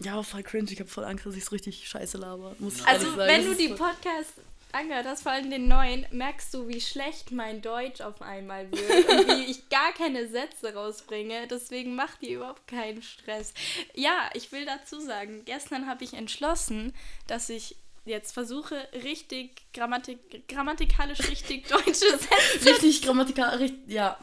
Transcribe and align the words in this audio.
Ja, 0.00 0.22
voll 0.22 0.42
cringe. 0.42 0.70
Ich 0.70 0.80
habe 0.80 0.90
voll 0.90 1.04
Angst, 1.04 1.24
dass 1.26 1.34
ich 1.34 1.42
es 1.44 1.52
richtig 1.52 1.88
scheiße 1.88 2.18
laber. 2.18 2.54
Muss 2.58 2.76
ich 2.78 2.86
Also, 2.86 3.06
sagen. 3.06 3.18
wenn 3.28 3.44
du 3.44 3.54
die 3.54 3.68
Podcasts 3.68 4.34
angehört 4.72 5.06
hast, 5.06 5.22
vor 5.22 5.32
allem 5.32 5.50
den 5.50 5.68
neuen, 5.68 6.04
merkst 6.10 6.52
du, 6.52 6.68
wie 6.68 6.80
schlecht 6.82 7.30
mein 7.32 7.62
Deutsch 7.62 8.02
auf 8.02 8.20
einmal 8.20 8.70
wird 8.70 9.08
und 9.08 9.28
wie 9.38 9.50
ich 9.50 9.68
gar 9.70 9.92
keine 9.94 10.28
Sätze 10.28 10.74
rausbringe. 10.74 11.46
Deswegen 11.48 11.94
macht 11.94 12.22
ihr 12.22 12.36
überhaupt 12.36 12.66
keinen 12.66 13.02
Stress. 13.02 13.54
Ja, 13.94 14.28
ich 14.34 14.52
will 14.52 14.66
dazu 14.66 15.00
sagen, 15.00 15.42
gestern 15.46 15.86
habe 15.86 16.04
ich 16.04 16.12
entschlossen, 16.12 16.92
dass 17.26 17.48
ich 17.48 17.76
jetzt 18.04 18.32
versuche, 18.34 18.86
richtig 19.02 19.62
Grammatik, 19.72 20.46
grammatikalisch 20.46 21.20
richtig 21.28 21.66
deutsche 21.68 21.92
Sätze, 21.94 22.66
Richtig 22.70 23.02
grammatikal, 23.02 23.56
richtig, 23.56 23.80
ja. 23.88 24.18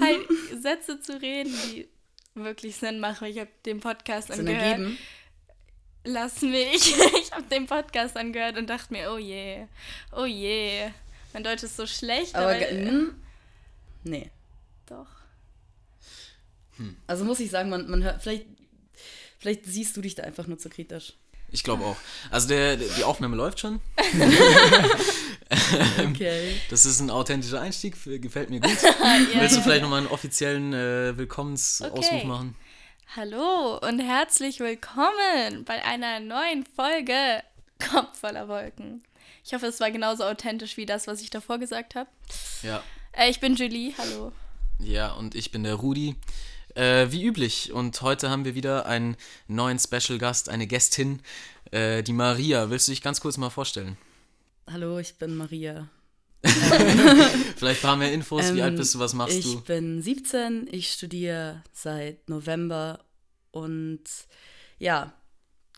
halt, 0.00 0.26
Sätze 0.60 1.00
zu 1.00 1.20
reden, 1.22 1.56
die 1.66 1.88
wirklich 2.34 2.76
Sinn 2.76 3.00
machen. 3.00 3.28
Ich 3.28 3.38
habe 3.38 3.50
den 3.64 3.80
Podcast 3.80 4.28
Sinn 4.28 4.40
angehört. 4.40 4.78
ergeben. 4.78 4.98
Lass 6.04 6.42
mich. 6.42 6.94
Ich 7.24 7.32
habe 7.32 7.48
den 7.48 7.66
Podcast 7.66 8.16
angehört 8.16 8.58
und 8.58 8.68
dachte 8.68 8.92
mir, 8.92 9.10
oh 9.12 9.18
je, 9.18 9.66
oh 10.12 10.24
je. 10.26 10.90
Mein 11.32 11.42
Deutsch 11.42 11.62
ist 11.62 11.76
so 11.76 11.86
schlecht, 11.86 12.34
aber, 12.34 12.54
Aber, 12.54 12.68
hm, 12.68 13.14
nee. 14.04 14.30
doch. 14.86 15.06
Also 17.06 17.24
muss 17.24 17.40
ich 17.40 17.50
sagen, 17.50 17.70
man, 17.70 17.88
man 17.88 18.02
hört, 18.02 18.22
vielleicht, 18.22 18.46
vielleicht 19.38 19.64
siehst 19.64 19.96
du 19.96 20.00
dich 20.00 20.14
da 20.14 20.22
einfach 20.24 20.46
nur 20.46 20.58
zu 20.58 20.68
kritisch. 20.68 21.14
Ich 21.50 21.62
glaube 21.62 21.84
auch. 21.84 21.96
Also 22.30 22.48
der, 22.48 22.76
der, 22.76 22.88
die 22.88 23.04
Aufnahme 23.04 23.36
läuft 23.36 23.60
schon. 23.60 23.80
Okay. 26.10 26.54
Das 26.70 26.84
ist 26.86 27.00
ein 27.00 27.10
authentischer 27.10 27.60
Einstieg, 27.60 27.96
gefällt 28.20 28.50
mir 28.50 28.60
gut. 28.60 28.70
Willst 29.34 29.56
du 29.56 29.60
vielleicht 29.62 29.82
nochmal 29.82 30.00
einen 30.00 30.08
offiziellen 30.08 30.72
äh, 30.72 31.16
Willkommensausruf 31.16 31.98
Okay. 31.98 32.24
machen? 32.24 32.56
Hallo 33.16 33.78
und 33.78 34.00
herzlich 34.00 34.60
willkommen 34.60 35.64
bei 35.64 35.84
einer 35.84 36.20
neuen 36.20 36.64
Folge 36.64 37.42
Kopf 37.78 38.18
voller 38.18 38.48
Wolken. 38.48 39.02
Ich 39.44 39.52
hoffe, 39.52 39.66
es 39.66 39.78
war 39.80 39.90
genauso 39.90 40.24
authentisch 40.24 40.76
wie 40.76 40.86
das, 40.86 41.06
was 41.06 41.20
ich 41.20 41.30
davor 41.30 41.58
gesagt 41.58 41.94
habe. 41.94 42.08
Ja. 42.62 42.82
Äh, 43.12 43.30
ich 43.30 43.40
bin 43.40 43.54
Julie, 43.54 43.92
hallo. 43.98 44.32
Ja, 44.80 45.12
und 45.12 45.34
ich 45.34 45.50
bin 45.52 45.62
der 45.64 45.74
Rudi. 45.74 46.16
Äh, 46.74 47.06
wie 47.10 47.24
üblich. 47.24 47.72
Und 47.72 48.00
heute 48.02 48.30
haben 48.30 48.44
wir 48.44 48.54
wieder 48.56 48.86
einen 48.86 49.16
neuen 49.46 49.78
Special 49.78 50.18
Gast, 50.18 50.48
eine 50.48 50.66
Gästin, 50.66 51.22
äh, 51.70 52.02
die 52.02 52.12
Maria. 52.12 52.70
Willst 52.70 52.88
du 52.88 52.92
dich 52.92 53.02
ganz 53.02 53.20
kurz 53.20 53.36
mal 53.36 53.50
vorstellen? 53.50 53.96
Hallo, 54.70 54.98
ich 54.98 55.16
bin 55.16 55.36
Maria. 55.36 55.88
Vielleicht 57.56 57.80
ein 57.80 57.86
paar 57.88 57.96
mehr 57.96 58.12
Infos. 58.12 58.52
wie 58.52 58.58
Ähm, 58.58 58.64
alt 58.64 58.76
bist 58.76 58.94
du? 58.94 58.98
Was 58.98 59.14
machst 59.14 59.38
ich 59.38 59.44
du? 59.44 59.60
bin 59.62 60.02
17, 60.02 60.68
ich 60.70 60.92
studiere 60.92 61.62
seit 61.72 62.28
November 62.28 63.04
und 63.50 64.02
ja, 64.78 65.12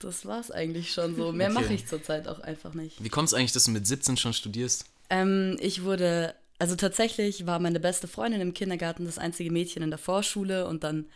das 0.01 0.27
war's 0.27 0.51
eigentlich 0.51 0.93
schon 0.93 1.15
so. 1.17 1.33
Mehr 1.33 1.51
Okay. 1.51 1.61
mache 1.62 1.75
ich 1.75 1.87
zurzeit 1.87 2.27
auch 2.28 2.41
einfach 2.41 2.75
nicht. 2.75 3.03
Wie 3.03 3.09
kommt 3.09 3.28
es 3.28 3.34
eigentlich, 3.34 3.53
dass 3.53 3.65
du 3.65 3.70
mit 3.70 3.87
17 3.87 4.17
schon 4.17 4.33
studierst? 4.33 4.87
Ähm, 5.09 5.56
ich 5.61 5.84
wurde, 5.84 6.34
also 6.59 6.75
tatsächlich 6.75 7.47
war 7.47 7.59
meine 7.61 7.78
beste 7.81 8.09
Freundin 8.09 8.41
im 8.41 8.55
Kindergarten 8.55 9.05
das 9.05 9.19
einzige 9.19 9.53
Mädchen 9.53 9.83
in 9.83 9.91
der 9.91 9.98
Vorschule 9.98 10.67
und 10.67 10.83
dann, 10.84 11.06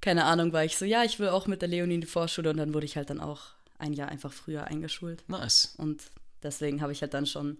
keine 0.00 0.24
Ahnung, 0.24 0.52
war 0.52 0.64
ich 0.64 0.76
so, 0.76 0.84
ja, 0.84 1.04
ich 1.04 1.18
will 1.20 1.28
auch 1.28 1.46
mit 1.46 1.62
der 1.62 1.68
Leonie 1.68 1.94
in 1.94 2.00
die 2.00 2.06
Vorschule 2.06 2.50
und 2.50 2.56
dann 2.56 2.74
wurde 2.74 2.86
ich 2.86 2.96
halt 2.96 3.10
dann 3.10 3.20
auch 3.20 3.42
ein 3.78 3.92
Jahr 3.92 4.08
einfach 4.08 4.32
früher 4.32 4.64
eingeschult. 4.64 5.22
Nice. 5.28 5.74
Und 5.78 6.02
deswegen 6.46 6.80
habe 6.82 6.92
ich 6.92 7.02
halt 7.02 7.12
dann 7.14 7.26
schon 7.26 7.58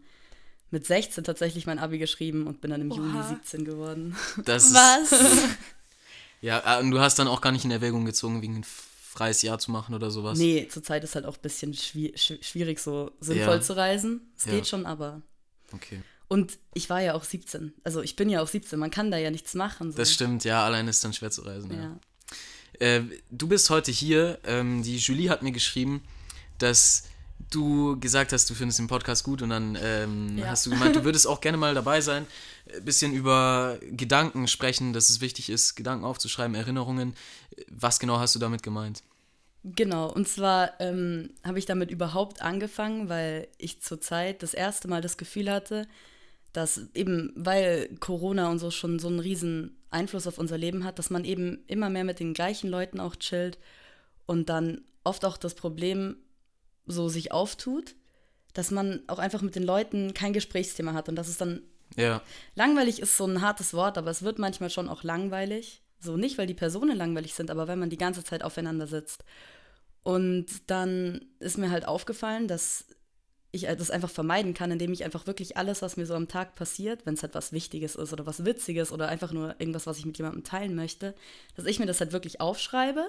mit 0.70 0.86
16 0.86 1.22
tatsächlich 1.24 1.66
mein 1.66 1.78
Abi 1.78 1.98
geschrieben 1.98 2.46
und 2.46 2.60
bin 2.60 2.70
dann 2.70 2.80
im 2.80 2.90
Juli 2.90 3.14
Oha. 3.16 3.28
17 3.28 3.64
geworden. 3.64 4.16
Das 4.44 4.72
Was? 4.74 5.10
ja, 6.40 6.78
äh, 6.78 6.80
und 6.82 6.90
du 6.90 6.98
hast 7.00 7.18
dann 7.18 7.28
auch 7.28 7.40
gar 7.40 7.52
nicht 7.52 7.64
in 7.64 7.70
Erwägung 7.70 8.04
gezogen, 8.04 8.42
wegen 8.42 8.56
ein 8.56 8.64
freies 8.64 9.42
Jahr 9.42 9.58
zu 9.58 9.70
machen 9.70 9.94
oder 9.94 10.10
sowas? 10.10 10.38
Nee, 10.38 10.68
zurzeit 10.70 11.02
ist 11.04 11.14
halt 11.14 11.24
auch 11.24 11.36
ein 11.36 11.42
bisschen 11.42 11.72
schwi 11.74 12.12
schw- 12.16 12.42
schwierig, 12.44 12.78
so 12.80 13.12
sinnvoll 13.20 13.56
Ja. 13.56 13.60
zu 13.60 13.76
reisen. 13.76 14.20
Es 14.36 14.44
Ja. 14.46 14.52
geht 14.52 14.66
schon, 14.66 14.86
aber. 14.86 15.22
Okay. 15.72 16.02
Und 16.28 16.58
ich 16.74 16.90
war 16.90 17.00
ja 17.00 17.14
auch 17.14 17.24
17. 17.24 17.72
Also 17.84 18.02
ich 18.02 18.16
bin 18.16 18.28
ja 18.28 18.42
auch 18.42 18.48
17, 18.48 18.78
man 18.78 18.90
kann 18.90 19.10
da 19.12 19.16
ja 19.16 19.30
nichts 19.30 19.54
machen. 19.54 19.92
So. 19.92 19.98
Das 19.98 20.12
stimmt, 20.12 20.44
ja, 20.44 20.64
allein 20.64 20.88
ist 20.88 21.02
dann 21.04 21.12
schwer 21.12 21.30
zu 21.30 21.42
reisen. 21.42 21.70
Ja. 21.72 21.82
Ja. 22.80 22.86
Äh, 22.86 23.02
du 23.30 23.46
bist 23.48 23.70
heute 23.70 23.90
hier. 23.92 24.38
Ähm, 24.44 24.82
die 24.82 24.96
Julie 24.98 25.30
hat 25.30 25.42
mir 25.42 25.52
geschrieben, 25.52 26.02
dass 26.58 27.04
du 27.50 27.98
gesagt 28.00 28.32
hast, 28.32 28.48
du 28.50 28.54
findest 28.54 28.78
den 28.78 28.86
Podcast 28.88 29.24
gut 29.24 29.42
und 29.42 29.50
dann 29.50 29.78
ähm, 29.80 30.38
Ja. 30.38 30.46
hast 30.48 30.66
du 30.66 30.70
gemeint, 30.70 30.96
du 30.96 31.04
würdest 31.04 31.26
auch 31.26 31.40
gerne 31.40 31.58
mal 31.58 31.74
dabei 31.74 32.00
sein, 32.00 32.26
ein 32.74 32.84
bisschen 32.84 33.12
über 33.12 33.78
Gedanken 33.92 34.48
sprechen, 34.48 34.92
dass 34.92 35.10
es 35.10 35.20
wichtig 35.20 35.50
ist, 35.50 35.74
Gedanken 35.76 36.04
aufzuschreiben, 36.04 36.54
Erinnerungen. 36.54 37.14
Was 37.68 38.00
genau 38.00 38.18
hast 38.18 38.34
du 38.34 38.38
damit 38.38 38.62
gemeint? 38.62 39.02
Genau, 39.64 40.12
und 40.12 40.28
zwar 40.28 40.80
ähm, 40.80 41.30
habe 41.44 41.58
ich 41.58 41.66
damit 41.66 41.90
überhaupt 41.90 42.40
angefangen, 42.40 43.08
weil 43.08 43.48
ich 43.58 43.80
zurzeit 43.82 44.42
das 44.42 44.54
erste 44.54 44.86
Mal 44.88 45.00
das 45.00 45.16
Gefühl 45.16 45.50
hatte, 45.50 45.88
dass 46.52 46.80
eben, 46.94 47.32
weil 47.34 47.88
Corona 48.00 48.48
und 48.50 48.58
so 48.60 48.70
schon 48.70 48.98
so 48.98 49.08
einen 49.08 49.18
riesen 49.18 49.76
Einfluss 49.90 50.26
auf 50.26 50.38
unser 50.38 50.56
Leben 50.56 50.84
hat, 50.84 50.98
dass 50.98 51.10
man 51.10 51.24
eben 51.24 51.58
immer 51.66 51.90
mehr 51.90 52.04
mit 52.04 52.20
den 52.20 52.32
gleichen 52.32 52.70
Leuten 52.70 53.00
auch 53.00 53.16
chillt 53.16 53.58
und 54.26 54.48
dann 54.48 54.82
oft 55.04 55.24
auch 55.24 55.36
das 55.36 55.54
Problem 55.54 56.16
so 56.86 57.08
sich 57.08 57.32
auftut, 57.32 57.94
dass 58.54 58.70
man 58.70 59.02
auch 59.06 59.18
einfach 59.18 59.42
mit 59.42 59.54
den 59.54 59.62
Leuten 59.62 60.14
kein 60.14 60.32
Gesprächsthema 60.32 60.94
hat 60.94 61.08
und 61.08 61.16
dass 61.16 61.28
es 61.28 61.38
dann 61.38 61.62
Ja, 61.96 62.22
Langweilig 62.54 63.00
ist 63.00 63.16
so 63.16 63.26
ein 63.26 63.42
hartes 63.42 63.74
Wort, 63.74 63.98
aber 63.98 64.10
es 64.10 64.22
wird 64.22 64.38
manchmal 64.38 64.70
schon 64.70 64.88
auch 64.88 65.02
langweilig. 65.02 65.82
So 66.00 66.16
nicht, 66.16 66.38
weil 66.38 66.46
die 66.46 66.54
Personen 66.54 66.96
langweilig 66.96 67.34
sind, 67.34 67.50
aber 67.50 67.68
wenn 67.68 67.78
man 67.78 67.90
die 67.90 67.98
ganze 67.98 68.22
Zeit 68.22 68.42
aufeinander 68.42 68.86
sitzt. 68.86 69.24
Und 70.02 70.70
dann 70.70 71.24
ist 71.40 71.58
mir 71.58 71.70
halt 71.70 71.86
aufgefallen, 71.86 72.48
dass 72.48 72.86
ich 73.50 73.62
das 73.62 73.90
einfach 73.90 74.10
vermeiden 74.10 74.54
kann, 74.54 74.70
indem 74.70 74.92
ich 74.92 75.04
einfach 75.04 75.26
wirklich 75.26 75.56
alles, 75.56 75.82
was 75.82 75.96
mir 75.96 76.06
so 76.06 76.14
am 76.14 76.28
Tag 76.28 76.54
passiert, 76.54 77.06
wenn 77.06 77.14
es 77.14 77.22
halt 77.22 77.34
was 77.34 77.52
Wichtiges 77.52 77.96
ist 77.96 78.12
oder 78.12 78.26
was 78.26 78.44
Witziges 78.44 78.92
oder 78.92 79.08
einfach 79.08 79.32
nur 79.32 79.56
irgendwas, 79.58 79.86
was 79.86 79.98
ich 79.98 80.06
mit 80.06 80.18
jemandem 80.18 80.44
teilen 80.44 80.74
möchte, 80.74 81.14
dass 81.56 81.64
ich 81.64 81.78
mir 81.78 81.86
das 81.86 82.00
halt 82.00 82.12
wirklich 82.12 82.40
aufschreibe. 82.40 83.08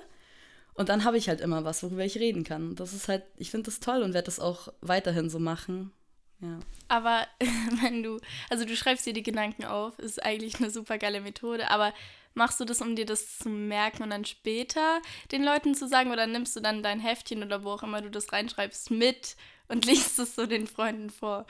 Und 0.77 0.89
dann 0.89 1.03
habe 1.03 1.17
ich 1.17 1.27
halt 1.27 1.41
immer 1.41 1.65
was, 1.65 1.81
worüber 1.81 2.05
ich 2.05 2.19
reden 2.19 2.43
kann. 2.43 2.75
Das 2.75 2.93
ist 2.93 3.07
halt, 3.07 3.23
ich 3.35 3.49
finde 3.49 3.65
das 3.65 3.79
toll 3.79 4.03
und 4.03 4.13
werde 4.13 4.27
das 4.27 4.39
auch 4.39 4.67
weiterhin 4.81 5.29
so 5.29 5.39
machen. 5.39 5.91
Ja. 6.39 6.59
Aber 6.88 7.25
wenn 7.81 8.03
du, 8.03 8.19
also 8.49 8.63
du 8.63 8.75
schreibst 8.75 9.05
dir 9.07 9.13
die 9.13 9.23
Gedanken 9.23 9.65
auf, 9.65 9.97
ist 9.97 10.23
eigentlich 10.23 10.59
eine 10.59 10.69
super 10.69 10.99
geile 10.99 11.19
Methode, 11.19 11.71
aber 11.71 11.93
machst 12.35 12.59
du 12.59 12.65
das, 12.65 12.81
um 12.81 12.95
dir 12.95 13.07
das 13.07 13.39
zu 13.39 13.49
merken 13.49 14.03
und 14.03 14.11
dann 14.11 14.23
später 14.23 15.01
den 15.31 15.43
Leuten 15.43 15.73
zu 15.73 15.88
sagen 15.88 16.11
oder 16.11 16.27
nimmst 16.27 16.55
du 16.55 16.59
dann 16.59 16.83
dein 16.83 16.99
Heftchen 16.99 17.44
oder 17.44 17.63
wo 17.63 17.71
auch 17.71 17.81
immer 17.81 18.01
du 18.01 18.11
das 18.11 18.31
reinschreibst 18.31 18.91
mit 18.91 19.35
und 19.67 19.85
liest 19.88 20.19
es 20.19 20.35
so 20.35 20.45
den 20.45 20.67
Freunden 20.67 21.09
vor? 21.09 21.47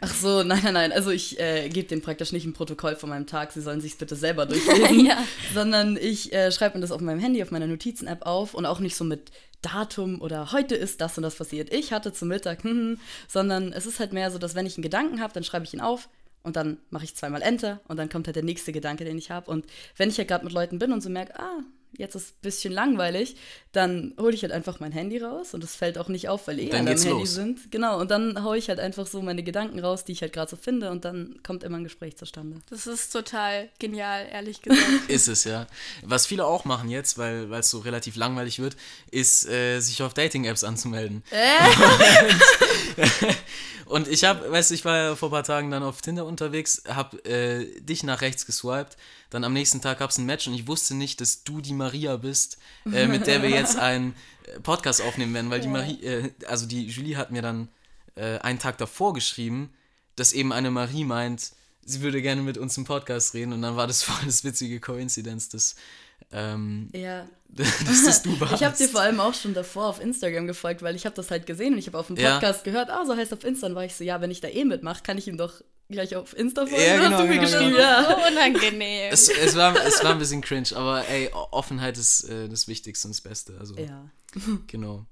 Ach 0.00 0.14
so, 0.14 0.42
nein, 0.44 0.60
nein, 0.62 0.74
nein. 0.74 0.92
Also 0.92 1.10
ich 1.10 1.38
äh, 1.40 1.68
gebe 1.68 1.88
denen 1.88 2.02
praktisch 2.02 2.32
nicht 2.32 2.46
ein 2.46 2.52
Protokoll 2.52 2.96
von 2.96 3.10
meinem 3.10 3.26
Tag, 3.26 3.52
sie 3.52 3.60
sollen 3.60 3.80
sich 3.80 3.98
bitte 3.98 4.16
selber 4.16 4.46
durchlesen, 4.46 5.04
Ja. 5.06 5.22
sondern 5.54 5.96
ich 5.96 6.32
äh, 6.32 6.50
schreibe 6.52 6.76
mir 6.78 6.82
das 6.82 6.92
auf 6.92 7.00
meinem 7.00 7.20
Handy, 7.20 7.42
auf 7.42 7.50
meiner 7.50 7.66
Notizen-App 7.66 8.26
auf 8.26 8.54
und 8.54 8.66
auch 8.66 8.80
nicht 8.80 8.96
so 8.96 9.04
mit 9.04 9.30
Datum 9.62 10.20
oder 10.22 10.52
heute 10.52 10.74
ist 10.74 11.00
das 11.00 11.16
und 11.18 11.22
das 11.22 11.34
passiert. 11.36 11.72
Ich 11.72 11.92
hatte 11.92 12.12
zum 12.12 12.28
Mittag, 12.28 12.64
hm, 12.64 12.70
hm, 12.70 13.00
sondern 13.28 13.72
es 13.72 13.84
ist 13.86 14.00
halt 14.00 14.12
mehr 14.12 14.30
so, 14.30 14.38
dass 14.38 14.54
wenn 14.54 14.66
ich 14.66 14.76
einen 14.76 14.82
Gedanken 14.82 15.20
habe, 15.20 15.34
dann 15.34 15.44
schreibe 15.44 15.64
ich 15.66 15.74
ihn 15.74 15.82
auf 15.82 16.08
und 16.42 16.56
dann 16.56 16.78
mache 16.88 17.04
ich 17.04 17.14
zweimal 17.14 17.42
Enter 17.42 17.80
und 17.86 17.98
dann 17.98 18.08
kommt 18.08 18.26
halt 18.26 18.36
der 18.36 18.42
nächste 18.42 18.72
Gedanke, 18.72 19.04
den 19.04 19.18
ich 19.18 19.30
habe. 19.30 19.50
Und 19.50 19.66
wenn 19.98 20.08
ich 20.08 20.16
ja 20.16 20.24
gerade 20.24 20.44
mit 20.44 20.54
Leuten 20.54 20.78
bin 20.78 20.92
und 20.92 21.02
so 21.02 21.10
merke, 21.10 21.38
ah, 21.38 21.58
jetzt 21.96 22.14
ist 22.14 22.30
ein 22.30 22.40
bisschen 22.42 22.72
langweilig, 22.72 23.36
dann 23.72 24.14
hole 24.18 24.34
ich 24.34 24.42
halt 24.42 24.52
einfach 24.52 24.80
mein 24.80 24.92
Handy 24.92 25.18
raus 25.18 25.54
und 25.54 25.62
es 25.62 25.74
fällt 25.74 25.98
auch 25.98 26.08
nicht 26.08 26.28
auf, 26.28 26.48
weil 26.48 26.58
eh 26.58 26.70
alle 26.70 26.80
am 26.80 26.86
Handy 26.86 27.08
los. 27.08 27.34
sind. 27.34 27.70
Genau, 27.70 28.00
und 28.00 28.10
dann 28.10 28.42
haue 28.42 28.58
ich 28.58 28.68
halt 28.68 28.80
einfach 28.80 29.06
so 29.06 29.22
meine 29.22 29.42
Gedanken 29.42 29.78
raus, 29.78 30.04
die 30.04 30.12
ich 30.12 30.22
halt 30.22 30.32
gerade 30.32 30.50
so 30.50 30.56
finde 30.56 30.90
und 30.90 31.04
dann 31.04 31.40
kommt 31.42 31.62
immer 31.64 31.76
ein 31.78 31.84
Gespräch 31.84 32.16
zustande. 32.16 32.60
Das 32.70 32.86
ist 32.86 33.10
total 33.10 33.68
genial, 33.78 34.26
ehrlich 34.30 34.62
gesagt. 34.62 34.82
ist 35.08 35.28
es, 35.28 35.44
ja. 35.44 35.66
Was 36.02 36.26
viele 36.26 36.46
auch 36.46 36.64
machen 36.64 36.90
jetzt, 36.90 37.18
weil 37.18 37.52
es 37.54 37.70
so 37.70 37.78
relativ 37.78 38.16
langweilig 38.16 38.58
wird, 38.58 38.76
ist, 39.10 39.46
äh, 39.48 39.80
sich 39.80 40.02
auf 40.02 40.14
Dating-Apps 40.14 40.64
anzumelden. 40.64 41.22
Und 43.90 44.06
ich 44.06 44.22
habe, 44.22 44.50
weißt 44.50 44.70
du, 44.70 44.74
ich 44.74 44.84
war 44.84 44.96
ja 44.96 45.16
vor 45.16 45.30
ein 45.30 45.32
paar 45.32 45.42
Tagen 45.42 45.70
dann 45.72 45.82
auf 45.82 46.00
Tinder 46.00 46.24
unterwegs, 46.24 46.84
habe 46.88 47.24
äh, 47.24 47.80
dich 47.80 48.04
nach 48.04 48.20
rechts 48.20 48.46
geswiped, 48.46 48.96
dann 49.30 49.44
am 49.44 49.52
nächsten 49.52 49.80
Tag 49.80 50.00
gab 50.00 50.10
es 50.10 50.18
ein 50.18 50.26
Match 50.26 50.46
und 50.48 50.54
ich 50.54 50.66
wusste 50.66 50.94
nicht, 50.94 51.20
dass 51.20 51.44
du 51.44 51.60
die 51.60 51.72
Maria 51.72 52.16
bist, 52.16 52.58
äh, 52.92 53.06
mit 53.06 53.26
der 53.26 53.42
wir 53.42 53.50
jetzt 53.50 53.76
einen 53.78 54.14
äh, 54.44 54.60
Podcast 54.60 55.00
aufnehmen 55.00 55.32
werden, 55.34 55.50
weil 55.50 55.60
die 55.60 55.68
Marie, 55.68 56.02
äh, 56.04 56.30
also 56.46 56.66
die 56.66 56.86
Julie 56.86 57.16
hat 57.16 57.30
mir 57.30 57.42
dann 57.42 57.68
äh, 58.16 58.38
einen 58.38 58.58
Tag 58.58 58.78
davor 58.78 59.14
geschrieben, 59.14 59.72
dass 60.16 60.32
eben 60.32 60.52
eine 60.52 60.70
Marie 60.70 61.04
meint, 61.04 61.52
sie 61.84 62.00
würde 62.00 62.22
gerne 62.22 62.42
mit 62.42 62.58
uns 62.58 62.76
im 62.76 62.84
Podcast 62.84 63.34
reden 63.34 63.52
und 63.52 63.62
dann 63.62 63.76
war 63.76 63.86
das 63.86 64.02
voll 64.02 64.26
das 64.26 64.44
witzige 64.44 64.80
Koinzidenz, 64.80 65.48
dass, 65.48 65.76
ähm, 66.32 66.90
Ja. 66.94 67.26
dass 67.48 67.68
das 68.04 68.22
du 68.22 68.38
warst. 68.40 68.54
Ich 68.54 68.64
habe 68.64 68.76
dir 68.76 68.88
vor 68.88 69.00
allem 69.00 69.20
auch 69.20 69.34
schon 69.34 69.54
davor 69.54 69.86
auf 69.86 70.00
Instagram 70.00 70.46
gefolgt, 70.46 70.82
weil 70.82 70.94
ich 70.96 71.04
habe 71.06 71.16
das 71.16 71.30
halt 71.30 71.46
gesehen 71.46 71.72
und 71.74 71.78
ich 71.78 71.86
habe 71.86 71.98
auf 71.98 72.06
dem 72.06 72.16
Ja. 72.16 72.34
Podcast 72.34 72.64
gehört, 72.64 72.90
ah, 72.90 73.04
so 73.04 73.16
heißt 73.16 73.32
auf 73.32 73.44
Insta. 73.44 73.66
Dann 73.68 73.76
war 73.76 73.84
ich 73.84 73.94
so, 73.94 74.04
ja, 74.04 74.20
wenn 74.20 74.30
ich 74.30 74.40
da 74.40 74.48
eh 74.48 74.64
mitmache, 74.64 75.02
kann 75.02 75.18
ich 75.18 75.26
ihm 75.28 75.36
doch 75.36 75.60
gleich 75.88 76.14
auf 76.14 76.36
Insta 76.36 76.66
folgen. 76.66 76.84
Ja, 76.84 76.96
genau, 76.98 77.10
hast 77.10 77.20
du 77.20 77.24
mir 77.26 77.30
genau, 77.34 77.42
geschrieben, 77.42 77.70
genau. 77.72 77.78
ja. 77.80 78.04
So 78.04 78.26
unangenehm. 78.32 79.12
es, 79.12 79.28
es, 79.28 79.56
war, 79.56 79.74
es 79.84 80.04
war 80.04 80.12
ein 80.12 80.18
bisschen 80.20 80.40
cringe, 80.40 80.68
aber 80.76 81.06
ey, 81.08 81.28
Offenheit 81.50 81.98
ist 81.98 82.24
äh, 82.24 82.48
das 82.48 82.68
Wichtigste 82.68 83.08
und 83.08 83.14
das 83.14 83.20
Beste. 83.20 83.56
Also 83.58 83.76
Ja. 83.76 84.08
Genau. 84.68 85.06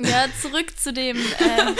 Ja, 0.00 0.26
zurück 0.40 0.78
zu 0.78 0.92
dem, 0.92 1.16
äh, 1.40 1.74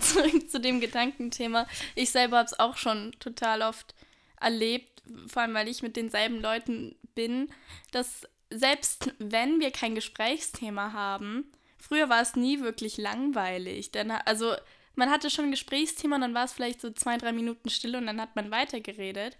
zurück 0.00 0.50
zu 0.50 0.58
dem 0.58 0.80
Gedankenthema. 0.80 1.66
Ich 1.94 2.10
selber 2.10 2.38
habe 2.38 2.46
es 2.46 2.58
auch 2.58 2.78
schon 2.78 3.12
total 3.20 3.60
oft 3.60 3.94
erlebt, 4.40 5.02
vor 5.28 5.42
allem 5.42 5.52
weil 5.52 5.68
ich 5.68 5.82
mit 5.82 5.96
denselben 5.96 6.40
Leuten 6.40 6.96
bin, 7.16 7.48
dass 7.90 8.28
selbst 8.48 9.12
wenn 9.18 9.58
wir 9.58 9.72
kein 9.72 9.96
Gesprächsthema 9.96 10.92
haben, 10.92 11.50
früher 11.78 12.08
war 12.08 12.22
es 12.22 12.36
nie 12.36 12.60
wirklich 12.60 12.96
langweilig. 12.96 13.90
Denn, 13.90 14.12
also 14.12 14.54
man 14.94 15.10
hatte 15.10 15.30
schon 15.30 15.46
ein 15.46 15.50
Gesprächsthema 15.50 16.16
und 16.16 16.22
dann 16.22 16.34
war 16.34 16.44
es 16.44 16.52
vielleicht 16.52 16.80
so 16.80 16.90
zwei, 16.90 17.16
drei 17.18 17.32
Minuten 17.32 17.70
Stille 17.70 17.98
und 17.98 18.06
dann 18.06 18.20
hat 18.20 18.36
man 18.36 18.52
weitergeredet. 18.52 19.36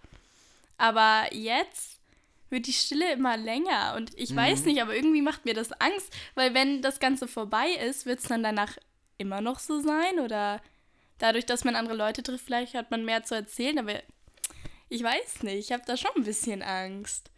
Aber 0.77 1.27
jetzt 1.31 1.99
wird 2.49 2.67
die 2.67 2.73
Stille 2.73 3.11
immer 3.13 3.37
länger 3.37 3.95
und 3.97 4.17
ich 4.17 4.31
mhm. 4.31 4.37
weiß 4.37 4.65
nicht, 4.65 4.81
aber 4.81 4.95
irgendwie 4.95 5.21
macht 5.21 5.45
mir 5.45 5.53
das 5.53 5.71
Angst, 5.73 6.13
weil 6.35 6.53
wenn 6.53 6.81
das 6.81 6.99
Ganze 6.99 7.27
vorbei 7.27 7.71
ist, 7.71 8.05
wird 8.05 8.19
es 8.19 8.27
dann 8.27 8.43
danach 8.43 8.77
immer 9.17 9.41
noch 9.41 9.59
so 9.59 9.81
sein 9.81 10.19
oder 10.19 10.61
dadurch, 11.17 11.45
dass 11.45 11.63
man 11.63 11.75
andere 11.75 11.95
Leute 11.95 12.23
trifft, 12.23 12.45
vielleicht 12.45 12.75
hat 12.75 12.91
man 12.91 13.03
mehr 13.03 13.23
zu 13.23 13.35
erzählen, 13.35 13.79
aber 13.79 14.01
ich 14.89 15.03
weiß 15.03 15.43
nicht, 15.43 15.57
ich 15.57 15.71
habe 15.71 15.83
da 15.85 15.97
schon 15.97 16.11
ein 16.15 16.23
bisschen 16.23 16.61
Angst. 16.61 17.31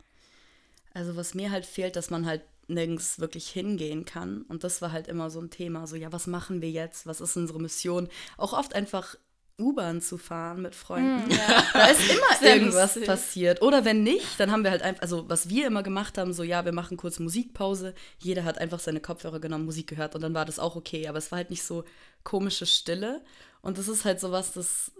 Also 0.94 1.16
was 1.16 1.34
mir 1.34 1.52
halt 1.52 1.66
fehlt, 1.66 1.96
dass 1.96 2.10
man 2.10 2.26
halt 2.26 2.42
nirgends 2.68 3.20
wirklich 3.20 3.50
hingehen 3.50 4.06
kann. 4.06 4.44
Und 4.44 4.64
das 4.64 4.82
war 4.82 4.92
halt 4.92 5.08
immer 5.08 5.30
so 5.30 5.40
ein 5.42 5.50
Thema. 5.50 5.88
So, 5.88 5.96
ja, 5.96 6.12
was 6.12 6.28
machen 6.28 6.62
wir 6.62 6.70
jetzt? 6.70 7.08
Was 7.08 7.22
ist 7.22 7.36
unsere 7.36 7.60
Mission? 7.60 8.08
Auch 8.38 8.54
oft 8.54 8.76
einfach 8.76 9.16
U-Bahn 9.60 10.02
zu 10.02 10.18
fahren 10.18 10.62
mit 10.62 10.74
Freunden. 10.74 11.28
Mm, 11.28 11.32
ja. 11.32 11.64
Da 11.74 11.88
ist 11.88 12.10
immer 12.10 12.50
irgendwas 12.50 12.96
lustig. 12.96 13.06
passiert. 13.06 13.62
Oder 13.62 13.84
wenn 13.86 14.04
nicht, 14.04 14.40
dann 14.40 14.52
haben 14.52 14.64
wir 14.64 14.72
halt 14.72 14.82
einfach, 14.82 15.02
also 15.02 15.30
was 15.30 15.50
wir 15.50 15.68
immer 15.68 15.84
gemacht 15.84 16.18
haben, 16.18 16.34
so 16.34 16.44
ja, 16.44 16.64
wir 16.64 16.72
machen 16.72 16.96
kurz 16.96 17.20
Musikpause. 17.20 17.94
Jeder 18.20 18.46
hat 18.46 18.58
einfach 18.58 18.80
seine 18.80 19.02
Kopfhörer 19.02 19.40
genommen, 19.40 19.66
Musik 19.66 19.88
gehört 19.88 20.16
und 20.16 20.22
dann 20.22 20.34
war 20.34 20.46
das 20.46 20.60
auch 20.60 20.76
okay. 20.76 21.08
Aber 21.08 21.18
es 21.18 21.32
war 21.32 21.38
halt 21.38 21.50
nicht 21.50 21.64
so 21.64 21.84
komische 22.24 22.66
Stille. 22.66 23.22
Und 23.62 23.78
das 23.78 23.90
ist 23.90 24.06
halt 24.06 24.20
so 24.22 24.32
was, 24.32 24.54
das 24.54 24.92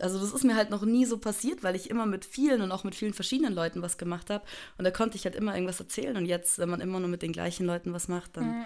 also 0.00 0.20
das 0.20 0.32
ist 0.32 0.44
mir 0.44 0.56
halt 0.56 0.70
noch 0.70 0.84
nie 0.84 1.06
so 1.06 1.18
passiert, 1.18 1.62
weil 1.62 1.74
ich 1.74 1.88
immer 1.90 2.06
mit 2.06 2.24
vielen 2.24 2.60
und 2.60 2.70
auch 2.70 2.84
mit 2.84 2.94
vielen 2.94 3.14
verschiedenen 3.14 3.54
Leuten 3.54 3.82
was 3.82 3.98
gemacht 3.98 4.30
habe. 4.30 4.44
Und 4.78 4.84
da 4.84 4.90
konnte 4.90 5.16
ich 5.16 5.24
halt 5.24 5.34
immer 5.34 5.54
irgendwas 5.54 5.80
erzählen. 5.80 6.16
Und 6.16 6.26
jetzt, 6.26 6.58
wenn 6.58 6.68
man 6.68 6.80
immer 6.80 7.00
nur 7.00 7.08
mit 7.08 7.22
den 7.22 7.32
gleichen 7.32 7.66
Leuten 7.66 7.92
was 7.92 8.08
macht, 8.08 8.36
dann. 8.36 8.60
Mhm 8.60 8.64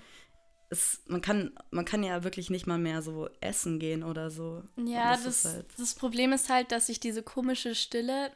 es, 0.70 1.02
man, 1.06 1.20
kann, 1.20 1.52
man 1.70 1.84
kann 1.84 2.02
ja 2.02 2.24
wirklich 2.24 2.50
nicht 2.50 2.66
mal 2.66 2.78
mehr 2.78 3.02
so 3.02 3.28
essen 3.40 3.78
gehen 3.78 4.02
oder 4.02 4.30
so. 4.30 4.62
Ja, 4.76 5.12
das, 5.12 5.24
das, 5.24 5.44
halt 5.44 5.66
das 5.78 5.94
Problem 5.94 6.32
ist 6.32 6.48
halt, 6.48 6.72
dass 6.72 6.88
ich 6.88 7.00
diese 7.00 7.22
komische 7.22 7.74
Stille 7.74 8.32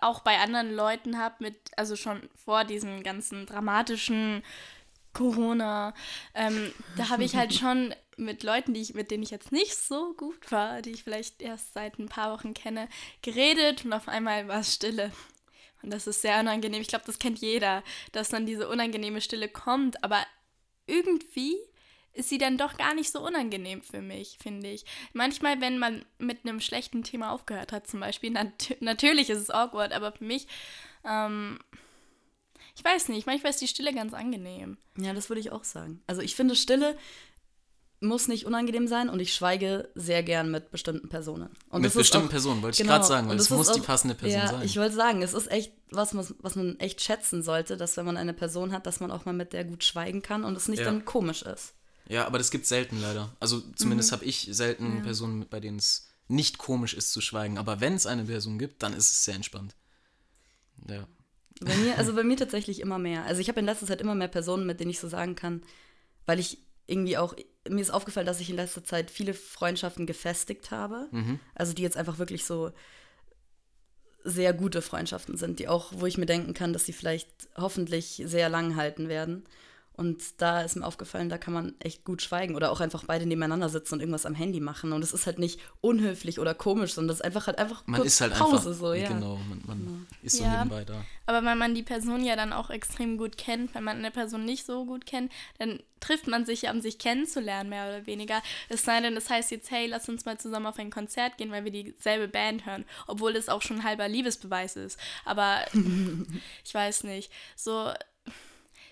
auch 0.00 0.20
bei 0.20 0.38
anderen 0.38 0.74
Leuten 0.74 1.18
habe, 1.18 1.36
mit, 1.40 1.56
also 1.76 1.96
schon 1.96 2.28
vor 2.34 2.64
diesem 2.64 3.02
ganzen 3.02 3.46
dramatischen 3.46 4.42
Corona, 5.14 5.94
ähm, 6.34 6.72
da 6.96 7.08
habe 7.08 7.24
ich 7.24 7.34
halt 7.34 7.54
schon 7.58 7.94
mit 8.18 8.42
Leuten, 8.42 8.74
die 8.74 8.80
ich, 8.80 8.94
mit 8.94 9.10
denen 9.10 9.22
ich 9.22 9.30
jetzt 9.30 9.52
nicht 9.52 9.76
so 9.76 10.14
gut 10.14 10.50
war, 10.50 10.82
die 10.82 10.90
ich 10.90 11.04
vielleicht 11.04 11.40
erst 11.40 11.72
seit 11.72 11.98
ein 11.98 12.08
paar 12.08 12.36
Wochen 12.36 12.54
kenne, 12.54 12.88
geredet 13.22 13.84
und 13.84 13.92
auf 13.92 14.08
einmal 14.08 14.48
war 14.48 14.60
es 14.60 14.74
Stille. 14.74 15.12
Und 15.82 15.90
das 15.90 16.06
ist 16.06 16.22
sehr 16.22 16.40
unangenehm. 16.40 16.82
Ich 16.82 16.88
glaube, 16.88 17.04
das 17.06 17.18
kennt 17.18 17.38
jeder, 17.38 17.84
dass 18.12 18.28
dann 18.30 18.46
diese 18.46 18.68
unangenehme 18.68 19.20
Stille 19.20 19.48
kommt, 19.48 20.02
aber 20.02 20.24
irgendwie 20.86 21.56
ist 22.12 22.28
sie 22.28 22.38
dann 22.38 22.58
doch 22.58 22.76
gar 22.76 22.94
nicht 22.94 23.12
so 23.12 23.24
unangenehm 23.24 23.82
für 23.82 24.02
mich, 24.02 24.38
finde 24.42 24.68
ich. 24.68 24.84
Manchmal, 25.12 25.60
wenn 25.60 25.78
man 25.78 26.04
mit 26.18 26.44
einem 26.44 26.60
schlechten 26.60 27.04
Thema 27.04 27.30
aufgehört 27.30 27.70
hat, 27.70 27.86
zum 27.86 28.00
Beispiel, 28.00 28.30
nat 28.30 28.74
natürlich 28.80 29.30
ist 29.30 29.38
es 29.38 29.50
awkward, 29.50 29.92
aber 29.92 30.10
für 30.12 30.24
mich, 30.24 30.48
ähm, 31.04 31.60
ich 32.74 32.84
weiß 32.84 33.08
nicht, 33.08 33.26
manchmal 33.26 33.50
ist 33.50 33.60
die 33.60 33.68
Stille 33.68 33.94
ganz 33.94 34.14
angenehm. 34.14 34.78
Ja, 34.96 35.12
das 35.12 35.28
würde 35.28 35.40
ich 35.40 35.52
auch 35.52 35.64
sagen. 35.64 36.02
Also 36.08 36.20
ich 36.20 36.34
finde, 36.34 36.56
Stille 36.56 36.98
muss 38.00 38.28
nicht 38.28 38.46
unangenehm 38.46 38.86
sein 38.86 39.08
und 39.08 39.18
ich 39.20 39.34
schweige 39.34 39.88
sehr 39.94 40.22
gern 40.22 40.50
mit 40.50 40.70
bestimmten 40.70 41.08
Personen. 41.08 41.48
Und 41.68 41.82
mit 41.82 41.92
bestimmten 41.92 42.28
auch, 42.28 42.30
Personen, 42.30 42.62
wollte 42.62 42.80
genau, 42.80 42.94
ich 42.94 42.96
gerade 42.96 43.08
sagen, 43.08 43.28
weil 43.28 43.36
es 43.36 43.50
muss 43.50 43.68
auch, 43.68 43.74
die 43.74 43.80
passende 43.80 44.14
Person 44.14 44.40
ja, 44.40 44.48
sein. 44.48 44.62
Ich 44.62 44.76
wollte 44.76 44.94
sagen, 44.94 45.22
es 45.22 45.34
ist 45.34 45.50
echt 45.50 45.72
was, 45.90 46.14
was 46.14 46.54
man 46.54 46.78
echt 46.78 47.00
schätzen 47.00 47.42
sollte, 47.42 47.76
dass 47.76 47.96
wenn 47.96 48.06
man 48.06 48.16
eine 48.16 48.34
Person 48.34 48.72
hat, 48.72 48.86
dass 48.86 49.00
man 49.00 49.10
auch 49.10 49.24
mal 49.24 49.32
mit 49.32 49.52
der 49.52 49.64
gut 49.64 49.82
schweigen 49.82 50.22
kann 50.22 50.44
und 50.44 50.56
es 50.56 50.68
nicht 50.68 50.80
ja. 50.80 50.84
dann 50.84 51.04
komisch 51.04 51.42
ist. 51.42 51.74
Ja, 52.08 52.26
aber 52.26 52.38
das 52.38 52.50
gibt 52.50 52.64
es 52.64 52.68
selten 52.68 53.00
leider. 53.00 53.34
Also 53.40 53.60
zumindest 53.74 54.10
mhm. 54.10 54.16
habe 54.16 54.24
ich 54.24 54.48
selten 54.50 54.98
ja. 54.98 55.02
Personen, 55.02 55.46
bei 55.48 55.60
denen 55.60 55.78
es 55.78 56.08
nicht 56.28 56.58
komisch 56.58 56.94
ist 56.94 57.12
zu 57.12 57.20
schweigen. 57.20 57.58
Aber 57.58 57.80
wenn 57.80 57.94
es 57.94 58.06
eine 58.06 58.24
Person 58.24 58.58
gibt, 58.58 58.82
dann 58.82 58.92
ist 58.92 59.10
es 59.10 59.24
sehr 59.24 59.34
entspannt. 59.34 59.74
Ja. 60.88 61.06
Bei 61.60 61.76
mir, 61.76 61.98
also 61.98 62.14
bei 62.14 62.22
mir 62.22 62.36
tatsächlich 62.36 62.80
immer 62.80 62.98
mehr. 62.98 63.24
Also 63.24 63.40
ich 63.40 63.48
habe 63.48 63.60
in 63.60 63.66
letzter 63.66 63.86
Zeit 63.86 64.00
immer 64.00 64.14
mehr 64.14 64.28
Personen, 64.28 64.66
mit 64.66 64.78
denen 64.78 64.90
ich 64.90 65.00
so 65.00 65.08
sagen 65.08 65.34
kann, 65.34 65.62
weil 66.24 66.38
ich 66.38 66.58
irgendwie 66.88 67.18
auch, 67.18 67.34
mir 67.68 67.80
ist 67.80 67.90
aufgefallen, 67.90 68.26
dass 68.26 68.40
ich 68.40 68.50
in 68.50 68.56
letzter 68.56 68.82
Zeit 68.82 69.10
viele 69.10 69.34
Freundschaften 69.34 70.06
gefestigt 70.06 70.70
habe. 70.70 71.08
Mhm. 71.12 71.38
Also 71.54 71.74
die 71.74 71.82
jetzt 71.82 71.96
einfach 71.96 72.18
wirklich 72.18 72.44
so 72.44 72.72
sehr 74.24 74.52
gute 74.52 74.82
Freundschaften 74.82 75.36
sind, 75.36 75.58
die 75.58 75.68
auch, 75.68 75.92
wo 75.94 76.06
ich 76.06 76.18
mir 76.18 76.26
denken 76.26 76.54
kann, 76.54 76.72
dass 76.72 76.86
sie 76.86 76.92
vielleicht 76.92 77.28
hoffentlich 77.56 78.22
sehr 78.24 78.48
lang 78.48 78.74
halten 78.74 79.08
werden. 79.08 79.44
Und 79.98 80.40
da 80.40 80.60
ist 80.60 80.76
mir 80.76 80.86
aufgefallen, 80.86 81.28
da 81.28 81.38
kann 81.38 81.52
man 81.52 81.74
echt 81.80 82.04
gut 82.04 82.22
schweigen 82.22 82.54
oder 82.54 82.70
auch 82.70 82.80
einfach 82.80 83.02
beide 83.04 83.26
nebeneinander 83.26 83.68
sitzen 83.68 83.94
und 83.94 84.00
irgendwas 84.00 84.26
am 84.26 84.34
Handy 84.36 84.60
machen. 84.60 84.92
Und 84.92 85.02
es 85.02 85.12
ist 85.12 85.26
halt 85.26 85.40
nicht 85.40 85.58
unhöflich 85.80 86.38
oder 86.38 86.54
komisch, 86.54 86.92
sondern 86.92 87.14
es 87.14 87.18
ist 87.18 87.24
einfach 87.24 87.48
halt 87.48 87.58
einfach 87.58 87.82
man 87.86 88.04
ist 88.04 88.20
halt 88.20 88.32
Pause. 88.34 88.68
Einfach, 88.68 88.72
so, 88.74 88.94
ja. 88.94 89.08
Genau, 89.08 89.40
man, 89.48 89.60
man 89.66 89.78
genau. 89.78 89.98
ist 90.22 90.36
so 90.36 90.44
ja, 90.44 90.62
nebenbei 90.64 90.84
da. 90.84 91.04
Aber 91.26 91.44
wenn 91.44 91.58
man 91.58 91.74
die 91.74 91.82
Person 91.82 92.24
ja 92.24 92.36
dann 92.36 92.52
auch 92.52 92.70
extrem 92.70 93.18
gut 93.18 93.36
kennt, 93.36 93.74
wenn 93.74 93.82
man 93.82 93.98
eine 93.98 94.12
Person 94.12 94.44
nicht 94.44 94.64
so 94.64 94.86
gut 94.86 95.04
kennt, 95.04 95.32
dann 95.58 95.80
trifft 95.98 96.28
man 96.28 96.46
sich 96.46 96.62
ja, 96.62 96.70
um 96.70 96.80
sich 96.80 96.98
kennenzulernen, 96.98 97.68
mehr 97.68 97.88
oder 97.88 98.06
weniger. 98.06 98.40
Es 98.68 98.84
sei 98.84 99.00
denn, 99.00 99.16
das 99.16 99.28
heißt 99.28 99.50
jetzt, 99.50 99.72
hey, 99.72 99.88
lass 99.88 100.08
uns 100.08 100.24
mal 100.26 100.38
zusammen 100.38 100.66
auf 100.66 100.78
ein 100.78 100.90
Konzert 100.90 101.38
gehen, 101.38 101.50
weil 101.50 101.64
wir 101.64 101.72
dieselbe 101.72 102.28
Band 102.28 102.66
hören, 102.66 102.84
obwohl 103.08 103.34
es 103.34 103.48
auch 103.48 103.62
schon 103.62 103.78
ein 103.78 103.84
halber 103.84 104.08
Liebesbeweis 104.08 104.76
ist. 104.76 104.96
Aber 105.24 105.58
ich 106.64 106.72
weiß 106.72 107.02
nicht. 107.02 107.32
So, 107.56 107.92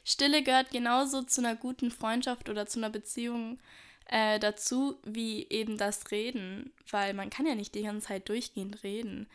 Stille 0.08 0.44
gehört 0.44 0.70
genauso 0.70 1.22
zu 1.22 1.40
einer 1.40 1.56
guten 1.56 1.90
Freundschaft 1.90 2.48
oder 2.48 2.66
zu 2.66 2.78
einer 2.78 2.90
Beziehung 2.90 3.58
äh, 4.06 4.38
dazu, 4.38 5.00
wie 5.02 5.48
eben 5.50 5.76
das 5.76 6.12
Reden, 6.12 6.72
weil 6.92 7.12
man 7.12 7.28
kann 7.28 7.44
ja 7.44 7.56
nicht 7.56 7.74
die 7.74 7.82
ganze 7.82 8.06
Zeit 8.06 8.28
durchgehend 8.28 8.84
reden. 8.84 9.28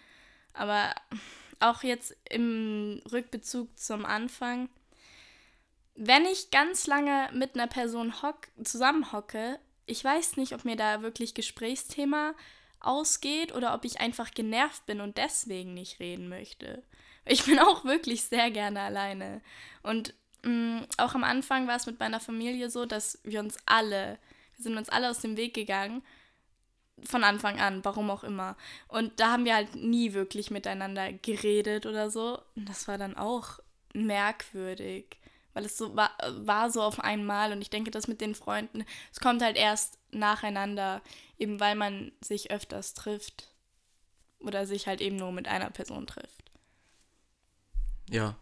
Aber 0.54 0.96
auch 1.60 1.84
jetzt 1.84 2.16
im 2.30 3.02
Rückbezug 3.12 3.78
zum 3.78 4.06
Anfang, 4.06 4.70
wenn 5.96 6.24
ich 6.24 6.52
ganz 6.52 6.88
lange 6.88 7.30
mit 7.34 7.56
einer 7.56 7.68
Person 7.68 8.22
hock, 8.22 8.48
zusammenhocke, 8.64 9.60
ich 9.88 10.02
weiß 10.02 10.38
nicht, 10.38 10.54
ob 10.54 10.64
mir 10.64 10.78
da 10.78 11.02
wirklich 11.02 11.34
Gesprächsthema 11.34 12.34
ausgeht 12.80 13.54
oder 13.54 13.74
ob 13.74 13.84
ich 13.84 14.00
einfach 14.00 14.32
genervt 14.32 14.86
bin 14.86 15.02
und 15.02 15.18
deswegen 15.18 15.74
nicht 15.74 16.00
reden 16.00 16.30
möchte. 16.30 16.82
Ich 17.26 17.44
bin 17.44 17.60
auch 17.60 17.84
wirklich 17.84 18.24
sehr 18.24 18.50
gerne 18.50 18.82
alleine. 18.82 19.42
Und 19.84 20.14
mh, 20.44 20.50
mm, 20.50 20.88
auch 20.98 21.16
am 21.16 21.24
Anfang 21.24 21.68
war 21.68 21.76
es 21.76 21.86
mit 21.86 22.00
meiner 22.00 22.20
Familie 22.20 22.70
so, 22.70 22.86
dass 22.86 23.20
wir 23.24 23.40
uns 23.40 23.58
alle, 23.66 24.18
wir 24.56 24.64
sind 24.64 24.78
uns 24.78 24.90
alle 24.90 25.10
aus 25.10 25.20
dem 25.20 25.38
Weg 25.38 25.54
gegangen. 25.54 26.04
Von 27.04 27.24
Anfang 27.24 27.60
an, 27.60 27.84
warum 27.84 28.12
auch 28.12 28.24
immer. 28.24 28.56
Und 28.88 29.20
da 29.20 29.32
haben 29.32 29.46
wir 29.46 29.56
halt 29.56 29.76
nie 29.76 30.14
wirklich 30.14 30.52
miteinander 30.52 31.12
geredet 31.12 31.88
oder 31.88 32.12
so. 32.12 32.40
Und 32.56 32.70
das 32.70 32.88
war 32.88 33.00
dann 33.00 33.18
auch 33.18 33.60
merkwürdig, 33.94 35.18
weil 35.54 35.66
es 35.66 35.78
so 35.78 35.96
war, 35.96 36.12
war 36.30 36.70
so 36.70 36.84
auf 36.84 37.00
einmal. 37.00 37.54
Und 37.54 37.62
ich 37.62 37.72
denke, 37.72 37.90
das 37.90 38.08
mit 38.08 38.22
den 38.22 38.36
Freunden, 38.36 38.86
es 39.12 39.20
kommt 39.20 39.42
halt 39.42 39.58
erst 39.58 39.98
nacheinander, 40.12 41.02
eben 41.40 41.60
weil 41.60 41.76
man 41.76 42.12
sich 42.22 42.52
öfters 42.52 42.94
trifft. 42.94 43.48
Oder 44.40 44.68
sich 44.68 44.88
halt 44.88 45.02
eben 45.02 45.16
nur 45.16 45.32
mit 45.32 45.48
einer 45.48 45.70
Person 45.70 46.08
trifft. 46.08 46.52
Ja, 48.10 48.36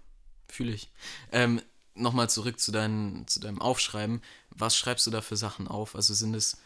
fühle 0.47 0.71
ich. 0.71 0.89
Ähm, 1.31 1.61
nochmal 1.99 2.29
zurück 2.29 2.59
zu, 2.59 2.71
dein, 2.71 3.23
zu 3.27 3.39
deinem 3.39 3.61
Aufschreiben. 3.61 4.21
Was 4.51 4.75
schreibst 4.75 5.05
du 5.07 5.11
da 5.11 5.21
für 5.21 5.37
Sachen 5.37 5.67
auf? 5.67 5.95
Also 5.95 6.13
sind 6.13 6.35
es, 6.35 6.57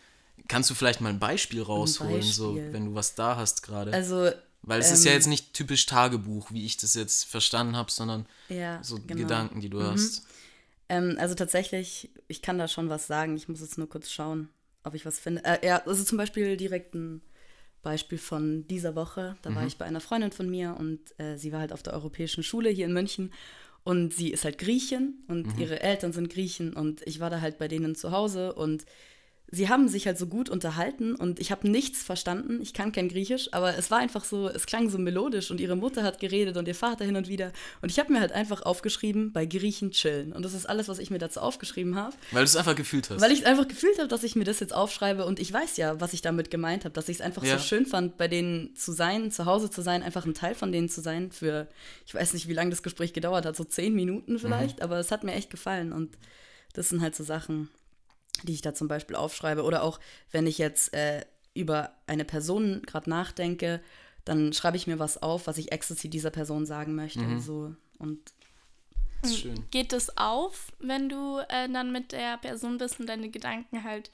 kannst 0.48 0.70
du 0.70 0.74
vielleicht 0.76 1.02
mal 1.02 1.10
ein 1.10 1.20
Beispiel 1.20 1.62
rausholen, 1.62 2.14
ein 2.14 2.20
Beispiel. 2.20 2.34
so 2.34 2.56
wenn 2.56 2.86
du 2.86 2.96
was 2.96 3.16
da 3.16 3.36
hast 3.36 3.64
gerade? 3.64 3.94
Also 3.94 4.32
weil 4.64 4.80
es 4.80 4.88
ähm, 4.88 4.94
ist 4.94 5.06
ja 5.06 5.12
ähm, 5.12 5.18
jetzt 5.18 5.28
nicht 5.28 5.54
typisch 5.54 5.86
Tagebuch, 5.86 6.52
wie 6.52 6.66
ich 6.66 6.78
das 6.78 6.94
jetzt 6.94 7.26
verstanden 7.26 7.76
habe, 7.76 7.92
sondern 7.92 8.26
ja, 8.50 8.82
so 8.82 9.00
genau. 9.06 9.22
Gedanken, 9.22 9.60
die 9.60 9.70
du 9.70 9.80
mhm. 9.80 9.88
hast. 9.88 10.26
Ähm, 10.90 11.18
also 11.20 11.36
tatsächlich, 11.36 12.10
ich 12.28 12.42
kann 12.42 12.58
da 12.58 12.68
schon 12.68 12.90
was 12.90 13.08
sagen. 13.08 13.36
Ich 13.36 13.50
muss 13.50 13.60
jetzt 13.60 13.78
nur 13.78 13.90
kurz 13.90 14.10
schauen, 14.10 14.50
ob 14.84 14.96
ich 14.96 15.06
was 15.06 15.20
finde. 15.20 15.44
Äh, 15.44 15.66
ja, 15.66 15.84
also 15.86 16.04
zum 16.04 16.18
Beispiel 16.18 16.56
direkt 16.56 16.96
ein 16.96 17.22
Beispiel 17.82 18.18
von 18.18 18.66
dieser 18.68 18.96
Woche. 18.96 19.36
Da 19.42 19.50
mhm. 19.50 19.56
war 19.56 19.68
ich 19.68 19.78
bei 19.78 19.86
einer 19.86 20.00
Freundin 20.00 20.32
von 20.32 20.50
mir 20.50 20.76
und 20.80 21.00
äh, 21.20 21.38
sie 21.38 21.52
war 21.52 21.60
halt 21.60 21.74
auf 21.74 21.84
der 21.84 21.94
europäischen 21.94 22.42
Schule 22.42 22.70
hier 22.70 22.86
in 22.86 22.94
München 22.94 23.34
und 23.84 24.14
sie 24.14 24.32
ist 24.32 24.46
halt 24.46 24.58
Griechin 24.58 25.16
und 25.28 25.56
mhm. 25.56 25.62
ihre 25.62 25.82
Eltern 25.82 26.14
sind 26.14 26.30
Griechen 26.30 26.74
und 26.74 27.02
ich 27.06 27.20
war 27.20 27.30
da 27.30 27.42
halt 27.42 27.58
bei 27.58 27.68
denen 27.68 27.96
zu 27.96 28.12
Hause 28.12 28.54
und 28.54 28.86
sie 29.54 29.70
haben 29.70 29.88
sich 29.88 30.08
halt 30.08 30.18
so 30.18 30.26
gut 30.26 30.50
unterhalten 30.50 31.14
und 31.16 31.40
ich 31.40 31.52
habe 31.52 31.70
nichts 31.70 32.02
verstanden. 32.04 32.60
Ich 32.62 32.74
kann 32.74 32.92
kein 32.92 33.08
Griechisch, 33.08 33.50
aber 33.54 33.78
es 33.78 33.92
war 33.92 34.00
einfach 34.00 34.26
so, 34.26 34.50
es 34.50 34.66
klang 34.66 34.90
so 34.90 34.98
melodisch 34.98 35.52
und 35.52 35.62
ihre 35.62 35.76
Mutter 35.76 36.02
hat 36.04 36.20
geredet 36.20 36.58
und 36.58 36.68
ihr 36.68 36.74
Vater 36.74 37.06
hin 37.06 37.16
und 37.16 37.28
wieder. 37.28 37.52
Und 37.82 37.92
ich 37.92 38.00
habe 38.00 38.12
mir 38.12 38.20
halt 38.20 38.32
einfach 38.32 38.64
aufgeschrieben, 38.64 39.32
bei 39.32 39.46
Griechen 39.46 39.92
chillen. 39.92 40.34
Und 40.34 40.44
das 40.44 40.54
ist 40.54 40.66
alles, 40.66 40.88
was 40.88 40.98
ich 40.98 41.12
mir 41.12 41.20
dazu 41.20 41.40
aufgeschrieben 41.40 41.96
habe. 41.96 42.16
Weil 42.32 42.42
du 42.42 42.46
es 42.46 42.56
einfach 42.56 42.76
gefühlt 42.76 43.10
hast. 43.12 43.22
Weil 43.22 43.32
ich 43.32 43.46
einfach 43.46 43.68
gefühlt 43.68 44.00
habe, 44.00 44.08
dass 44.08 44.24
ich 44.24 44.36
mir 44.36 44.44
das 44.44 44.60
jetzt 44.60 44.74
aufschreibe 44.74 45.26
und 45.26 45.40
ich 45.40 45.54
weiß 45.54 45.78
ja, 45.78 46.02
was 46.02 46.14
ich 46.14 46.22
damit 46.22 46.50
gemeint 46.50 46.84
habe, 46.84 46.94
dass 46.94 47.08
ich 47.08 47.18
es 47.18 47.22
einfach 47.22 47.44
Ja. 47.44 47.60
so 47.60 47.64
schön 47.64 47.86
fand, 47.86 48.18
bei 48.18 48.28
denen 48.28 48.76
zu 48.76 48.92
sein, 48.92 49.30
zu 49.30 49.46
Hause 49.46 49.70
zu 49.70 49.84
sein, 49.84 50.02
einfach 50.02 50.26
ein 50.26 50.34
Teil 50.34 50.56
von 50.56 50.72
denen 50.72 50.90
zu 50.90 51.02
sein 51.02 51.32
für, 51.32 51.68
ich 52.08 52.16
weiß 52.16 52.34
nicht, 52.34 52.48
wie 52.48 52.54
lange 52.54 52.72
das 52.72 52.82
Gespräch 52.82 53.14
gedauert 53.14 53.46
hat, 53.46 53.56
so 53.56 53.64
zehn 53.64 53.94
Minuten 53.94 54.40
vielleicht, 54.40 54.82
aber 54.82 54.98
es 54.98 55.12
hat 55.12 55.24
mir 55.24 55.34
echt 55.34 55.52
gefallen 55.52 55.94
und 55.94 56.18
das 56.74 56.90
sind 56.90 57.02
halt 57.02 57.16
so 57.16 57.24
Sachen, 57.24 57.70
die 58.42 58.54
ich 58.54 58.62
da 58.62 58.74
zum 58.74 58.88
Beispiel 58.88 59.16
aufschreibe. 59.16 59.64
Oder 59.64 59.84
auch, 59.84 60.00
wenn 60.32 60.48
ich 60.48 60.58
jetzt 60.58 60.94
äh, 60.94 61.24
über 61.54 61.94
eine 62.08 62.26
Person 62.26 62.82
gerade 62.86 63.10
nachdenke, 63.10 63.82
dann 64.26 64.54
schreibe 64.54 64.78
ich 64.78 64.88
mir 64.88 65.00
was 65.00 65.22
auf, 65.22 65.48
was 65.48 65.58
ich 65.58 65.72
explizit 65.72 66.14
dieser 66.14 66.32
Person 66.32 66.66
sagen 66.66 66.96
möchte. 66.96 67.40
So. 67.40 67.76
Und 68.00 68.20
Das 69.22 69.32
ist 69.32 69.40
schön. 69.40 69.66
Geht 69.70 69.94
es 69.94 70.18
auf, 70.18 70.72
wenn 70.80 71.10
du 71.10 71.40
äh, 71.50 71.70
dann 71.70 71.92
mit 71.92 72.12
der 72.12 72.38
Person 72.38 72.78
bist 72.78 73.00
und 73.00 73.08
deine 73.08 73.30
Gedanken 73.30 73.84
halt 73.84 74.12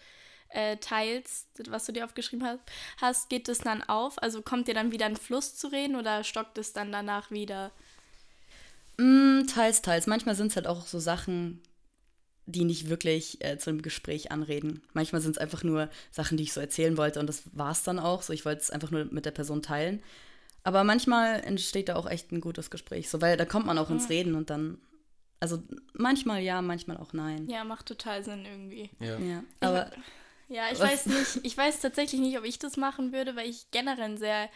äh, 0.50 0.78
teilst, 0.78 1.48
was 1.70 1.86
du 1.86 1.92
dir 1.92 2.06
aufgeschrieben 2.06 2.46
hast, 2.46 2.60
hast, 3.00 3.30
geht 3.30 3.48
es 3.50 3.60
dann 3.60 3.84
auf? 3.84 4.22
Also 4.22 4.42
kommt 4.42 4.68
dir 4.68 4.74
dann 4.74 4.92
wieder 4.92 5.06
ein 5.06 5.16
Fluss 5.16 5.56
zu 5.56 5.68
reden 5.68 5.96
oder 5.96 6.24
stockt 6.24 6.58
es 6.58 6.74
dann 6.74 6.92
danach 6.92 7.30
wieder? 7.32 7.72
Mm, 8.98 9.46
teils, 9.46 9.82
teils. 9.82 10.08
Manchmal 10.08 10.36
sind 10.36 10.48
es 10.48 10.56
halt 10.56 10.68
auch 10.68 10.88
so 10.88 11.00
Sachen, 11.00 11.62
die 12.52 12.66
nicht 12.66 12.90
wirklich 12.90 13.44
äh, 13.44 13.58
zu 13.58 13.70
einem 13.70 13.82
Gespräch 13.82 14.32
anreden. 14.32 14.82
Manchmal 14.94 15.22
sind 15.22 15.32
es 15.32 15.38
einfach 15.38 15.64
nur 15.64 15.90
Sachen, 16.12 16.38
die 16.38 16.44
ich 16.44 16.54
so 16.54 16.60
erzählen 16.60 16.98
wollte 16.98 17.20
und 17.20 17.28
das 17.28 17.44
war 17.54 17.72
es 17.72 17.84
dann 17.84 18.00
auch. 18.00 18.22
So, 18.22 18.34
ich 18.34 18.46
wollte 18.46 18.62
es 18.62 18.72
einfach 18.72 18.92
nur 18.92 19.06
mit 19.06 19.26
der 19.26 19.32
Person 19.32 19.62
teilen. 19.62 20.02
Aber 20.64 20.84
manchmal 20.84 21.42
entsteht 21.42 21.90
da 21.90 21.96
auch 21.96 22.10
echt 22.10 22.32
ein 22.32 22.42
gutes 22.42 22.70
Gespräch, 22.70 23.10
so 23.10 23.22
weil 23.22 23.38
da 23.38 23.46
kommt 23.46 23.66
man 23.66 23.78
auch 23.78 23.90
ins 23.90 24.10
Reden 24.10 24.36
und 24.36 24.50
dann, 24.50 24.78
also 25.40 25.64
manchmal 25.94 26.42
ja, 26.42 26.62
manchmal 26.62 26.98
auch 26.98 27.14
nein. 27.14 27.48
Ja, 27.50 27.64
macht 27.64 27.86
total 27.86 28.24
Sinn 28.24 28.46
irgendwie. 28.46 28.90
Ja. 29.00 29.18
Ja, 29.20 29.44
aber 29.62 29.92
Ja, 30.50 30.66
ich 30.72 30.80
Was? 30.80 30.92
weiß 30.92 31.06
nicht, 31.08 31.46
ich 31.46 31.56
weiß 31.58 31.80
tatsächlich 31.80 32.20
nicht, 32.20 32.38
ob 32.38 32.44
ich 32.44 32.60
das 32.60 32.76
machen 32.76 33.14
würde, 33.14 33.36
weil 33.36 33.50
ich 33.50 33.72
generell 33.72 34.04
ein 34.04 34.18
sehr 34.18 34.50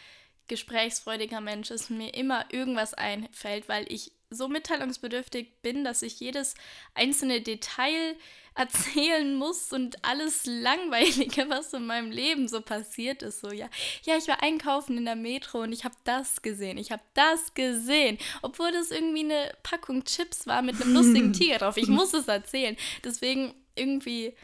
gesprächsfreudiger 0.48 1.40
Mensch 1.40 1.72
ist 1.72 1.90
und 1.90 2.00
mir 2.00 2.14
immer 2.14 2.46
irgendwas 2.52 2.94
einfällt, 2.94 3.70
weil 3.70 3.86
ich 3.92 4.12
so 4.34 4.48
mitteilungsbedürftig 4.48 5.62
bin, 5.62 5.84
dass 5.84 6.02
ich 6.02 6.20
jedes 6.20 6.56
einzelne 6.94 7.42
Detail 7.42 8.16
erzählen 8.56 9.36
muss 9.36 9.74
und 9.74 10.06
alles 10.06 10.46
Langweilige, 10.46 11.46
was 11.50 11.74
in 11.74 11.88
meinem 11.88 12.12
Leben 12.12 12.48
so 12.48 12.62
passiert 12.62 13.24
ist. 13.24 13.42
So, 13.42 13.52
ja, 13.52 13.68
ja, 14.04 14.16
ich 14.16 14.28
war 14.28 14.44
einkaufen 14.44 14.98
in 14.98 15.06
der 15.06 15.16
Metro 15.16 15.62
und 15.62 15.74
ich 15.74 15.84
habe 15.86 15.96
das 16.04 16.42
gesehen, 16.44 16.78
ich 16.78 16.92
habe 16.92 17.02
das 17.16 17.56
gesehen, 17.56 18.20
obwohl 18.44 18.72
das 18.72 18.92
irgendwie 18.92 19.24
eine 19.24 19.52
Packung 19.64 20.04
Chips 20.04 20.46
war 20.46 20.62
mit 20.62 20.80
einem 20.82 20.94
lustigen 20.94 21.34
Tiger 21.34 21.58
drauf. 21.58 21.78
Ich 21.78 21.88
muss 21.88 22.14
es 22.14 22.28
erzählen. 22.28 22.78
Deswegen 23.04 23.56
irgendwie 23.76 24.36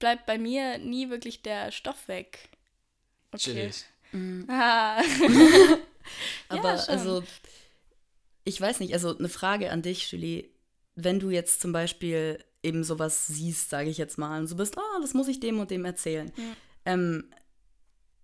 bleibt 0.00 0.26
bei 0.26 0.38
mir 0.38 0.78
nie 0.78 1.08
wirklich 1.10 1.42
der 1.42 1.70
Stoff 1.70 2.08
weg. 2.08 2.48
Chillig. 3.36 3.84
Ah. 4.48 5.02
Aber 6.48 6.78
schon. 6.78 6.88
also, 6.88 7.22
ich 8.48 8.60
weiß 8.60 8.80
nicht, 8.80 8.94
also 8.94 9.16
eine 9.16 9.28
Frage 9.28 9.70
an 9.70 9.82
dich, 9.82 10.10
Julie. 10.10 10.48
Wenn 10.94 11.20
du 11.20 11.30
jetzt 11.30 11.60
zum 11.60 11.70
Beispiel 11.70 12.42
eben 12.62 12.82
sowas 12.82 13.26
siehst, 13.26 13.68
sage 13.68 13.90
ich 13.90 13.98
jetzt 13.98 14.18
mal, 14.18 14.40
und 14.40 14.46
so 14.46 14.56
bist, 14.56 14.76
ah, 14.78 15.00
das 15.02 15.14
muss 15.14 15.28
ich 15.28 15.38
dem 15.38 15.60
und 15.60 15.70
dem 15.70 15.84
erzählen. 15.84 16.32
Ähm, 16.86 17.30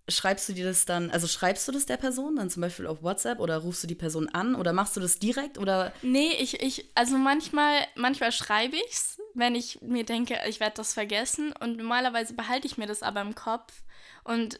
schreibst 0.09 0.49
du 0.49 0.53
dir 0.53 0.65
das 0.65 0.85
dann, 0.85 1.11
also 1.11 1.27
schreibst 1.27 1.67
du 1.67 1.71
das 1.71 1.85
der 1.85 1.97
Person 1.97 2.35
dann 2.35 2.49
zum 2.49 2.61
Beispiel 2.61 2.87
auf 2.87 3.01
WhatsApp 3.03 3.39
oder 3.39 3.57
rufst 3.59 3.83
du 3.83 3.87
die 3.87 3.95
Person 3.95 4.27
an 4.29 4.55
oder 4.55 4.73
machst 4.73 4.95
du 4.97 4.99
das 4.99 5.19
direkt 5.19 5.57
oder 5.57 5.93
Nee, 6.01 6.31
ich, 6.39 6.61
ich, 6.61 6.89
also 6.95 7.17
manchmal, 7.17 7.85
manchmal 7.95 8.31
schreibe 8.31 8.77
ich's, 8.87 9.21
wenn 9.35 9.55
ich 9.55 9.79
mir 9.81 10.05
denke, 10.05 10.39
ich 10.47 10.59
werde 10.59 10.75
das 10.77 10.93
vergessen. 10.93 11.53
Und 11.59 11.77
normalerweise 11.77 12.33
behalte 12.33 12.67
ich 12.67 12.77
mir 12.77 12.87
das 12.87 13.03
aber 13.03 13.21
im 13.21 13.35
Kopf. 13.35 13.83
Und 14.23 14.59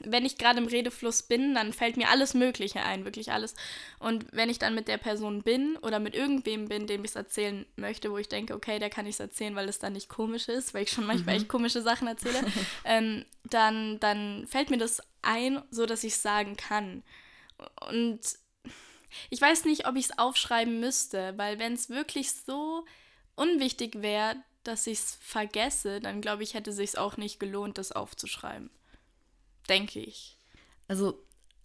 wenn 0.00 0.24
ich 0.24 0.38
gerade 0.38 0.58
im 0.58 0.66
Redefluss 0.66 1.22
bin, 1.22 1.54
dann 1.54 1.72
fällt 1.72 1.96
mir 1.96 2.08
alles 2.10 2.34
Mögliche 2.34 2.82
ein, 2.82 3.04
wirklich 3.04 3.32
alles. 3.32 3.54
Und 3.98 4.26
wenn 4.32 4.50
ich 4.50 4.58
dann 4.58 4.74
mit 4.74 4.88
der 4.88 4.98
Person 4.98 5.42
bin 5.42 5.76
oder 5.78 5.98
mit 5.98 6.14
irgendwem 6.14 6.68
bin, 6.68 6.86
dem 6.86 7.04
ich 7.04 7.10
es 7.10 7.16
erzählen 7.16 7.66
möchte, 7.76 8.10
wo 8.10 8.18
ich 8.18 8.28
denke, 8.28 8.54
okay, 8.54 8.78
der 8.78 8.90
kann 8.90 9.06
ich 9.06 9.14
es 9.14 9.20
erzählen, 9.20 9.56
weil 9.56 9.68
es 9.68 9.78
dann 9.78 9.94
nicht 9.94 10.08
komisch 10.08 10.48
ist, 10.48 10.74
weil 10.74 10.84
ich 10.84 10.90
schon 10.90 11.06
manchmal 11.06 11.36
echt 11.36 11.48
komische 11.48 11.82
Sachen 11.82 12.08
erzähle, 12.08 12.44
ähm, 12.84 13.24
dann, 13.44 13.98
dann 14.00 14.46
fällt 14.46 14.70
mir 14.70 14.78
das 14.78 15.02
ein, 15.22 15.62
so 15.70 15.86
dass 15.86 16.04
ich 16.04 16.12
es 16.12 16.22
sagen 16.22 16.56
kann. 16.56 17.02
Und 17.88 18.20
ich 19.30 19.40
weiß 19.40 19.64
nicht, 19.64 19.86
ob 19.86 19.96
ich 19.96 20.06
es 20.06 20.18
aufschreiben 20.18 20.78
müsste, 20.80 21.36
weil 21.36 21.58
wenn 21.58 21.72
es 21.72 21.88
wirklich 21.88 22.32
so 22.32 22.84
unwichtig 23.34 24.02
wäre, 24.02 24.36
dass 24.62 24.86
ich 24.86 24.98
es 24.98 25.18
vergesse, 25.20 26.00
dann 26.00 26.20
glaube 26.20 26.42
ich, 26.42 26.54
hätte 26.54 26.72
sich 26.72 26.98
auch 26.98 27.16
nicht 27.16 27.40
gelohnt, 27.40 27.78
das 27.78 27.92
aufzuschreiben. 27.92 28.70
Denke 29.68 30.00
ich. 30.00 30.36
Also 30.86 31.24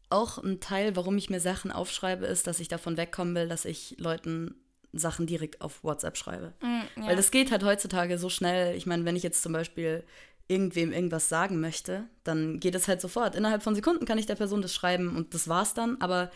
auch 0.10 0.38
ein 0.38 0.60
Teil, 0.60 0.96
warum 0.96 1.18
ich 1.18 1.30
mir 1.30 1.40
Sachen 1.40 1.72
aufschreibe, 1.72 2.26
ist, 2.26 2.48
dass 2.48 2.60
ich 2.60 2.68
davon 2.68 2.98
wegkommen 2.98 3.36
will, 3.36 3.48
dass 3.48 3.66
ich 3.66 3.96
Leuten 3.98 4.56
Sachen 4.94 5.26
direkt 5.26 5.62
auf 5.62 5.84
WhatsApp 5.84 6.18
schreibe. 6.18 6.54
ja. 6.62 7.08
Weil 7.08 7.16
das 7.16 7.32
geht 7.32 7.52
halt 7.52 7.64
heutzutage 7.64 8.18
so 8.18 8.30
schnell. 8.30 8.76
Ich 8.76 8.86
meine, 8.86 9.06
wenn 9.06 9.16
ich 9.16 9.24
jetzt 9.24 9.42
zum 9.42 9.54
Beispiel 9.54 10.04
irgendwem 10.48 10.92
irgendwas 10.92 11.30
sagen 11.30 11.60
möchte, 11.60 12.04
dann 12.24 12.60
geht 12.60 12.76
es 12.76 12.88
halt 12.88 13.02
sofort. 13.02 13.36
Innerhalb 13.36 13.64
von 13.64 13.76
Sekunden 13.76 14.06
kann 14.06 14.18
ich 14.18 14.26
der 14.26 14.36
Person 14.36 14.62
das 14.62 14.74
schreiben 14.74 15.16
und 15.16 15.34
das 15.34 15.48
war's 15.48 15.74
dann. 15.74 16.00
Aber 16.00 16.30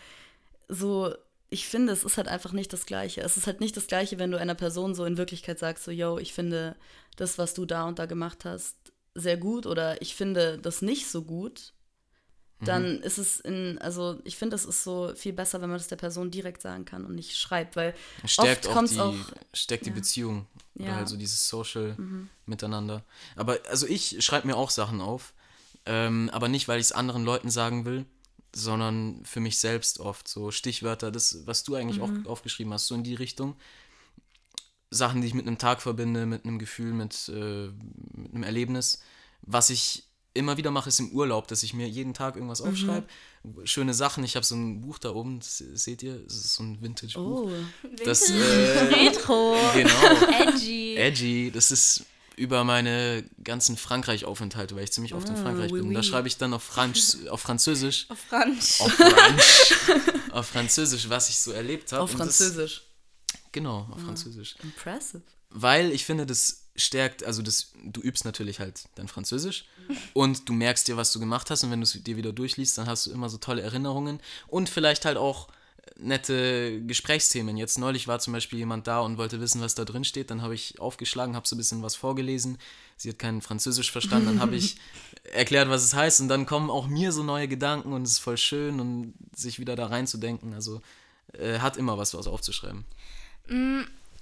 so, 0.68 1.14
ich 1.50 1.68
finde, 1.68 1.92
es 1.92 2.04
ist 2.04 2.16
halt 2.16 2.26
einfach 2.26 2.52
nicht 2.52 2.72
das 2.72 2.86
Gleiche. 2.86 3.20
Es 3.20 3.36
ist 3.36 3.46
halt 3.46 3.60
nicht 3.60 3.76
das 3.76 3.86
Gleiche, 3.86 4.18
wenn 4.18 4.30
du 4.30 4.38
einer 4.38 4.54
Person 4.54 4.94
so 4.94 5.04
in 5.04 5.18
Wirklichkeit 5.18 5.58
sagst, 5.58 5.84
so, 5.84 5.90
yo, 5.90 6.18
ich 6.18 6.32
finde 6.32 6.74
das, 7.16 7.38
was 7.38 7.54
du 7.54 7.64
da 7.64 7.84
und 7.84 7.98
da 7.98 8.06
gemacht 8.06 8.44
hast, 8.44 8.76
sehr 9.18 9.36
gut 9.36 9.66
oder 9.66 10.00
ich 10.02 10.14
finde 10.14 10.58
das 10.58 10.82
nicht 10.82 11.08
so 11.08 11.22
gut. 11.22 11.72
Dann 12.60 13.00
ist 13.02 13.18
es 13.18 13.38
in, 13.38 13.78
also 13.78 14.18
ich 14.24 14.36
finde, 14.36 14.56
es 14.56 14.64
ist 14.64 14.82
so 14.82 15.14
viel 15.14 15.32
besser, 15.32 15.60
wenn 15.60 15.68
man 15.70 15.78
das 15.78 15.86
der 15.86 15.94
Person 15.94 16.32
direkt 16.32 16.60
sagen 16.60 16.84
kann 16.84 17.04
und 17.04 17.14
nicht 17.14 17.36
schreibt, 17.38 17.76
weil 17.76 17.94
Stärkt 18.24 18.66
oft 18.66 18.74
kommt 18.74 18.90
die, 18.90 18.98
auch, 18.98 19.14
stärkt 19.54 19.86
die 19.86 19.90
ja. 19.90 19.94
Beziehung. 19.94 20.46
Oder 20.74 20.84
Ja. 20.86 20.92
Mhm. 20.92 20.96
halt 20.96 21.08
so 21.08 21.16
dieses 21.16 21.48
Social 21.48 21.96
Miteinander. 22.46 23.04
Aber 23.36 23.58
also 23.70 23.86
ich 23.86 24.24
schreibe 24.24 24.48
mir 24.48 24.56
auch 24.56 24.70
Sachen 24.70 25.00
auf. 25.00 25.34
Ähm, 25.86 26.30
aber 26.32 26.48
nicht, 26.48 26.66
weil 26.66 26.80
ich 26.80 26.86
es 26.86 26.92
anderen 26.92 27.24
Leuten 27.24 27.48
sagen 27.50 27.84
will, 27.84 28.04
sondern 28.54 29.24
für 29.24 29.40
mich 29.40 29.58
selbst 29.58 30.00
oft. 30.00 30.26
So 30.26 30.50
Stichwörter, 30.50 31.12
das, 31.12 31.46
was 31.46 31.62
du 31.62 31.76
eigentlich 31.76 32.00
Mhm. 32.00 32.26
auch 32.26 32.30
aufgeschrieben 32.30 32.72
hast, 32.72 32.88
so 32.88 32.94
in 32.96 33.04
die 33.04 33.14
Richtung. 33.14 33.54
Sachen, 34.90 35.20
die 35.20 35.26
ich 35.26 35.34
mit 35.34 35.46
einem 35.46 35.58
Tag 35.58 35.82
verbinde, 35.82 36.24
mit 36.26 36.44
einem 36.44 36.58
Gefühl, 36.58 36.92
mit, 36.92 37.28
äh, 37.28 37.68
mit 38.14 38.34
einem 38.34 38.42
Erlebnis. 38.42 39.00
Was 39.42 39.70
ich 39.70 40.04
immer 40.34 40.56
wieder 40.56 40.70
mache, 40.70 40.88
ist 40.88 41.00
im 41.00 41.10
Urlaub, 41.12 41.48
dass 41.48 41.62
ich 41.62 41.74
mir 41.74 41.88
jeden 41.88 42.14
Tag 42.14 42.36
irgendwas 42.36 42.62
Mhm. 42.62 42.68
aufschreibe. 42.70 43.06
Schöne 43.64 43.92
Sachen. 43.94 44.24
Ich 44.24 44.36
habe 44.36 44.44
so 44.46 44.54
ein 44.54 44.80
Buch 44.80 44.98
da 44.98 45.10
oben, 45.10 45.40
das 45.40 45.58
seht 45.58 46.02
ihr, 46.02 46.18
das 46.20 46.34
ist 46.36 46.54
so 46.54 46.62
ein 46.62 46.80
Vintage-Buch. 46.80 47.50
oh, 47.50 47.50
Das, 48.04 48.28
Vintage, 48.32 48.94
äh, 48.94 49.08
Retro, 49.08 49.56
genau. 49.74 50.40
edgy. 50.48 50.96
Edgy, 50.96 51.50
das 51.52 51.70
ist 51.70 52.04
über 52.36 52.62
meine 52.62 53.24
ganzen 53.42 53.76
Frankreich-Aufenthalte, 53.76 54.76
weil 54.76 54.84
ich 54.84 54.92
ziemlich 54.92 55.12
oft 55.14 55.28
in 55.28 55.34
Ah, 55.34 55.42
Frankreich 55.42 55.72
oui, 55.72 55.80
bin. 55.80 55.92
Da 55.92 56.00
oui. 56.00 56.06
schreibe 56.06 56.28
ich 56.28 56.36
dann 56.36 56.54
auf, 56.54 56.62
Franz 56.62 57.18
auf 57.30 57.40
Französisch, 57.40 58.06
Auf 58.08 58.18
Franz. 58.28 58.80
auf 58.80 58.92
auf 60.30 60.46
Französisch, 60.46 61.08
was 61.08 61.28
ich 61.30 61.38
so 61.38 61.50
erlebt 61.52 61.90
habe. 61.92 62.02
auf 62.02 62.12
Und 62.12 62.20
das- 62.20 62.36
Französisch. 62.38 62.82
Genau, 63.52 63.88
auf 63.90 64.00
Französisch. 64.00 64.56
Impressive. 64.62 65.22
Weil 65.50 65.92
ich 65.92 66.04
finde, 66.04 66.26
das 66.26 66.64
stärkt, 66.76 67.24
also 67.24 67.42
das, 67.42 67.72
du 67.82 68.00
übst 68.00 68.24
natürlich 68.24 68.60
halt 68.60 68.84
dein 68.94 69.08
Französisch 69.08 69.64
und 70.12 70.48
du 70.48 70.52
merkst 70.52 70.86
dir, 70.86 70.96
was 70.96 71.12
du 71.12 71.18
gemacht 71.18 71.50
hast 71.50 71.64
und 71.64 71.70
wenn 71.70 71.80
du 71.80 71.84
es 71.84 71.92
dir 71.92 72.16
wieder 72.16 72.32
durchliest, 72.32 72.78
dann 72.78 72.86
hast 72.86 73.06
du 73.06 73.10
immer 73.10 73.28
so 73.28 73.38
tolle 73.38 73.62
Erinnerungen 73.62 74.20
und 74.46 74.68
vielleicht 74.68 75.04
halt 75.04 75.16
auch 75.16 75.48
nette 75.96 76.82
Gesprächsthemen. 76.82 77.56
Jetzt 77.56 77.78
neulich 77.78 78.08
war 78.08 78.18
zum 78.18 78.32
Beispiel 78.32 78.58
jemand 78.58 78.86
da 78.86 79.00
und 79.00 79.18
wollte 79.18 79.40
wissen, 79.40 79.60
was 79.60 79.74
da 79.74 79.84
drin 79.84 80.04
steht. 80.04 80.30
Dann 80.30 80.42
habe 80.42 80.54
ich 80.54 80.80
aufgeschlagen, 80.80 81.34
habe 81.34 81.48
so 81.48 81.56
ein 81.56 81.58
bisschen 81.58 81.82
was 81.82 81.96
vorgelesen. 81.96 82.58
Sie 82.96 83.08
hat 83.08 83.18
kein 83.18 83.40
Französisch 83.42 83.90
verstanden. 83.90 84.26
Dann 84.26 84.40
habe 84.40 84.56
ich 84.56 84.76
erklärt, 85.32 85.68
was 85.68 85.84
es 85.84 85.94
heißt. 85.94 86.20
Und 86.20 86.28
dann 86.28 86.46
kommen 86.46 86.70
auch 86.70 86.86
mir 86.86 87.12
so 87.12 87.22
neue 87.22 87.48
Gedanken 87.48 87.92
und 87.92 88.02
es 88.02 88.12
ist 88.12 88.18
voll 88.18 88.36
schön 88.36 88.80
und 88.80 89.14
sich 89.34 89.58
wieder 89.58 89.76
da 89.76 89.86
reinzudenken. 89.86 90.54
Also 90.54 90.82
äh, 91.32 91.58
hat 91.58 91.76
immer 91.76 91.98
was, 91.98 92.14
was 92.14 92.26
aufzuschreiben. 92.26 92.84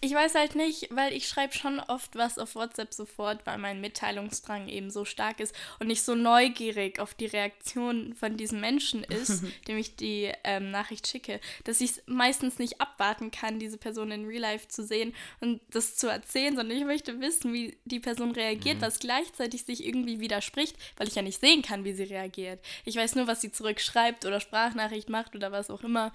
Ich 0.03 0.13
weiß 0.13 0.35
halt 0.35 0.55
nicht, 0.55 0.89
weil 0.91 1.15
ich 1.15 1.27
schreibe 1.27 1.55
schon 1.55 1.81
oft 1.81 2.15
was 2.15 2.39
auf 2.39 2.55
WhatsApp 2.55 2.93
sofort, 2.93 3.47
weil 3.47 3.57
mein 3.57 3.81
Mitteilungsdrang 3.81 4.69
eben 4.69 4.91
so 4.91 5.07
stark 5.07 5.41
ist 5.41 5.55
und 5.81 5.89
ich 5.89 6.03
so 6.03 6.15
neugierig 6.15 7.01
auf 7.01 7.15
die 7.15 7.27
Reaktion 7.27 8.15
von 8.15 8.37
diesem 8.37 8.61
Menschen 8.61 9.05
ist, 9.05 9.43
dem 9.69 9.79
ich 9.79 9.97
die 9.97 10.31
ähm, 10.45 10.71
Nachricht 10.71 11.07
schicke, 11.07 11.41
dass 11.65 11.81
ich 11.81 11.93
meistens 12.07 12.59
nicht 12.59 12.81
abwarten 12.81 13.31
kann, 13.31 13.59
diese 13.59 13.79
Person 13.79 14.11
in 14.11 14.27
Real 14.27 14.43
Life 14.43 14.69
zu 14.69 14.85
sehen 14.85 15.15
und 15.41 15.61
das 15.71 15.97
zu 15.97 16.09
erzählen, 16.09 16.55
sondern 16.55 16.77
ich 16.77 16.85
möchte 16.85 17.21
wissen, 17.21 17.55
wie 17.55 17.79
die 17.87 18.01
Person 18.01 18.33
reagiert, 18.33 18.79
mhm. 18.79 18.83
was 18.83 18.99
gleichzeitig 18.99 19.65
sich 19.65 19.85
irgendwie 19.85 20.21
widerspricht, 20.21 20.77
weil 20.99 21.09
ich 21.09 21.15
ja 21.15 21.23
nicht 21.23 21.41
sehen 21.41 21.63
kann, 21.63 21.85
wie 21.85 21.95
sie 21.95 22.05
reagiert. 22.05 22.61
Ich 22.85 22.97
weiß 22.97 23.15
nur, 23.15 23.27
was 23.27 23.41
sie 23.41 23.51
zurückschreibt 23.51 24.27
oder 24.27 24.41
Sprachnachricht 24.41 25.09
macht 25.09 25.35
oder 25.35 25.53
was 25.53 25.71
auch 25.71 25.83
immer. 25.83 26.13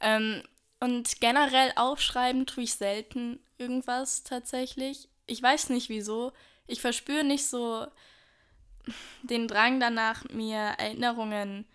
Ähm, 0.00 0.42
und 0.80 1.20
generell 1.20 1.72
aufschreiben 1.76 2.46
tue 2.46 2.64
ich 2.64 2.74
selten 2.74 3.38
irgendwas 3.58 4.22
tatsächlich. 4.22 5.08
Ich 5.26 5.42
weiß 5.42 5.68
nicht 5.68 5.88
wieso. 5.90 6.32
Ich 6.66 6.80
verspüre 6.80 7.24
nicht 7.24 7.46
so 7.46 7.86
den 9.22 9.46
Drang 9.46 9.78
danach, 9.78 10.24
mir 10.30 10.58
Erinnerungen 10.58 11.66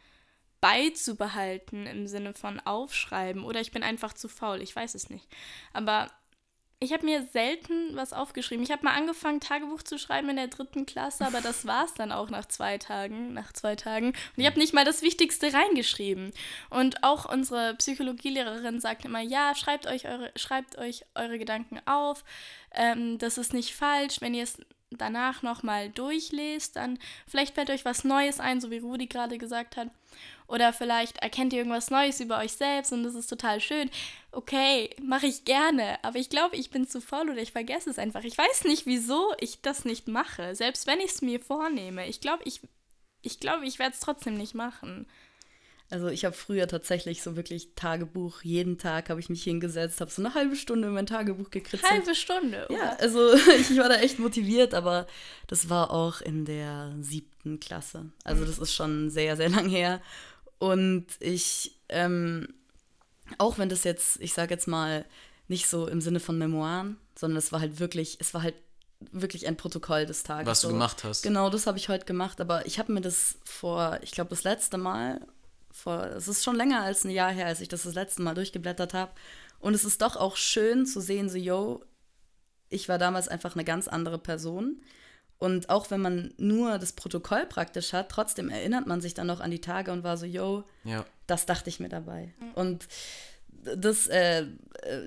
beizubehalten 0.59 1.85
im 1.85 2.07
Sinne 2.07 2.33
von 2.33 2.59
aufschreiben. 2.59 3.43
Oder 3.43 3.61
ich 3.61 3.71
bin 3.71 3.83
einfach 3.83 4.13
zu 4.13 4.27
faul. 4.27 4.61
Ich 4.61 4.75
weiß 4.75 4.95
es 4.95 5.09
nicht. 5.11 5.27
Aber 5.73 6.09
ich 6.79 6.91
habe 6.91 7.05
mir 7.05 7.25
selten 7.31 7.95
was 7.95 8.11
aufgeschrieben. 8.11 8.63
Ich 8.63 8.71
habe 8.71 8.83
mal 8.83 8.93
angefangen, 8.93 9.39
Tagebuch 9.39 9.81
zu 9.81 9.97
schreiben 9.97 10.29
in 10.29 10.35
der 10.35 10.47
dritten 10.47 10.85
Klasse, 10.85 11.25
aber 11.25 11.39
das 11.41 11.65
war 11.65 11.85
es 11.85 11.93
dann 11.93 12.11
auch 12.11 12.29
nach 12.29 12.45
zwei 12.45 12.77
Tagen. 12.77 13.33
Nach 13.33 13.53
zwei 13.53 13.75
Tagen. 13.75 14.07
Und 14.07 14.15
ich 14.35 14.45
habe 14.45 14.59
nicht 14.59 14.73
mal 14.73 14.83
das 14.85 15.01
Wichtigste 15.01 15.53
reingeschrieben. 15.53 16.31
Und 16.69 17.03
auch 17.03 17.31
unsere 17.31 17.75
Psychologielehrerin 17.75 18.81
sagt 18.81 19.05
immer, 19.05 19.21
ja, 19.21 19.55
schreibt 19.55 19.87
euch 19.87 20.05
eure, 20.05 20.31
schreibt 20.35 20.77
euch 20.77 21.05
eure 21.15 21.39
Gedanken 21.39 21.79
auf. 21.85 22.23
Ähm, 22.73 23.17
das 23.19 23.37
ist 23.37 23.53
nicht 23.53 23.73
falsch. 23.73 24.19
Wenn 24.19 24.33
ihr 24.33 24.43
es 24.43 24.57
danach 24.91 25.43
nochmal 25.43 25.89
durchlest, 25.89 26.75
dann 26.75 26.99
vielleicht 27.27 27.55
fällt 27.55 27.69
euch 27.69 27.85
was 27.85 28.03
Neues 28.03 28.39
ein, 28.39 28.59
so 28.59 28.69
wie 28.69 28.79
Rudi 28.79 29.07
gerade 29.07 29.37
gesagt 29.37 29.77
hat. 29.77 29.87
Oder 30.47 30.73
vielleicht 30.73 31.17
erkennt 31.17 31.53
ihr 31.53 31.59
irgendwas 31.59 31.89
Neues 31.89 32.19
über 32.19 32.37
euch 32.37 32.53
selbst 32.53 32.91
und 32.93 33.03
das 33.03 33.15
ist 33.15 33.27
total 33.27 33.59
schön. 33.59 33.89
Okay, 34.31 34.89
mache 35.01 35.25
ich 35.25 35.45
gerne. 35.45 35.97
Aber 36.03 36.19
ich 36.19 36.29
glaube, 36.29 36.55
ich 36.55 36.69
bin 36.69 36.87
zu 36.87 37.01
faul 37.01 37.29
oder 37.29 37.41
ich 37.41 37.51
vergesse 37.51 37.89
es 37.89 37.97
einfach. 37.97 38.23
Ich 38.23 38.37
weiß 38.37 38.65
nicht, 38.65 38.85
wieso 38.85 39.33
ich 39.39 39.61
das 39.61 39.85
nicht 39.85 40.07
mache. 40.07 40.53
Selbst 40.53 40.87
wenn 40.87 40.99
ich 40.99 41.11
es 41.11 41.21
mir 41.21 41.39
vornehme. 41.39 42.07
Ich 42.07 42.21
glaube, 42.21 42.43
ich, 42.45 42.61
ich, 43.21 43.39
glaub, 43.39 43.63
ich 43.63 43.79
werde 43.79 43.93
es 43.93 44.01
trotzdem 44.01 44.37
nicht 44.37 44.53
machen. 44.53 45.07
Also 45.91 46.07
ich 46.07 46.25
habe 46.25 46.35
früher 46.35 46.67
tatsächlich 46.67 47.21
so 47.21 47.35
wirklich 47.35 47.69
Tagebuch, 47.75 48.41
jeden 48.41 48.79
Tag 48.79 49.09
habe 49.09 49.19
ich 49.19 49.29
mich 49.29 49.43
hingesetzt, 49.43 50.01
habe 50.01 50.09
so 50.09 50.23
eine 50.23 50.33
halbe 50.33 50.55
Stunde 50.55 50.87
in 50.87 50.95
mein 50.95 51.05
Tagebuch 51.05 51.51
gekritzelt. 51.51 51.91
Halbe 51.91 52.15
Stunde? 52.15 52.65
Oder? 52.69 52.77
Ja, 52.77 52.95
also 52.99 53.33
ich 53.59 53.77
war 53.77 53.89
da 53.89 53.95
echt 53.95 54.17
motiviert, 54.17 54.73
aber 54.73 55.05
das 55.47 55.69
war 55.69 55.91
auch 55.91 56.21
in 56.21 56.43
der 56.45 56.95
siebten 57.01 57.59
Klasse. 57.59 58.11
Also 58.23 58.45
das 58.45 58.57
ist 58.57 58.73
schon 58.73 59.11
sehr, 59.11 59.37
sehr 59.37 59.49
lang 59.49 59.69
her. 59.69 60.01
Und 60.57 61.07
ich, 61.19 61.79
ähm, 61.89 62.53
auch 63.37 63.57
wenn 63.57 63.69
das 63.69 63.83
jetzt, 63.83 64.19
ich 64.21 64.33
sage 64.33 64.53
jetzt 64.53 64.67
mal, 64.67 65.05
nicht 65.47 65.67
so 65.67 65.87
im 65.87 66.01
Sinne 66.01 66.19
von 66.19 66.37
Memoiren, 66.37 66.97
sondern 67.17 67.37
es 67.37 67.51
war 67.51 67.59
halt 67.59 67.79
wirklich, 67.79 68.17
es 68.19 68.33
war 68.33 68.41
halt 68.43 68.55
wirklich 69.11 69.47
ein 69.47 69.57
Protokoll 69.57 70.05
des 70.05 70.23
Tages. 70.23 70.47
Was 70.47 70.61
du 70.61 70.67
so. 70.67 70.73
gemacht 70.73 71.03
hast. 71.03 71.21
Genau, 71.21 71.49
das 71.49 71.67
habe 71.67 71.77
ich 71.77 71.89
heute 71.89 72.05
gemacht, 72.05 72.41
aber 72.41 72.65
ich 72.65 72.79
habe 72.79 72.93
mir 72.93 73.01
das 73.01 73.37
vor, 73.43 73.99
ich 74.01 74.11
glaube, 74.11 74.29
das 74.29 74.43
letzte 74.43 74.77
Mal, 74.77 75.21
vor, 75.71 76.05
es 76.05 76.27
ist 76.27 76.43
schon 76.43 76.55
länger 76.55 76.81
als 76.81 77.03
ein 77.03 77.11
Jahr 77.11 77.31
her, 77.31 77.47
als 77.47 77.61
ich 77.61 77.67
das 77.67 77.83
das 77.83 77.95
letzte 77.95 78.21
Mal 78.21 78.33
durchgeblättert 78.33 78.93
habe. 78.93 79.11
Und 79.59 79.73
es 79.73 79.83
ist 79.83 80.01
doch 80.01 80.15
auch 80.15 80.37
schön 80.37 80.85
zu 80.85 81.01
sehen, 81.01 81.29
so, 81.29 81.37
yo, 81.37 81.83
ich 82.69 82.87
war 82.87 82.97
damals 82.97 83.27
einfach 83.27 83.55
eine 83.55 83.65
ganz 83.65 83.87
andere 83.87 84.17
Person. 84.17 84.81
Und 85.37 85.69
auch 85.69 85.91
wenn 85.91 86.01
man 86.01 86.33
nur 86.37 86.77
das 86.79 86.93
Protokoll 86.93 87.45
praktisch 87.45 87.93
hat, 87.93 88.09
trotzdem 88.09 88.49
erinnert 88.49 88.87
man 88.87 89.01
sich 89.01 89.13
dann 89.13 89.27
noch 89.27 89.41
an 89.41 89.51
die 89.51 89.61
Tage 89.61 89.91
und 89.91 90.03
war 90.03 90.17
so, 90.17 90.25
yo, 90.25 90.63
ja. 90.83 91.05
das 91.27 91.45
dachte 91.45 91.69
ich 91.69 91.79
mir 91.79 91.89
dabei. 91.89 92.33
Mhm. 92.39 92.51
Und 92.53 92.87
das, 93.75 94.07
äh, 94.07 94.45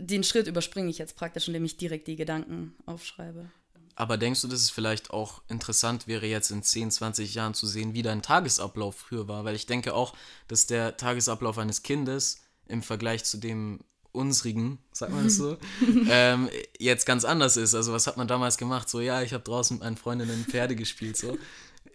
den 0.01 0.25
Schritt 0.25 0.47
überspringe 0.47 0.91
ich 0.91 0.99
jetzt 0.99 1.17
praktisch, 1.17 1.47
indem 1.49 1.65
ich 1.65 1.77
direkt 1.77 2.09
die 2.09 2.17
Gedanken 2.17 2.75
aufschreibe. 2.87 3.51
Aber 3.95 4.17
denkst 4.17 4.43
du, 4.43 4.49
dass 4.49 4.61
es 4.61 4.71
vielleicht 4.71 5.11
auch 5.11 5.43
interessant 5.49 6.07
wäre, 6.07 6.27
jetzt 6.27 6.51
in 6.51 6.63
10, 6.63 6.93
20 6.93 7.35
Jahren 7.35 7.55
zu 7.55 7.67
sehen, 7.67 7.95
wie 7.95 8.03
dein 8.03 8.23
Tagesablauf 8.23 8.95
früher 8.95 9.27
war? 9.27 9.45
Weil 9.45 9.57
ich 9.57 9.67
denke 9.67 9.93
auch, 9.93 10.15
dass 10.47 10.67
der 10.67 10.97
Tagesablauf 10.97 11.59
eines 11.59 11.83
Kindes 11.83 12.43
im 12.69 12.83
Vergleich 12.83 13.25
zu 13.25 13.39
dem 13.39 13.81
unsrigen, 14.13 14.79
sagt 14.93 15.13
man 15.13 15.25
das 15.25 15.37
so, 15.37 15.57
ähm, 16.09 16.49
jetzt 16.79 17.07
ganz 17.07 17.25
anders 17.25 17.57
ist. 17.57 17.75
Also 17.75 17.93
was 17.93 18.07
hat 18.07 18.17
man 18.17 18.29
damals 18.29 18.57
gemacht? 18.57 18.89
So, 18.89 19.01
ja, 19.01 19.23
ich 19.23 19.33
habe 19.33 19.45
draußen 19.45 19.77
mit 19.77 19.85
meinen 19.85 19.97
Freundinnen 19.97 20.45
Pferde 20.49 20.77
gespielt. 20.77 21.17
So. 21.17 21.39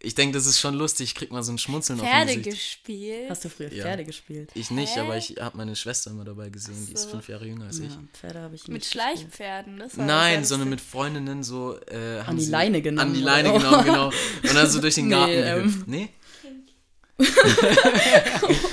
Ich 0.06 0.16
denke, 0.16 0.34
das 0.34 0.46
ist 0.46 0.60
schon 0.60 0.76
lustig. 0.76 1.10
Ich 1.10 1.16
krieg 1.16 1.32
mal 1.32 1.44
so 1.44 1.54
ein 1.54 1.58
Schmunzeln 1.58 1.98
Pferde 1.98 2.32
auf 2.32 2.34
Pferde 2.34 2.50
gespielt? 2.50 3.30
Hast 3.30 3.46
du 3.46 3.50
früher 3.50 3.72
ja. 3.72 3.84
Pferde 3.84 4.04
gespielt? 4.04 4.52
Ich 4.54 4.70
nicht, 4.70 4.96
Hä? 4.96 5.00
aber 5.00 5.18
ich 5.18 5.38
habe 5.40 5.56
meine 5.56 5.78
Schwester 5.78 6.12
immer 6.12 6.26
dabei 6.26 6.50
gesehen. 6.50 6.78
So. 6.78 6.88
Die 6.88 6.94
ist 6.94 7.06
fünf 7.06 7.30
Jahre 7.30 7.46
jünger 7.46 7.68
als 7.68 7.80
ja, 7.80 7.86
ich. 7.86 8.20
Pferde 8.20 8.42
habe 8.42 8.56
ich 8.56 8.64
nicht 8.64 8.74
Mit 8.74 8.86
Schleichpferden? 8.86 9.80
Das 9.80 9.96
Nein, 9.96 10.44
sondern 10.44 10.70
mit 10.70 10.82
Freundinnen 10.82 11.42
so. 11.44 11.80
Äh, 11.90 12.20
an 12.20 12.38
die 12.38 12.46
Leine 12.46 12.82
genommen. 12.82 13.08
An 13.08 13.14
die 13.14 13.22
Leine 13.22 13.54
genommen, 13.54 13.86
genau. 13.86 14.08
Und 14.44 14.54
dann 14.54 14.70
so 14.70 14.82
durch 14.82 14.96
den 14.96 15.10
Garten 15.10 15.32
nee, 15.32 15.42
gehüpft. 15.42 15.78
Ähm, 15.80 15.84
nee? 15.88 16.10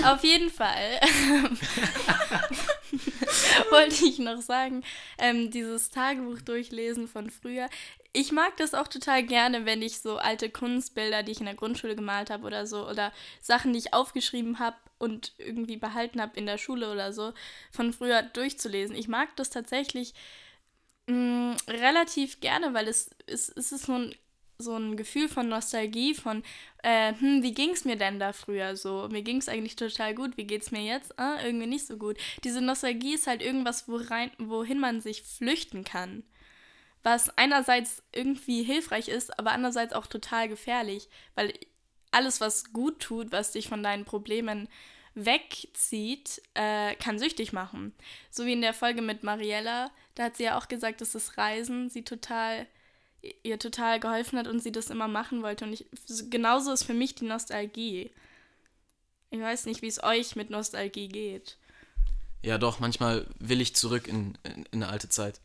Auf 0.05 0.25
jeden 0.25 0.51
Fall 0.51 0.99
wollte 3.71 4.05
ich 4.05 4.19
noch 4.19 4.41
sagen, 4.41 4.83
ähm, 5.19 5.51
dieses 5.51 5.91
Tagebuch 5.91 6.41
durchlesen 6.41 7.09
von 7.09 7.31
früher. 7.31 7.69
Ich 8.13 8.33
mag 8.33 8.57
das 8.57 8.75
auch 8.75 8.89
total 8.89 9.23
gerne, 9.23 9.67
wenn 9.67 9.83
ich 9.83 10.01
so 10.01 10.17
alte 10.17 10.51
Kunstbilder, 10.51 11.23
die 11.23 11.33
ich 11.33 11.41
in 11.41 11.47
der 11.47 11.55
Grundschule 11.55 11.95
gemalt 11.95 12.31
habe 12.31 12.45
oder 12.45 12.67
so, 12.67 12.89
oder 12.89 13.13
Sachen, 13.41 13.73
die 13.73 13.79
ich 13.79 13.95
aufgeschrieben 13.95 14.59
habe 14.59 14.77
und 14.99 15.33
irgendwie 15.39 15.77
behalten 15.77 16.21
habe 16.21 16.37
in 16.37 16.47
der 16.47 16.59
Schule 16.59 16.91
oder 16.91 17.13
so, 17.13 17.33
von 17.71 17.93
früher 17.93 18.23
durchzulesen. 18.23 18.97
Ich 18.97 19.09
mag 19.09 19.37
das 19.37 19.51
tatsächlich 19.51 20.15
mm, 21.07 21.53
relativ 21.69 22.41
gerne, 22.41 22.75
weil 22.75 22.89
es, 22.89 23.11
es, 23.27 23.49
es 23.49 23.73
ist 23.73 23.87
so 23.87 23.95
ein 23.95 24.15
so 24.61 24.77
ein 24.77 24.97
Gefühl 24.97 25.29
von 25.29 25.49
Nostalgie, 25.49 26.15
von, 26.15 26.43
äh, 26.83 27.15
hm, 27.15 27.43
wie 27.43 27.53
ging 27.55 27.71
es 27.71 27.85
mir 27.85 27.97
denn 27.97 28.19
da 28.19 28.33
früher 28.33 28.77
so? 28.77 29.09
Mir 29.11 29.23
ging 29.23 29.39
es 29.39 29.49
eigentlich 29.49 29.77
total 29.77 30.15
gut, 30.15 30.37
wie 30.37 30.45
geht 30.45 30.63
es 30.63 30.71
mir 30.71 30.83
jetzt? 30.83 31.19
Ah, 31.19 31.39
irgendwie 31.45 31.67
nicht 31.67 31.87
so 31.87 31.97
gut. 31.97 32.19
Diese 32.45 32.61
Nostalgie 32.61 33.15
ist 33.15 33.27
halt 33.27 33.43
irgendwas, 33.43 33.89
worein, 33.89 34.31
wohin 34.39 34.79
man 34.79 35.01
sich 35.01 35.23
flüchten 35.23 35.85
kann. 35.85 36.23
Was 37.03 37.31
einerseits 37.39 38.03
irgendwie 38.13 38.63
hilfreich 38.63 39.09
ist, 39.09 39.39
aber 39.39 39.53
andererseits 39.53 39.95
auch 39.95 40.07
total 40.07 40.49
gefährlich, 40.49 41.09
weil 41.35 41.55
alles, 42.11 42.41
was 42.41 42.73
gut 42.73 43.01
tut, 43.01 43.33
was 43.33 43.53
dich 43.53 43.69
von 43.69 43.83
deinen 43.83 44.05
Problemen 44.05 44.69
wegzieht, 45.15 46.43
äh, 46.55 46.95
kann 46.97 47.19
süchtig 47.19 47.53
machen. 47.53 47.95
So 48.31 48.47
wie 48.47 48.53
in 48.53 48.61
der 48.61 48.75
Folge 48.75 49.03
mit 49.03 49.23
Mariella, 49.23 49.91
da 50.15 50.25
hat 50.25 50.37
sie 50.37 50.45
ja 50.45 50.59
auch 50.59 50.69
gesagt, 50.69 51.01
dass 51.01 51.13
das 51.13 51.37
Reisen 51.37 51.89
sie 51.89 52.05
total 52.05 52.67
ihr 53.43 53.59
total 53.59 54.01
geholfen 54.01 54.39
hat 54.39 54.49
und 54.49 54.63
sie 54.63 54.73
das 54.73 54.91
immer 54.91 55.09
machen 55.09 55.43
wollte. 55.43 55.65
Und 55.65 55.73
ich, 55.73 55.87
genauso 56.31 56.73
ist 56.73 56.85
für 56.85 56.95
mich 56.95 57.15
die 57.15 57.27
Nostalgie. 57.27 58.11
Ich 59.31 59.41
weiß 59.41 59.67
nicht, 59.67 59.83
wie 59.83 59.89
es 59.89 60.03
euch 60.03 60.37
mit 60.37 60.51
Nostalgie 60.51 61.09
geht. 61.09 61.57
Ja, 62.43 62.59
doch, 62.59 62.81
manchmal 62.81 63.27
will 63.39 63.61
ich 63.61 63.77
zurück 63.77 64.09
in, 64.09 64.39
in, 64.45 64.65
in 64.71 64.83
eine 64.83 64.89
alte 64.89 65.09
Zeit. 65.09 65.41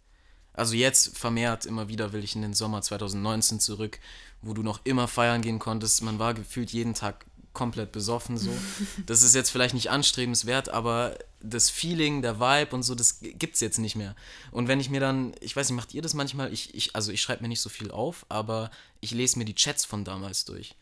Also 0.53 0.73
jetzt 0.75 1.17
vermehrt 1.17 1.65
immer 1.65 1.89
wieder 1.89 2.13
will 2.13 2.23
ich 2.23 2.35
in 2.35 2.41
den 2.41 2.53
Sommer 2.53 2.81
2019 2.81 3.59
zurück, 3.59 3.99
wo 4.41 4.53
du 4.53 4.63
noch 4.63 4.79
immer 4.85 5.07
feiern 5.07 5.41
gehen 5.41 5.59
konntest. 5.59 6.01
Man 6.01 6.17
war 6.17 6.33
gefühlt 6.33 6.71
jeden 6.71 6.93
Tag 6.93 7.25
komplett 7.51 7.91
besoffen 7.91 8.37
so. 8.37 8.51
Das 9.05 9.21
ist 9.21 9.35
jetzt 9.35 9.49
vielleicht 9.49 9.73
nicht 9.73 9.89
anstrebenswert, 9.89 10.69
aber 10.69 11.17
das 11.49 11.69
Feeling, 11.69 12.21
der 12.21 12.39
Vibe 12.39 12.75
und 12.75 12.83
so, 12.83 12.95
das 12.95 13.19
gibt 13.19 13.55
es 13.55 13.61
jetzt 13.61 13.77
nicht 13.77 13.95
mehr. 13.95 14.15
Und 14.51 14.67
wenn 14.67 14.79
ich 14.79 14.89
mir 14.89 14.99
dann, 14.99 15.33
ich 15.39 15.55
weiß 15.55 15.69
nicht, 15.69 15.75
macht 15.75 15.93
ihr 15.93 16.01
das 16.01 16.13
manchmal? 16.13 16.51
Ich, 16.51 16.73
ich, 16.73 16.95
also 16.95 17.11
ich 17.11 17.21
schreibe 17.21 17.43
mir 17.43 17.49
nicht 17.49 17.61
so 17.61 17.69
viel 17.69 17.91
auf, 17.91 18.25
aber 18.29 18.71
ich 19.01 19.11
lese 19.11 19.37
mir 19.39 19.45
die 19.45 19.55
Chats 19.55 19.85
von 19.85 20.03
damals 20.03 20.45
durch. 20.45 20.75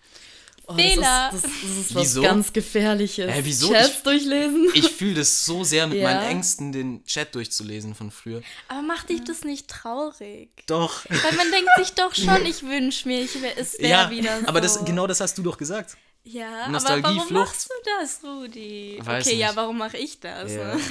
Oh, 0.66 0.76
Fehler. 0.76 1.30
Das 1.32 1.44
ist, 1.44 1.44
das, 1.44 1.62
das 1.62 1.78
ist 1.78 1.96
was 1.96 2.04
wieso? 2.04 2.22
ganz 2.22 2.54
Gefährliches. 2.54 3.30
Äh, 3.30 3.42
wieso? 3.44 3.72
Chats 3.74 3.90
ich, 3.98 4.04
durchlesen. 4.04 4.70
Ich 4.74 4.90
fühle 4.90 5.16
das 5.16 5.46
so 5.46 5.64
sehr 5.64 5.88
mit 5.88 5.98
ja. 5.98 6.04
meinen 6.06 6.30
Ängsten, 6.30 6.72
den 6.72 7.04
Chat 7.06 7.36
durchzulesen 7.36 7.96
von 7.96 8.12
früher. 8.12 8.42
Aber 8.70 8.82
macht 8.82 9.10
dich 9.10 9.24
das 9.24 9.44
nicht 9.44 9.68
traurig? 9.68 10.50
Doch. 10.68 11.04
Weil 11.10 11.36
man 11.36 11.52
denkt 11.52 11.70
sich 11.78 11.94
doch 11.94 12.16
schon, 12.16 12.46
ich 12.46 12.64
wünsche 12.64 13.08
mir, 13.10 13.24
ich 13.24 13.42
wär, 13.42 13.58
es 13.58 13.78
wäre 13.78 13.90
ja, 13.90 14.10
wieder 14.10 14.40
so. 14.40 14.48
Aber 14.48 14.62
das, 14.62 14.86
genau 14.86 15.06
das 15.06 15.20
hast 15.20 15.38
du 15.38 15.44
doch 15.44 15.58
gesagt. 15.58 15.98
Ja, 16.24 16.66
aber 16.68 17.04
warum 17.04 17.34
machst 17.34 17.70
du 17.70 17.74
das, 18.00 18.24
Rudi? 18.24 18.98
Weiß 19.02 19.26
okay, 19.26 19.36
nicht. 19.36 19.42
ja, 19.42 19.56
warum 19.56 19.78
mache 19.78 19.98
ich 19.98 20.20
das? 20.20 20.54
Ja. 20.54 20.78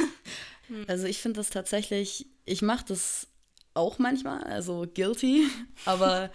Also 0.87 1.07
ich 1.07 1.19
finde 1.19 1.39
das 1.39 1.51
tatsächlich, 1.51 2.29
ich 2.47 2.63
mache 2.63 2.85
das 2.89 3.27
auch 3.75 3.99
manchmal, 3.99 4.43
also 4.45 4.87
guilty, 4.87 5.47
aber 5.85 6.31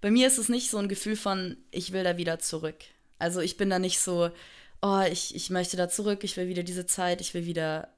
bei 0.00 0.12
mir 0.12 0.28
ist 0.28 0.38
es 0.38 0.48
nicht 0.48 0.70
so 0.70 0.78
ein 0.78 0.88
Gefühl 0.88 1.16
von, 1.16 1.56
ich 1.72 1.90
will 1.92 2.04
da 2.04 2.16
wieder 2.16 2.38
zurück. 2.38 2.76
Also 3.18 3.40
ich 3.40 3.56
bin 3.56 3.68
da 3.68 3.80
nicht 3.80 3.98
so, 3.98 4.30
oh, 4.82 5.02
ich, 5.10 5.34
ich 5.34 5.50
möchte 5.50 5.76
da 5.76 5.88
zurück, 5.88 6.22
ich 6.22 6.36
will 6.36 6.46
wieder 6.46 6.62
diese 6.62 6.86
Zeit, 6.86 7.20
ich 7.20 7.34
will 7.34 7.46
wieder 7.46 7.88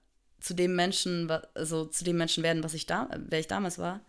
zu 0.40 0.54
dem 0.54 0.74
Menschen, 0.74 1.30
also 1.54 1.84
zu 1.84 2.04
dem 2.04 2.16
Menschen 2.16 2.42
werden, 2.42 2.64
was 2.64 2.74
ich 2.74 2.86
da, 2.86 3.10
wer 3.28 3.40
ich 3.40 3.48
damals 3.48 3.78
war. 3.78 4.00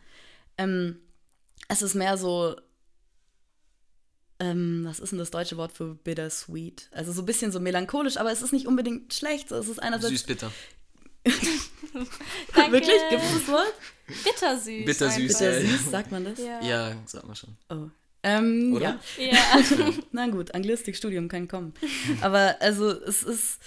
Ähm, 0.57 0.99
es 1.67 1.81
ist 1.81 1.95
mehr 1.95 2.17
so, 2.17 2.55
ähm, 4.43 4.83
was 4.85 4.99
ist 4.99 5.11
denn 5.11 5.19
das 5.19 5.31
deutsche 5.31 5.55
Wort 5.55 5.71
für 5.71 5.95
bittersweet? 5.95 6.89
Also 6.91 7.13
so 7.13 7.21
ein 7.21 7.25
bisschen 7.25 7.51
so 7.51 7.59
melancholisch, 7.61 8.17
aber 8.17 8.31
es 8.31 8.41
ist 8.41 8.51
nicht 8.51 8.67
unbedingt 8.67 9.13
schlecht. 9.13 9.49
So, 9.49 9.55
es 9.55 9.69
ist 9.69 9.81
einerseits. 9.81 10.11
Süß-bitter. 10.11 10.51
Wirklich? 11.23 13.01
Gibt 13.09 13.23
es 13.23 13.33
das 13.33 13.47
Wort? 13.47 13.73
Bittersüß. 14.07 14.85
Bittersüß, 14.85 15.37
Bittersüß, 15.39 15.91
sagt 15.91 16.11
man 16.11 16.25
das? 16.25 16.37
Ja. 16.39 16.61
Ja, 16.61 16.95
sag 17.05 17.25
mal 17.25 17.35
schon. 17.35 17.55
Oh. 17.69 17.89
Ähm, 18.23 18.73
Oder? 18.75 18.99
Ja. 19.17 19.25
ja. 19.25 19.93
Na 20.11 20.27
gut, 20.27 20.53
Anglistikstudium 20.53 21.29
kann 21.29 21.47
kommen. 21.47 21.73
Aber 22.21 22.57
also 22.59 22.89
es 22.89 23.23
ist, 23.23 23.59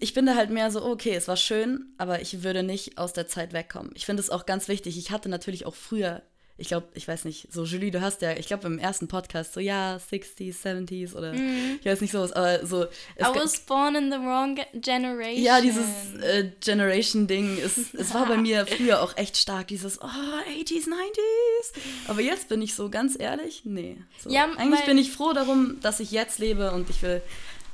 ich 0.00 0.12
finde 0.12 0.34
halt 0.34 0.50
mehr 0.50 0.70
so, 0.72 0.84
okay, 0.84 1.14
es 1.14 1.28
war 1.28 1.36
schön, 1.36 1.92
aber 1.98 2.20
ich 2.20 2.44
würde 2.44 2.62
nicht 2.62 2.98
aus 2.98 3.12
der 3.12 3.26
Zeit 3.26 3.52
wegkommen. 3.52 3.90
Ich 3.94 4.06
finde 4.06 4.22
es 4.22 4.30
auch 4.30 4.46
ganz 4.46 4.68
wichtig. 4.68 4.96
Ich 4.96 5.10
hatte 5.10 5.28
natürlich 5.28 5.66
auch 5.66 5.74
früher, 5.74 6.22
ich 6.62 6.68
glaube, 6.68 6.86
ich 6.94 7.06
weiß 7.08 7.24
nicht, 7.24 7.48
so 7.52 7.64
Julie, 7.64 7.90
du 7.90 8.00
hast 8.00 8.22
ja, 8.22 8.32
ich 8.36 8.46
glaube 8.46 8.68
im 8.68 8.78
ersten 8.78 9.08
Podcast 9.08 9.52
so, 9.52 9.58
ja, 9.60 9.96
60s, 9.96 10.62
70s 10.62 11.14
oder 11.14 11.34
ich 11.34 11.84
weiß 11.84 12.00
nicht 12.00 12.12
sowas, 12.12 12.32
aber 12.32 12.64
so. 12.64 12.84
I 12.84 12.88
was 13.34 13.58
born 13.66 13.96
in 13.96 14.10
the 14.12 14.16
wrong 14.18 14.54
ge- 14.54 14.64
generation. 14.74 15.42
ja, 15.44 15.60
dieses 15.60 15.84
äh, 16.22 16.50
Generation-Ding, 16.60 17.58
es, 17.64 17.92
es 17.94 18.14
war 18.14 18.26
bei 18.26 18.36
mir 18.38 18.64
früher 18.66 19.02
auch 19.02 19.16
echt 19.16 19.36
stark, 19.36 19.66
dieses, 19.68 20.00
oh, 20.00 20.06
80s, 20.06 20.84
90s. 20.86 21.80
Aber 22.08 22.20
jetzt 22.20 22.48
bin 22.48 22.62
ich 22.62 22.74
so 22.74 22.88
ganz 22.90 23.18
ehrlich, 23.18 23.62
nee. 23.64 23.96
So, 24.22 24.30
Ja, 24.30 24.48
eigentlich 24.56 24.84
bin 24.84 24.98
ich 24.98 25.10
froh 25.12 25.32
darum, 25.32 25.78
dass 25.82 26.00
ich 26.00 26.10
jetzt 26.12 26.38
lebe 26.38 26.70
und 26.72 26.88
ich 26.90 27.02
will 27.02 27.20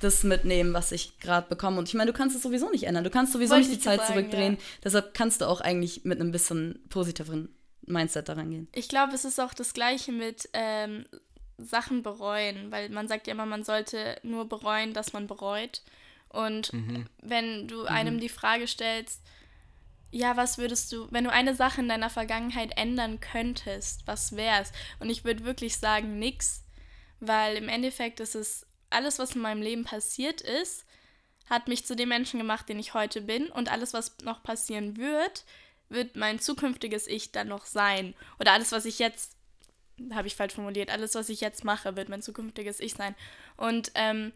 das 0.01 0.22
mitnehmen, 0.22 0.72
was 0.72 0.92
ich 0.92 1.18
gerade 1.18 1.48
bekomme. 1.48 1.79
Und 1.79 1.88
ich 1.88 1.94
meine, 1.94 2.11
du 2.11 2.16
kannst 2.16 2.35
es 2.37 2.42
sowieso 2.42 2.70
nicht 2.70 2.85
ändern. 2.85 3.05
Du 3.05 3.11
kannst 3.11 3.33
sowieso 3.33 3.55
Wollte 3.55 3.68
nicht 3.68 3.81
die 3.81 3.85
Zeit 3.85 4.01
sagen, 4.01 4.12
zurückdrehen. 4.14 4.55
ja. 4.55 4.61
Deshalb 4.85 5.12
kannst 5.12 5.40
du 5.40 5.46
auch 5.46 5.61
eigentlich 5.61 6.05
mit 6.05 6.20
einem 6.20 6.31
bisschen 6.33 6.79
positiveren 6.88 7.48
Mindset 7.88 8.29
daran 8.29 8.51
gehen. 8.51 8.68
Ich 8.72 8.88
glaube, 8.88 9.14
es 9.14 9.24
ist 9.24 9.40
auch 9.40 9.55
das 9.55 9.72
Gleiche 9.72 10.12
mit 10.12 10.48
ähm, 10.53 11.07
Sachen 11.59 12.03
bereuen, 12.03 12.70
weil 12.70 12.88
man 12.90 13.09
sagt 13.09 13.27
ja 13.27 13.33
immer, 13.33 13.46
man 13.46 13.64
sollte 13.64 14.18
nur 14.22 14.48
bereuen, 14.48 14.92
dass 14.94 15.12
man 15.12 15.27
bereut. 15.27 15.83
Und 16.29 16.70
wenn 17.22 17.68
du 17.68 17.85
einem 17.85 18.20
die 18.20 18.29
Frage 18.29 18.66
stellst, 18.66 19.22
ja, 20.11 20.37
was 20.37 20.59
würdest 20.59 20.92
du, 20.92 21.07
wenn 21.11 21.24
du 21.24 21.33
eine 21.33 21.55
Sache 21.55 21.81
in 21.81 21.88
deiner 21.88 22.11
Vergangenheit 22.11 22.72
ändern 22.77 23.20
könntest, 23.20 24.07
was 24.07 24.37
wär's? 24.37 24.72
Und 25.01 25.11
ich 25.11 25.24
würde 25.24 25.44
wirklich 25.44 25.77
sagen, 25.77 26.18
nix, 26.18 26.64
weil 27.20 27.57
im 27.57 27.68
Endeffekt 27.68 28.20
ist 28.20 28.35
es 28.35 28.66
alles, 28.90 29.18
was 29.18 29.35
in 29.35 29.42
meinem 29.42 29.62
Leben 29.62 29.85
passiert 29.85 30.40
ist, 30.40 30.87
hat 31.51 31.68
mich 31.68 31.87
zu 31.87 31.96
dem 31.96 32.09
Menschen 32.09 32.38
gemacht, 32.38 32.68
den 32.68 32.79
ich 32.79 32.94
heute 32.94 33.20
bin. 33.20 33.48
Und 33.48 33.70
alles, 33.70 33.92
was 33.92 34.16
noch 34.22 34.42
passieren 34.42 34.96
wird, 34.96 35.44
wird 35.88 36.16
mein 36.16 36.38
zukünftiges 36.38 37.07
Ich 37.07 37.33
dann 37.33 37.48
noch 37.48 37.66
sein. 37.66 38.14
Oder 38.38 38.53
alles, 38.53 38.72
was 38.72 38.85
ich 38.85 38.98
jetzt, 38.98 39.37
habe 40.12 40.29
ich 40.29 40.37
falsch 40.37 40.55
formuliert, 40.55 40.90
alles, 40.90 41.14
was 41.14 41.29
ich 41.29 41.40
jetzt 41.40 41.64
mache, 41.64 41.96
wird 41.96 42.09
mein 42.09 42.22
zukünftiges 42.22 42.81
Ich 42.81 42.94
sein. 42.94 43.14
Und 43.57 43.90
ähm, 43.94 44.33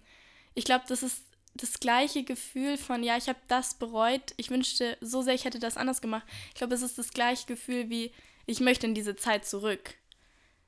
ich 0.54 0.64
glaube, 0.64 0.84
das 0.88 1.02
ist 1.02 1.22
das 1.54 1.80
gleiche 1.80 2.24
Gefühl 2.24 2.78
von, 2.78 3.02
ja, 3.02 3.16
ich 3.16 3.28
habe 3.28 3.38
das 3.48 3.74
bereut, 3.74 4.32
ich 4.36 4.50
wünschte 4.50 4.96
so 5.00 5.22
sehr, 5.22 5.34
ich 5.34 5.44
hätte 5.44 5.58
das 5.58 5.76
anders 5.76 6.00
gemacht. 6.00 6.26
Ich 6.48 6.54
glaube, 6.54 6.74
es 6.74 6.82
ist 6.82 6.98
das 6.98 7.10
gleiche 7.10 7.46
Gefühl 7.46 7.90
wie, 7.90 8.12
ich 8.46 8.60
möchte 8.60 8.86
in 8.86 8.94
diese 8.94 9.16
Zeit 9.16 9.44
zurück. 9.46 9.94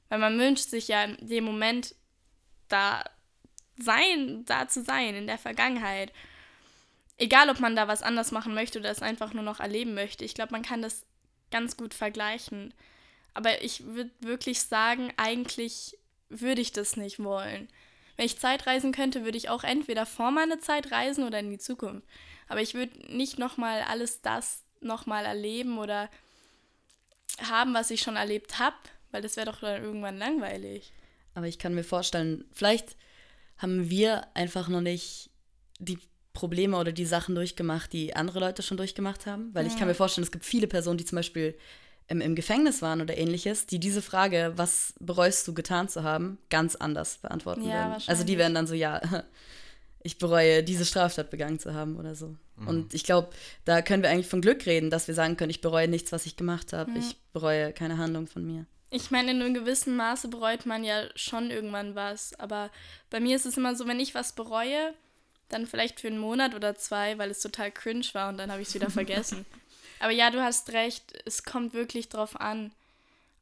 Weil 0.09 0.18
man 0.18 0.38
wünscht 0.38 0.68
sich 0.68 0.88
ja 0.88 1.05
in 1.05 1.27
dem 1.27 1.44
Moment 1.44 1.94
da 2.68 3.05
sein, 3.77 4.44
da 4.44 4.68
zu 4.68 4.83
sein, 4.83 5.14
in 5.14 5.27
der 5.27 5.38
Vergangenheit. 5.38 6.12
Egal, 7.16 7.48
ob 7.48 7.61
man 7.61 7.77
da 7.77 7.87
was 7.87 8.03
anders 8.03 8.33
machen 8.33 8.55
möchte 8.55 8.79
oder 8.81 8.90
es 8.90 9.03
einfach 9.03 9.33
nur 9.33 9.44
noch 9.44 9.61
erleben 9.61 9.94
möchte. 9.94 10.24
Ich 10.24 10.35
glaube, 10.35 10.53
man 10.53 10.62
kann 10.62 10.83
das 10.83 11.07
ganz 11.50 11.77
gut 11.77 11.94
vergleichen. 11.94 12.74
Aber 13.35 13.62
ich 13.62 13.85
würde 13.85 14.11
wirklich 14.20 14.62
sagen, 14.62 15.12
eigentlich 15.16 15.96
würde 16.29 16.61
ich 16.61 16.72
das 16.72 16.96
nicht 16.96 17.22
wollen. 17.22 17.68
Wenn 18.16 18.27
ich 18.27 18.38
Zeit 18.38 18.66
reisen 18.66 18.92
könnte, 18.92 19.24
würde 19.24 19.38
ich 19.38 19.48
auch 19.48 19.64
entweder 19.64 20.07
vor 20.07 20.31
meiner 20.31 20.61
Zeit 20.61 20.90
reisen 20.92 21.24
oder 21.24 21.40
in 21.40 21.50
die 21.50 21.59
Zukunft. 21.59 22.07
Aber 22.48 22.61
ich 22.61 22.74
würde 22.74 22.96
nicht 23.14 23.38
nochmal 23.38 23.83
alles 23.83 24.20
das 24.22 24.62
nochmal 24.81 25.24
erleben 25.24 25.79
oder 25.79 26.09
haben, 27.48 27.74
was 27.74 27.90
ich 27.90 28.03
schon 28.03 28.16
erlebt 28.16 28.59
habe, 28.59 28.77
weil 29.11 29.22
das 29.22 29.37
wäre 29.37 29.50
doch 29.50 29.61
dann 29.61 29.83
irgendwann 29.83 30.18
langweilig. 30.18 30.92
Aber 31.35 31.46
ich 31.46 31.59
kann 31.59 31.74
mir 31.74 31.85
vorstellen, 31.85 32.44
vielleicht 32.53 32.96
haben 33.59 33.90
wir 33.90 34.29
einfach 34.35 34.68
noch 34.68 34.81
nicht 34.81 35.31
die 35.79 35.98
Probleme 36.35 36.77
oder 36.77 36.92
die 36.92 37.07
Sachen 37.07 37.35
durchgemacht, 37.35 37.92
die 37.92 38.14
andere 38.14 38.40
Leute 38.40 38.62
schon 38.62 38.77
durchgemacht 38.77 39.25
haben. 39.25 39.51
Weil 39.55 39.66
ich 39.66 39.77
kann 39.79 39.88
mir 39.88 39.94
vorstellen, 39.94 40.25
es 40.25 40.33
gibt 40.33 40.44
viele 40.44 40.66
Personen, 40.66 40.99
die 40.99 41.05
zum 41.05 41.16
Beispiel 41.16 41.57
im, 42.09 42.20
im 42.20 42.35
Gefängnis 42.35 42.83
waren 42.83 43.01
oder 43.01 43.16
ähnliches, 43.16 43.66
die 43.66 43.79
diese 43.81 44.03
Frage, 44.03 44.53
was 44.57 44.94
bereust 45.01 45.49
du 45.49 45.55
getan 45.55 45.88
zu 45.88 46.03
haben, 46.03 46.38
ganz 46.51 46.77
anders 46.77 47.18
beantworten 47.18 47.62
Ja, 47.62 47.90
werden. 47.90 48.03
Also 48.07 48.25
die 48.25 48.37
werden 48.37 48.55
dann 48.55 48.66
so, 48.66 48.75
ja, 48.75 49.01
ich 50.03 50.18
bereue, 50.18 50.62
diese 50.62 50.85
Straftat 50.85 51.31
begangen 51.31 51.59
zu 51.59 51.73
haben 51.73 51.97
oder 51.97 52.14
so. 52.14 52.37
Und 52.66 52.94
ich 52.94 53.03
glaube, 53.03 53.31
da 53.64 53.83
können 53.83 54.03
wir 54.03 54.11
eigentlich 54.11 54.29
von 54.29 54.40
Glück 54.40 54.66
reden, 54.66 54.90
dass 54.90 55.09
wir 55.09 55.14
sagen 55.14 55.37
können, 55.37 55.51
ich 55.51 55.61
bereue 55.61 55.88
nichts, 55.88 56.12
was 56.12 56.27
ich 56.27 56.37
gemacht 56.37 56.73
habe. 56.73 56.92
Ich 56.97 57.16
bereue 57.33 57.73
keine 57.73 57.99
Handlung 57.99 58.29
von 58.29 58.44
mir. 58.44 58.66
Ich 58.90 59.11
meine, 59.11 59.33
in 59.33 59.42
einem 59.42 59.55
gewissen 59.55 59.97
Maße 59.97 60.29
bereut 60.29 60.66
man 60.66 60.85
ja 60.85 61.03
schon 61.16 61.51
irgendwann 61.51 61.97
was. 61.97 62.38
Aber 62.38 62.70
bei 63.11 63.18
mir 63.18 63.35
ist 63.35 63.47
es 63.47 63.57
immer 63.57 63.75
so, 63.75 63.88
wenn 63.88 63.99
ich 63.99 64.14
was 64.14 64.35
bereue, 64.35 64.94
dann 65.55 65.67
vielleicht 65.67 66.01
für 66.01 66.09
einen 66.09 66.19
Monat 66.19 66.55
oder 66.55 66.75
zwei, 66.75 67.17
weil 67.19 67.31
es 67.31 67.40
total 67.40 67.71
cringe 67.71 68.07
war 68.12 68.29
und 68.29 68.37
dann 68.37 68.51
habe 68.51 68.61
ich 68.61 68.69
es 68.69 68.75
wieder 68.75 68.90
vergessen. 68.90 69.47
Aber 70.01 70.12
ja, 70.12 70.31
du 70.31 70.43
hast 70.43 70.73
recht, 70.73 71.14
es 71.25 71.45
kommt 71.45 71.73
wirklich 71.73 72.09
drauf 72.09 72.38
an, 72.38 72.73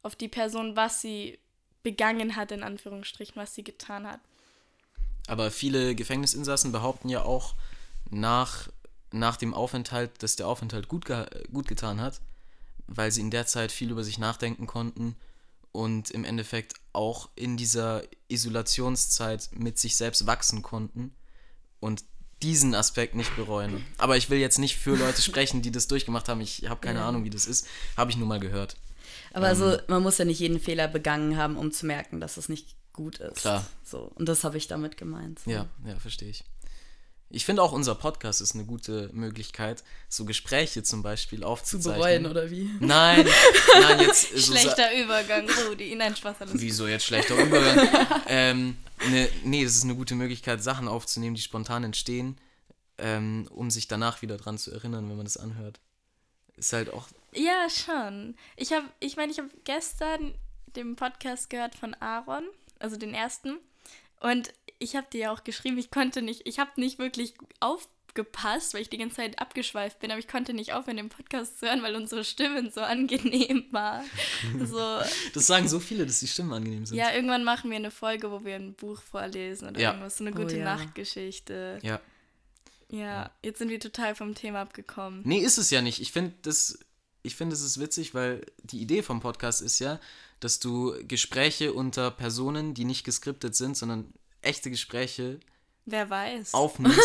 auf 0.03 0.15
die 0.15 0.29
Person, 0.29 0.77
was 0.77 1.01
sie 1.01 1.39
begangen 1.83 2.37
hat, 2.37 2.53
in 2.53 2.63
Anführungsstrichen, 2.63 3.37
was 3.37 3.55
sie 3.55 3.65
getan 3.65 4.07
hat. 4.07 4.21
Aber 5.27 5.51
viele 5.51 5.95
Gefängnisinsassen 5.95 6.73
behaupten 6.73 7.09
ja 7.09 7.23
auch 7.23 7.55
nach, 8.11 8.69
nach 9.13 9.37
dem 9.37 9.55
Aufenthalt, 9.55 10.11
dass 10.23 10.37
der 10.37 10.49
Aufenthalt 10.49 10.89
gut, 10.89 11.05
ge 11.05 11.27
gut 11.53 11.69
getan 11.69 12.01
hat, 12.01 12.21
weil 12.87 13.11
sie 13.11 13.21
in 13.21 13.31
der 13.31 13.47
Zeit 13.47 13.73
viel 13.73 13.91
über 13.91 14.05
sich 14.05 14.19
nachdenken 14.19 14.67
konnten 14.67 15.17
und 15.71 16.11
im 16.11 16.25
Endeffekt 16.25 16.75
auch 16.93 17.31
in 17.35 17.57
dieser 17.57 18.03
Isolationszeit 18.29 19.51
mit 19.55 19.79
sich 19.79 19.97
selbst 19.97 20.27
wachsen 20.27 20.63
konnten 20.63 21.15
und 21.83 22.05
diesen 22.43 22.75
Aspekt 22.75 23.15
nicht 23.15 23.35
bereuen. 23.37 23.85
Aber 23.99 24.17
ich 24.17 24.31
will 24.31 24.39
jetzt 24.39 24.59
nicht 24.59 24.77
für 24.77 24.97
Leute 24.97 25.21
sprechen, 25.23 25.63
die 25.63 25.71
das 25.71 25.87
durchgemacht 25.89 26.29
haben. 26.29 26.41
Ich 26.41 26.69
habe 26.69 26.81
keine 26.81 27.01
Ja. 27.01 27.09
Ahnung, 27.09 27.25
wie 27.25 27.31
das 27.31 27.47
ist. 27.47 27.67
Habe 27.97 28.11
ich 28.11 28.17
nur 28.17 28.27
mal 28.27 28.41
gehört. 28.41 28.77
Aber 29.35 29.47
also, 29.47 29.79
man 29.89 30.03
muss 30.03 30.19
ja 30.19 30.25
nicht 30.25 30.41
jeden 30.41 30.61
Fehler 30.61 30.89
begangen 30.89 31.37
haben, 31.37 31.57
um 31.57 31.73
zu 31.73 31.87
merken, 31.87 32.21
dass 32.21 32.37
es 32.37 32.49
nicht 32.49 32.75
gut 32.93 33.19
ist. 33.19 33.37
Klar. 33.39 33.65
So, 33.85 34.11
und 34.15 34.29
das 34.29 34.45
habe 34.45 34.57
ich 34.59 34.67
damit 34.69 34.97
gemeint. 34.97 35.41
So. 35.45 35.51
Ja, 35.51 35.67
ja, 35.87 35.99
verstehe 35.99 36.29
ich. 36.31 36.45
Ich 37.35 37.47
finde 37.47 37.63
auch 37.63 37.73
unser 37.73 37.95
Podcast 37.95 38.43
ist 38.43 38.55
eine 38.55 38.67
gute 38.67 39.09
Möglichkeit, 39.15 39.83
so 40.11 40.27
Gespräche 40.27 40.83
zum 40.83 41.03
Beispiel 41.03 41.41
Zu 41.41 41.47
aufzuzeichnen. 41.47 41.99
bereuen, 41.99 42.27
oder 42.27 42.51
wie? 42.51 42.71
Nein, 42.79 43.27
nein, 43.81 44.01
jetzt 44.01 44.37
so 44.37 44.53
Schlechter 44.53 44.95
Übergang, 44.95 45.49
Rudi. 45.67 45.95
Nein, 45.95 46.15
Spaß, 46.15 46.43
alles. 46.43 46.61
Wieso 46.61 46.87
jetzt 46.87 47.07
schlechter 47.07 47.35
Übergang? 47.35 47.89
ähm, 48.27 48.77
ne, 49.09 49.31
nee, 49.45 49.65
das 49.65 49.77
ist 49.77 49.85
eine 49.85 49.95
gute 49.95 50.15
Möglichkeit, 50.15 50.63
Sachen 50.63 50.89
aufzunehmen, 50.89 51.35
die 51.35 51.41
spontan 51.41 51.85
entstehen, 51.85 52.37
ähm, 52.99 53.49
um 53.51 53.71
sich 53.71 53.89
danach 53.89 54.21
wieder 54.21 54.37
dran 54.37 54.59
zu 54.59 54.71
erinnern, 54.71 55.09
wenn 55.09 55.17
man 55.17 55.25
das 55.25 55.39
anhört. 55.39 55.81
Ist 56.57 56.75
halt 56.75 56.93
auch. 56.93 57.09
Ja, 57.33 57.69
schon. 57.71 58.37
Ich 58.57 58.73
habe, 58.73 58.87
ich 59.01 59.17
meine, 59.17 59.33
ich 59.33 59.39
habe 59.39 59.49
gestern 59.65 60.35
den 60.77 60.97
Podcast 60.97 61.49
gehört 61.49 61.75
von 61.77 61.95
Aaron, 61.95 62.45
also 62.79 62.97
den 62.97 63.15
ersten. 63.15 63.57
Und 64.23 64.53
ich 64.79 64.97
habe 64.97 65.07
dir 65.13 65.21
ja 65.21 65.33
auch 65.33 65.45
geschrieben, 65.45 65.79
ich 65.79 65.91
konnte 65.91 66.23
nicht, 66.23 66.43
ich 66.47 66.59
habe 66.59 66.71
nicht 66.77 66.99
wirklich 66.99 67.35
aufgepasst, 67.61 68.75
weil 68.75 68.83
ich 68.83 68.91
die 68.91 68.99
ganze 68.99 69.17
Zeit 69.17 69.39
abgeschweift 69.41 70.01
bin, 70.01 70.11
aber 70.11 70.19
ich 70.21 70.29
konnte 70.29 70.55
nicht 70.55 70.73
aufhören, 70.73 70.97
den 70.97 71.09
Podcast 71.09 71.59
zu 71.61 71.67
hören, 71.67 71.83
weil 71.83 71.95
unsere 71.97 72.25
Stimmen 72.25 72.71
so 72.71 72.81
angenehm 72.83 73.65
waren. 73.71 74.05
So, 74.65 74.77
Das 75.35 75.47
sagen 75.47 75.69
so 75.69 75.81
viele, 75.81 76.05
dass 76.07 76.21
die 76.21 76.27
Stimmen 76.27 76.53
angenehm 76.53 76.85
sind. 76.87 76.97
ja, 76.97 77.13
irgendwann 77.13 77.45
machen 77.45 77.71
wir 77.71 77.77
eine 77.77 77.91
Folge, 77.91 78.31
wo 78.31 78.45
wir 78.45 78.57
ein 78.57 78.75
Buch 78.75 79.01
vorlesen 79.03 79.69
oder 79.69 79.81
Ja. 79.81 79.91
irgendwas, 79.91 80.19
so 80.19 80.25
eine 80.25 80.33
Oh 80.37 80.41
gute 80.41 80.59
ja. 80.59 80.65
Nachtgeschichte. 80.65 81.79
ja. 81.83 82.01
Ja, 82.95 83.31
jetzt 83.43 83.59
sind 83.59 83.71
wir 83.71 83.81
total 83.81 84.15
vom 84.15 84.35
Thema 84.35 84.61
abgekommen. 84.61 85.23
Nee, 85.25 85.39
ist 85.39 85.57
es 85.57 85.71
ja 85.71 85.81
nicht. 85.81 85.99
Ich 86.03 86.13
finde 86.13 86.35
das, 86.43 86.79
ich 87.23 87.37
finde 87.37 87.55
es 87.55 87.63
ist 87.63 87.79
witzig, 87.81 88.15
weil 88.15 88.45
die 88.65 88.81
Idee 88.81 89.03
vom 89.03 89.21
Podcast 89.21 89.63
ist 89.63 89.79
ja, 89.79 90.01
dass 90.41 90.59
du 90.59 90.95
Gespräche 91.07 91.73
unter 91.73 92.11
Personen, 92.11 92.75
die 92.75 92.85
nicht 92.85 93.05
geskriptet 93.05 93.55
sind, 93.55 93.77
sondern 93.77 94.13
echte 94.41 94.71
Gespräche 94.71 95.39
Wer 95.87 96.11
weiß. 96.11 96.55
aufnimmst. 96.55 96.99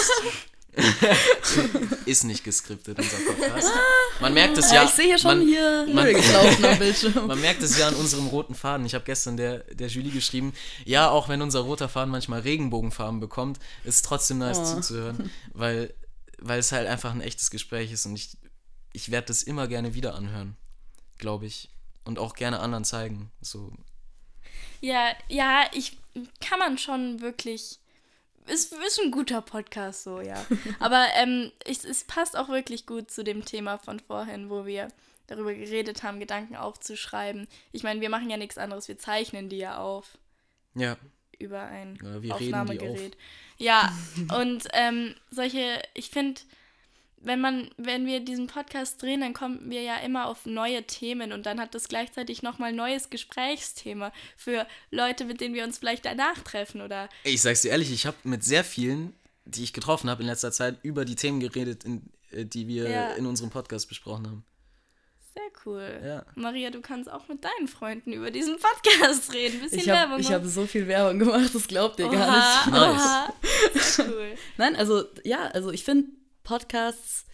ist 2.06 2.23
nicht 2.23 2.43
geskriptet, 2.43 2.97
unser 2.99 3.17
Podcast. 3.17 3.71
Man 4.19 4.34
merkt 4.34 4.58
es 4.58 4.69
Ja, 4.69 4.75
ja. 4.75 4.84
ich 4.86 4.89
sehe 4.91 5.06
hier 5.08 5.17
schon 5.17 5.39
man, 5.39 5.47
hier 5.47 5.88
man- 5.93 6.77
Bildschirm. 6.77 7.27
Man 7.27 7.39
merkt 7.41 7.62
es 7.63 7.77
ja 7.77 7.88
an 7.88 7.95
unserem 7.95 8.27
roten 8.27 8.53
Faden. 8.56 8.86
Ich 8.86 8.93
habe 8.93 9.03
gestern 9.06 9.38
der, 9.38 9.60
der 9.73 9.88
Julie 9.88 10.12
geschrieben, 10.12 10.53
ja, 10.86 11.10
auch 11.10 11.30
wenn 11.30 11.41
unser 11.41 11.62
roter 11.62 11.89
Faden 11.89 12.12
manchmal 12.12 12.41
Regenbogenfarben 12.41 13.19
bekommt, 13.19 13.60
ist 13.84 14.06
trotzdem 14.06 14.38
nice 14.39 14.58
Oh. 14.60 14.75
zuzuhören, 14.75 15.32
weil, 15.53 15.93
weil 16.39 16.60
es 16.60 16.71
halt 16.71 16.88
einfach 16.88 17.12
ein 17.12 17.21
echtes 17.21 17.49
Gespräch 17.49 17.91
ist 17.91 18.06
und 18.06 18.15
ich 18.15 18.30
ich 18.97 19.12
werde 19.12 19.27
das 19.27 19.43
immer 19.43 19.67
gerne 19.67 19.93
wieder 19.93 20.15
anhören, 20.15 20.57
glaube 21.19 21.45
ich. 21.45 21.69
Und 22.03 22.17
auch 22.17 22.33
gerne 22.33 22.62
anderen 22.62 22.83
zeigen. 22.83 23.29
So. 23.41 23.71
Ja, 24.81 25.13
ja, 25.29 25.69
ich 25.71 25.99
kann 26.41 26.57
man 26.57 26.79
schon 26.79 27.21
wirklich. 27.21 27.77
Ist, 28.47 28.73
ist 28.73 28.99
ein 28.99 29.12
guter 29.12 29.43
Podcast 29.43 30.03
so, 30.03 30.19
ja. 30.19 30.43
Aber 30.79 31.05
ähm, 31.13 31.51
ich, 31.63 31.83
es 31.83 32.05
passt 32.05 32.36
auch 32.36 32.49
wirklich 32.49 32.88
gut 32.88 33.12
zu 33.12 33.23
dem 33.23 33.45
Thema 33.45 33.77
von 33.77 33.99
vorhin, 33.99 34.49
wo 34.49 34.65
wir 34.65 34.88
darüber 35.27 35.53
geredet 35.53 36.01
haben, 36.01 36.19
Gedanken 36.19 36.55
aufzuschreiben. 36.55 37.47
Ich 37.71 37.83
meine, 37.83 38.01
wir 38.01 38.10
machen 38.10 38.31
ja 38.31 38.38
nichts 38.38 38.57
anderes, 38.57 38.88
wir 38.88 38.97
zeichnen 38.97 39.47
die 39.47 39.57
ja 39.57 39.77
auf. 39.77 40.17
Ja. 40.73 40.97
Über 41.38 41.62
ein 41.62 41.99
Aufnahmegerät. 42.31 43.15
Ja, 43.57 43.95
und 44.39 44.67
ähm, 44.73 45.13
solche, 45.29 45.83
ich 45.93 46.10
finde, 46.10 46.41
wenn 47.19 47.41
man, 47.41 47.69
wenn 47.77 48.06
wir 48.06 48.19
diesen 48.19 48.47
Podcast 48.47 49.01
drehen, 49.01 49.21
dann 49.21 49.34
kommen 49.34 49.69
wir 49.69 49.82
ja 49.82 49.97
immer 49.97 50.27
auf 50.27 50.45
neue 50.45 50.84
Themen 50.84 51.32
und 51.34 51.45
dann 51.45 51.60
hat 51.60 51.73
das 51.75 51.88
gleichzeitig 51.88 52.43
nochmal 52.43 52.73
neues 52.73 53.10
Gesprächsthema 53.10 54.12
für 54.36 54.67
Leute, 54.91 55.25
mit 55.25 55.41
denen 55.41 55.56
wir 55.56 55.63
uns 55.63 55.80
vielleicht 55.80 56.06
danach 56.06 56.39
treffen 56.43 56.82
oder 56.82 57.10
Ich 57.23 57.41
sag's 57.41 57.62
dir 57.63 57.71
ehrlich, 57.71 57.91
ich 57.91 58.06
habe 58.06 58.17
mit 58.23 58.43
sehr 58.43 58.63
vielen, 58.63 59.13
die 59.45 59.63
ich 59.63 59.73
getroffen 59.73 60.10
habe 60.10 60.21
in 60.21 60.27
letzter 60.27 60.51
Zeit, 60.51 60.77
über 60.84 61.06
die 61.06 61.15
Themen 61.15 61.39
geredet, 61.39 61.84
in, 61.86 62.03
äh, 62.32 62.45
die 62.45 62.67
wir 62.67 62.89
Ja. 62.89 63.10
in 63.13 63.25
unserem 63.25 63.49
Podcast 63.49 63.88
besprochen 63.89 64.27
haben. 64.27 64.45
sehr 65.34 65.43
cool. 65.65 66.01
Ja. 66.03 66.25
Maria, 66.36 66.71
du 66.71 66.82
kannst 66.82 67.12
auch 67.12 67.27
mit 67.27 67.43
deinen 67.43 67.67
Freunden 67.67 68.12
über 68.12 68.32
diesen 68.32 68.58
Podcast 68.58 69.32
reden. 69.34 69.60
Bisschen 69.62 69.80
Ich 69.80 69.86
Werbung. 69.88 70.12
habe 70.13 70.21
ich 70.21 70.30
machen. 70.30 70.43
hab 70.43 70.49
so 70.49 70.65
viel 70.65 70.88
Werbung 70.88 71.19
gemacht, 71.19 71.53
das 71.53 71.67
glaubt 71.67 71.99
ihr 71.99 72.10
gar 72.10 72.27
Oha, 72.27 72.65
nicht. 72.65 72.71
Nice. 72.73 73.01
oha. 73.01 73.34
Sehr 73.80 74.10
cool. 74.10 74.36
Nein, 74.58 74.75
also 74.75 75.03
ja, 75.23 75.47
also 75.49 75.71
ich 75.71 75.84
finde 75.84 76.10
Podcasts 76.47 77.25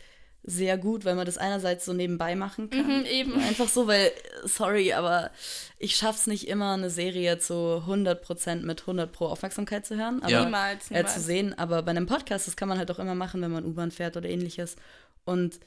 sehr 0.45 0.77
gut, 0.77 1.05
weil 1.05 1.15
man 1.15 1.25
das 1.25 1.37
einerseits 1.37 1.85
so 1.85 1.93
nebenbei 1.93 2.35
machen 2.35 2.69
kann. 2.69 2.85
Mhm, 2.99 3.05
eben. 3.05 3.33
Einfach 3.47 3.69
so, 3.69 3.87
weil, 3.87 4.11
sorry, 4.43 4.91
aber 4.91 5.31
ich 5.79 5.95
schaff's 5.95 6.27
nicht 6.27 6.49
immer, 6.49 6.73
eine 6.73 6.89
Serie 6.89 7.39
zu 7.39 7.53
100% 7.87 8.55
mit 8.65 8.81
100 8.81 9.09
pro 9.13 9.27
Aufmerksamkeit 9.27 9.85
zu 9.85 9.95
hören. 9.95 10.21
Aber, 10.21 10.29
Ja. 10.31 10.43
Niemals, 10.43 10.91
Äh, 10.91 10.95
niemals. 10.95 11.13
zu 11.13 11.21
sehen. 11.21 11.57
Aber 11.57 11.81
bei 11.83 11.91
einem 11.91 12.07
Podcast, 12.07 12.47
das 12.47 12.57
kann 12.57 12.67
man 12.67 12.77
halt 12.77 12.91
auch 12.91 12.99
immer 12.99 13.15
machen, 13.15 13.41
wenn 13.41 13.51
man 13.51 13.63
U-Bahn 13.63 13.91
fährt 13.91 14.17
oder 14.17 14.27
ähnliches. 14.27 14.75
Und, 15.23 15.61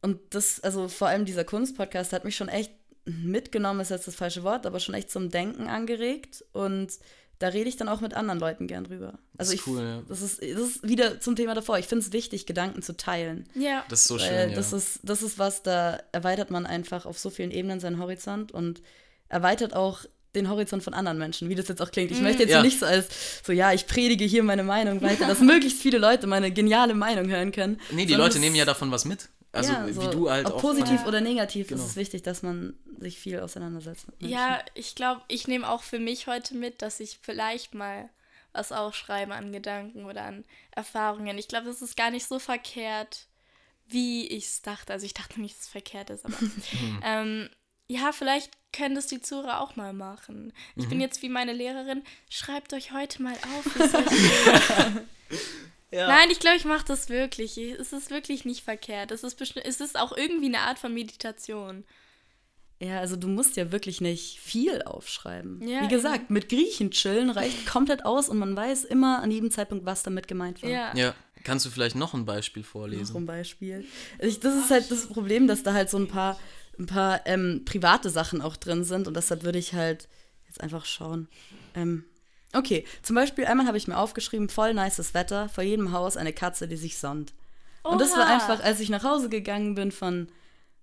und 0.00 0.18
das, 0.30 0.60
also 0.60 0.88
vor 0.88 1.08
allem 1.08 1.26
dieser 1.26 1.44
Kunstpodcast 1.44 2.14
hat 2.14 2.24
mich 2.24 2.34
schon 2.36 2.48
echt 2.48 2.72
mitgenommen, 3.04 3.80
ist 3.80 3.90
jetzt 3.90 4.06
das 4.06 4.14
falsche 4.14 4.44
Wort, 4.44 4.64
aber 4.64 4.80
schon 4.80 4.94
echt 4.94 5.10
zum 5.10 5.28
Denken 5.28 5.66
angeregt. 5.66 6.42
Und 6.52 6.90
da 7.38 7.48
rede 7.48 7.68
ich 7.68 7.76
dann 7.76 7.88
auch 7.88 8.00
mit 8.00 8.14
anderen 8.14 8.38
Leuten 8.38 8.66
gern 8.66 8.84
drüber. 8.84 9.18
Also 9.36 9.52
ist 9.52 9.60
ich, 9.60 9.66
cool, 9.66 9.80
ja. 9.80 10.02
das, 10.08 10.22
ist, 10.22 10.40
das 10.42 10.60
ist 10.60 10.88
wieder 10.88 11.20
zum 11.20 11.34
Thema 11.34 11.54
davor. 11.54 11.78
Ich 11.78 11.86
finde 11.86 12.04
es 12.04 12.12
wichtig, 12.12 12.46
Gedanken 12.46 12.82
zu 12.82 12.96
teilen. 12.96 13.48
Ja. 13.54 13.84
Das 13.88 14.00
ist 14.00 14.08
so 14.08 14.18
schön, 14.18 14.50
ja. 14.50 14.54
das, 14.54 14.72
ist, 14.72 15.00
das 15.02 15.22
ist 15.22 15.38
was, 15.38 15.62
da 15.62 15.98
erweitert 16.12 16.50
man 16.50 16.66
einfach 16.66 17.04
auf 17.06 17.18
so 17.18 17.30
vielen 17.30 17.50
Ebenen 17.50 17.80
seinen 17.80 17.98
Horizont 17.98 18.52
und 18.52 18.80
erweitert 19.28 19.74
auch 19.74 20.04
den 20.34 20.48
Horizont 20.48 20.82
von 20.82 20.94
anderen 20.94 21.18
Menschen, 21.18 21.48
wie 21.48 21.54
das 21.54 21.68
jetzt 21.68 21.82
auch 21.82 21.90
klingt. 21.90 22.10
Ich 22.10 22.20
möchte 22.20 22.42
jetzt 22.42 22.52
Ja. 22.52 22.62
nicht 22.62 22.78
so 22.78 22.86
als, 22.86 23.08
so 23.44 23.52
ja, 23.52 23.72
ich 23.72 23.86
predige 23.86 24.24
hier 24.24 24.42
meine 24.42 24.62
Meinung 24.62 25.02
weiter, 25.02 25.26
dass 25.26 25.40
möglichst 25.52 25.82
viele 25.82 25.98
Leute 25.98 26.26
meine 26.26 26.50
geniale 26.52 26.94
Meinung 26.94 27.28
hören 27.28 27.52
können. 27.52 27.80
nee, 27.90 28.06
die 28.06 28.14
Leute 28.14 28.38
nehmen 28.38 28.56
ja 28.56 28.64
davon 28.64 28.90
was 28.90 29.04
mit. 29.04 29.28
Also 29.52 29.72
ja, 29.72 29.86
wie 29.86 29.92
so, 29.92 30.10
du 30.10 30.30
halt 30.30 30.46
ob 30.46 30.54
auch. 30.54 30.60
positiv 30.62 31.00
Ja. 31.02 31.06
oder 31.06 31.20
negativ 31.20 31.68
Genau. 31.68 31.80
ist 31.82 31.90
es 31.90 31.96
wichtig, 31.96 32.22
dass 32.22 32.42
man 32.42 32.74
sich 32.98 33.18
viel 33.18 33.38
auseinandersetzt. 33.40 34.06
Ja, 34.18 34.60
ich 34.74 34.94
glaube, 34.94 35.20
ich 35.28 35.46
nehme 35.46 35.68
auch 35.68 35.82
für 35.82 35.98
mich 35.98 36.26
heute 36.26 36.54
mit, 36.54 36.80
dass 36.80 37.00
ich 37.00 37.18
vielleicht 37.20 37.74
mal 37.74 38.08
was 38.54 38.72
aufschreibe 38.72 39.34
an 39.34 39.52
Gedanken 39.52 40.04
oder 40.06 40.24
an 40.24 40.44
Erfahrungen. 40.70 41.36
Ich 41.38 41.48
glaube, 41.48 41.66
das 41.66 41.82
ist 41.82 41.96
gar 41.96 42.10
nicht 42.10 42.26
so 42.26 42.38
verkehrt, 42.38 43.26
wie 43.88 44.26
ich 44.26 44.46
es 44.46 44.62
dachte. 44.62 44.92
Also 44.92 45.04
ich 45.06 45.14
dachte 45.14 45.40
nicht, 45.40 45.56
dass 45.56 45.64
es 45.66 45.70
verkehrt 45.70 46.08
ist, 46.10 46.24
aber 46.24 46.34
ähm, 47.04 47.48
ja, 47.88 48.12
vielleicht 48.12 48.52
können 48.74 48.94
das 48.94 49.06
die 49.06 49.20
Zuhörer 49.20 49.60
auch 49.60 49.76
mal 49.76 49.92
machen. 49.92 50.54
Ich 50.76 50.88
bin 50.88 50.98
jetzt 51.00 51.20
wie 51.20 51.28
meine 51.28 51.52
Lehrerin, 51.52 52.02
schreibt 52.30 52.72
euch 52.72 52.92
heute 52.92 53.22
mal 53.22 53.34
auf. 53.34 53.66
Ja. 55.92 56.08
Nein, 56.08 56.30
ich 56.30 56.40
glaube, 56.40 56.56
ich 56.56 56.64
mache 56.64 56.86
das 56.86 57.08
wirklich. 57.08 57.58
Es 57.58 57.92
ist 57.92 58.10
wirklich 58.10 58.44
nicht 58.44 58.64
verkehrt. 58.64 59.10
Es 59.10 59.22
ist, 59.24 59.40
es 59.40 59.80
ist 59.80 59.98
auch 59.98 60.16
irgendwie 60.16 60.46
eine 60.46 60.60
Art 60.60 60.78
von 60.78 60.94
Meditation. 60.94 61.84
Ja, 62.80 62.98
also 62.98 63.14
du 63.14 63.28
musst 63.28 63.56
ja 63.56 63.70
wirklich 63.70 64.00
nicht 64.00 64.40
viel 64.40 64.82
aufschreiben. 64.82 65.66
Ja, 65.68 65.82
Wie 65.82 65.88
gesagt, 65.88 66.30
mit 66.30 66.48
Griechen 66.48 66.90
chillen 66.90 67.30
reicht 67.30 67.64
komplett 67.66 68.04
aus 68.04 68.28
und 68.28 68.38
man 68.38 68.56
weiß 68.56 68.84
immer 68.84 69.22
an 69.22 69.30
jedem 69.30 69.52
Zeitpunkt, 69.52 69.84
was 69.86 70.02
damit 70.02 70.26
gemeint 70.26 70.62
war. 70.62 70.70
Ja. 70.70 70.92
Ja, 70.96 71.14
kannst 71.44 71.64
du 71.64 71.70
vielleicht 71.70 71.94
noch 71.94 72.12
ein 72.12 72.24
Beispiel 72.24 72.64
vorlesen? 72.64 73.12
Zum 73.12 73.26
Beispiel. 73.26 73.84
Ich, 74.18 74.40
das 74.40 74.56
ist 74.56 74.70
halt 74.70 74.90
das 74.90 75.06
Problem, 75.06 75.46
dass 75.46 75.62
da 75.62 75.74
halt 75.74 75.90
so 75.90 75.96
ein 75.98 76.08
paar, 76.08 76.40
ein 76.76 76.86
paar 76.86 77.24
ähm, 77.26 77.62
private 77.64 78.10
Sachen 78.10 78.40
auch 78.42 78.56
drin 78.56 78.82
sind 78.82 79.06
und 79.06 79.14
deshalb 79.16 79.44
würde 79.44 79.60
ich 79.60 79.74
halt 79.74 80.08
jetzt 80.48 80.60
einfach 80.60 80.84
schauen. 80.84 81.28
Ähm, 81.76 82.04
okay, 82.52 82.84
zum 83.02 83.16
Beispiel 83.16 83.44
einmal 83.44 83.66
habe 83.66 83.78
ich 83.78 83.88
mir 83.88 83.98
aufgeschrieben, 83.98 84.48
voll 84.48 84.74
nices 84.74 85.14
Wetter, 85.14 85.48
vor 85.48 85.64
jedem 85.64 85.92
Haus 85.92 86.16
eine 86.16 86.32
Katze, 86.32 86.68
die 86.68 86.76
sich 86.76 86.98
sonnt. 86.98 87.32
Und 87.82 88.00
das 88.00 88.12
war 88.12 88.24
Oha. 88.24 88.34
einfach, 88.34 88.62
als 88.62 88.80
ich 88.80 88.90
nach 88.90 89.04
Hause 89.04 89.28
gegangen 89.28 89.74
bin 89.74 89.90
von, 89.90 90.28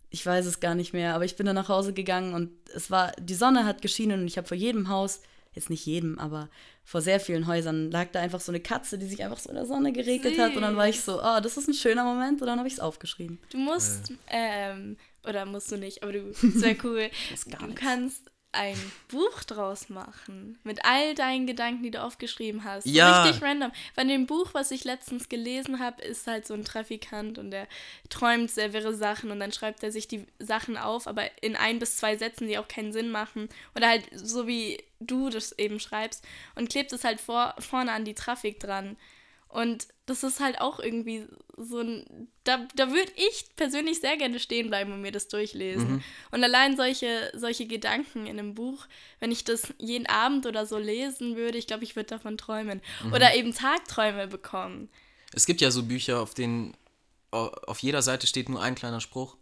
ich 0.09 0.25
weiß 0.25 0.45
es 0.45 0.59
gar 0.59 0.75
nicht 0.75 0.93
mehr, 0.93 1.15
aber 1.15 1.25
ich 1.25 1.35
bin 1.35 1.45
dann 1.45 1.55
nach 1.55 1.69
Hause 1.69 1.93
gegangen 1.93 2.33
und 2.33 2.51
es 2.73 2.91
war, 2.91 3.11
die 3.19 3.35
Sonne 3.35 3.65
hat 3.65 3.81
geschienen 3.81 4.21
und 4.21 4.27
ich 4.27 4.37
habe 4.37 4.47
vor 4.47 4.57
jedem 4.57 4.89
Haus, 4.89 5.21
jetzt 5.53 5.69
nicht 5.69 5.85
jedem, 5.85 6.19
aber 6.19 6.49
vor 6.83 7.01
sehr 7.01 7.19
vielen 7.19 7.47
Häusern 7.47 7.91
lag 7.91 8.07
da 8.11 8.19
einfach 8.19 8.39
so 8.39 8.51
eine 8.51 8.59
Katze, 8.59 8.97
die 8.97 9.07
sich 9.07 9.23
einfach 9.23 9.39
so 9.39 9.49
in 9.49 9.55
der 9.55 9.65
Sonne 9.65 9.91
geregelt 9.93 10.39
hat 10.39 10.55
und 10.55 10.61
dann 10.61 10.75
war 10.75 10.89
ich 10.89 11.01
so, 11.01 11.19
oh, 11.21 11.39
das 11.41 11.57
ist 11.57 11.67
ein 11.67 11.73
schöner 11.73 12.03
Moment 12.03 12.41
und 12.41 12.47
dann 12.47 12.59
habe 12.59 12.67
ich 12.67 12.75
es 12.75 12.79
aufgeschrieben. 12.79 13.39
Du 13.51 13.57
musst, 13.57 14.13
ähm, 14.27 14.97
oder 15.27 15.45
musst 15.45 15.71
du 15.71 15.77
nicht, 15.77 16.03
aber 16.03 16.13
du, 16.13 16.31
das 16.41 16.61
wäre 16.61 16.77
cool. 16.83 17.09
gar 17.49 17.67
du 17.67 17.73
kannst 17.75 18.29
ein 18.51 18.77
Buch 19.09 19.43
draus 19.43 19.89
machen. 19.89 20.57
Mit 20.63 20.83
all 20.83 21.13
deinen 21.13 21.45
Gedanken, 21.45 21.83
die 21.83 21.91
du 21.91 22.01
aufgeschrieben 22.01 22.63
hast. 22.63 22.87
Ja. 22.87 23.23
Richtig 23.23 23.43
random. 23.43 23.71
Bei 23.95 24.03
dem 24.03 24.25
Buch, 24.25 24.49
was 24.53 24.71
ich 24.71 24.83
letztens 24.83 25.29
gelesen 25.29 25.79
habe, 25.79 26.01
ist 26.01 26.25
halt 26.25 26.47
so 26.47 26.55
ein 26.55 26.65
Trafikant 26.65 27.37
und 27.37 27.51
der 27.51 27.67
träumt 28.09 28.49
sehr 28.49 28.73
wirre 28.73 28.95
Sachen 28.95 29.29
und 29.29 29.39
dann 29.39 29.51
schreibt 29.51 29.83
er 29.83 29.91
sich 29.91 30.07
die 30.07 30.25
Sachen 30.39 30.77
auf, 30.77 31.05
aber 31.07 31.29
in 31.43 31.55
ein 31.55 31.77
bis 31.77 31.97
zwei 31.97 32.17
Sätzen, 32.17 32.47
die 32.47 32.57
auch 32.57 32.67
keinen 32.67 32.91
Sinn 32.91 33.11
machen. 33.11 33.49
Oder 33.75 33.89
halt 33.89 34.05
so 34.13 34.47
wie 34.47 34.83
du 34.99 35.29
das 35.29 35.57
eben 35.57 35.79
schreibst 35.79 36.25
und 36.55 36.69
klebt 36.69 36.91
es 36.91 37.03
halt 37.03 37.21
vor, 37.21 37.55
vorne 37.59 37.91
an 37.91 38.05
die 38.05 38.15
Trafik 38.15 38.59
dran. 38.59 38.97
Und 39.47 39.87
das 40.09 40.23
ist 40.23 40.39
halt 40.39 40.59
auch 40.61 40.79
irgendwie 40.79 41.27
so 41.57 41.79
ein. 41.79 42.27
Da, 42.43 42.67
da 42.75 42.89
würde 42.91 43.11
ich 43.15 43.45
persönlich 43.55 43.99
sehr 44.01 44.17
gerne 44.17 44.39
stehen 44.39 44.67
bleiben 44.69 44.91
und 44.93 45.01
mir 45.01 45.11
das 45.11 45.27
durchlesen. 45.27 46.03
Und 46.31 46.43
allein 46.43 46.75
solche, 46.77 47.31
solche 47.35 47.67
Gedanken 47.67 48.25
in 48.25 48.39
einem 48.39 48.55
Buch, 48.55 48.87
wenn 49.19 49.31
ich 49.31 49.43
das 49.43 49.73
jeden 49.77 50.07
Abend 50.07 50.45
oder 50.45 50.65
so 50.65 50.77
lesen 50.77 51.35
würde, 51.35 51.57
ich 51.57 51.67
glaube, 51.67 51.83
ich 51.83 51.95
würde 51.95 52.09
davon 52.09 52.37
träumen. 52.37 52.81
Oder 53.13 53.35
eben 53.35 53.53
Tagträume 53.53 54.27
bekommen. 54.27 54.89
Es 55.33 55.45
gibt 55.45 55.61
ja 55.61 55.69
so 55.69 55.83
Bücher, 55.83 56.19
auf 56.21 56.33
denen 56.33 56.75
au- 57.31 57.51
auf 57.67 57.79
jeder 57.79 58.01
Seite 58.01 58.25
steht 58.25 58.49
nur 58.49 58.61
ein 58.61 58.75
kleiner 58.75 58.99
Spruch. 59.01 59.37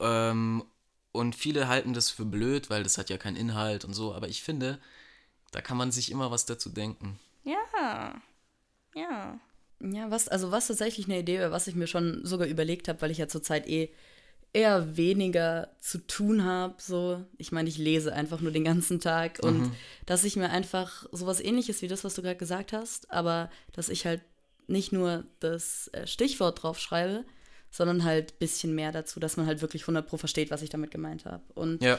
Ähm, 0.00 0.64
und 1.12 1.34
viele 1.34 1.68
halten 1.68 1.92
das 1.94 2.10
für 2.10 2.24
blöd, 2.24 2.70
weil 2.70 2.82
das 2.82 2.98
hat 2.98 3.10
ja 3.10 3.18
keinen 3.18 3.36
Inhalt 3.36 3.84
und 3.84 3.94
so. 3.94 4.14
Aber 4.14 4.28
ich 4.28 4.42
finde, 4.42 4.78
da 5.50 5.60
kann 5.60 5.76
man 5.76 5.92
sich 5.92 6.10
immer 6.10 6.30
was 6.30 6.46
dazu 6.46 6.68
denken. 6.70 7.18
Ja. 7.44 8.20
Ja. 8.94 9.38
Ja, 9.92 10.10
was, 10.10 10.28
also 10.28 10.50
was 10.50 10.68
tatsächlich 10.68 11.06
eine 11.06 11.18
Idee 11.18 11.38
wäre, 11.38 11.50
was 11.50 11.66
ich 11.66 11.74
mir 11.74 11.86
schon 11.86 12.24
sogar 12.24 12.46
überlegt 12.46 12.88
habe, 12.88 13.02
weil 13.02 13.10
ich 13.10 13.18
ja 13.18 13.28
zurzeit 13.28 13.68
eh 13.68 13.90
eher 14.52 14.96
weniger 14.96 15.70
zu 15.80 15.98
tun 15.98 16.44
habe. 16.44 16.74
So, 16.78 17.24
ich 17.38 17.50
meine, 17.52 17.68
ich 17.68 17.76
lese 17.76 18.12
einfach 18.12 18.40
nur 18.40 18.52
den 18.52 18.64
ganzen 18.64 19.00
Tag 19.00 19.40
und 19.42 19.72
dass 20.06 20.24
ich 20.24 20.36
mir 20.36 20.50
einfach 20.50 21.06
sowas 21.12 21.40
ähnliches 21.40 21.82
wie 21.82 21.88
das, 21.88 22.04
was 22.04 22.14
du 22.14 22.22
gerade 22.22 22.36
gesagt 22.36 22.72
hast, 22.72 23.10
aber 23.10 23.50
dass 23.72 23.88
ich 23.88 24.06
halt 24.06 24.22
nicht 24.66 24.92
nur 24.92 25.24
das 25.40 25.88
äh, 25.88 26.06
Stichwort 26.06 26.62
drauf 26.62 26.78
schreibe, 26.78 27.24
sondern 27.70 28.04
halt 28.04 28.32
ein 28.32 28.38
bisschen 28.38 28.74
mehr 28.74 28.92
dazu, 28.92 29.18
dass 29.18 29.36
man 29.36 29.46
halt 29.46 29.60
wirklich 29.60 29.82
100 29.82 30.06
pro 30.06 30.16
versteht, 30.16 30.50
was 30.52 30.62
ich 30.62 30.70
damit 30.70 30.92
gemeint 30.92 31.24
habe. 31.24 31.42
Und 31.54 31.82
Ja. 31.82 31.98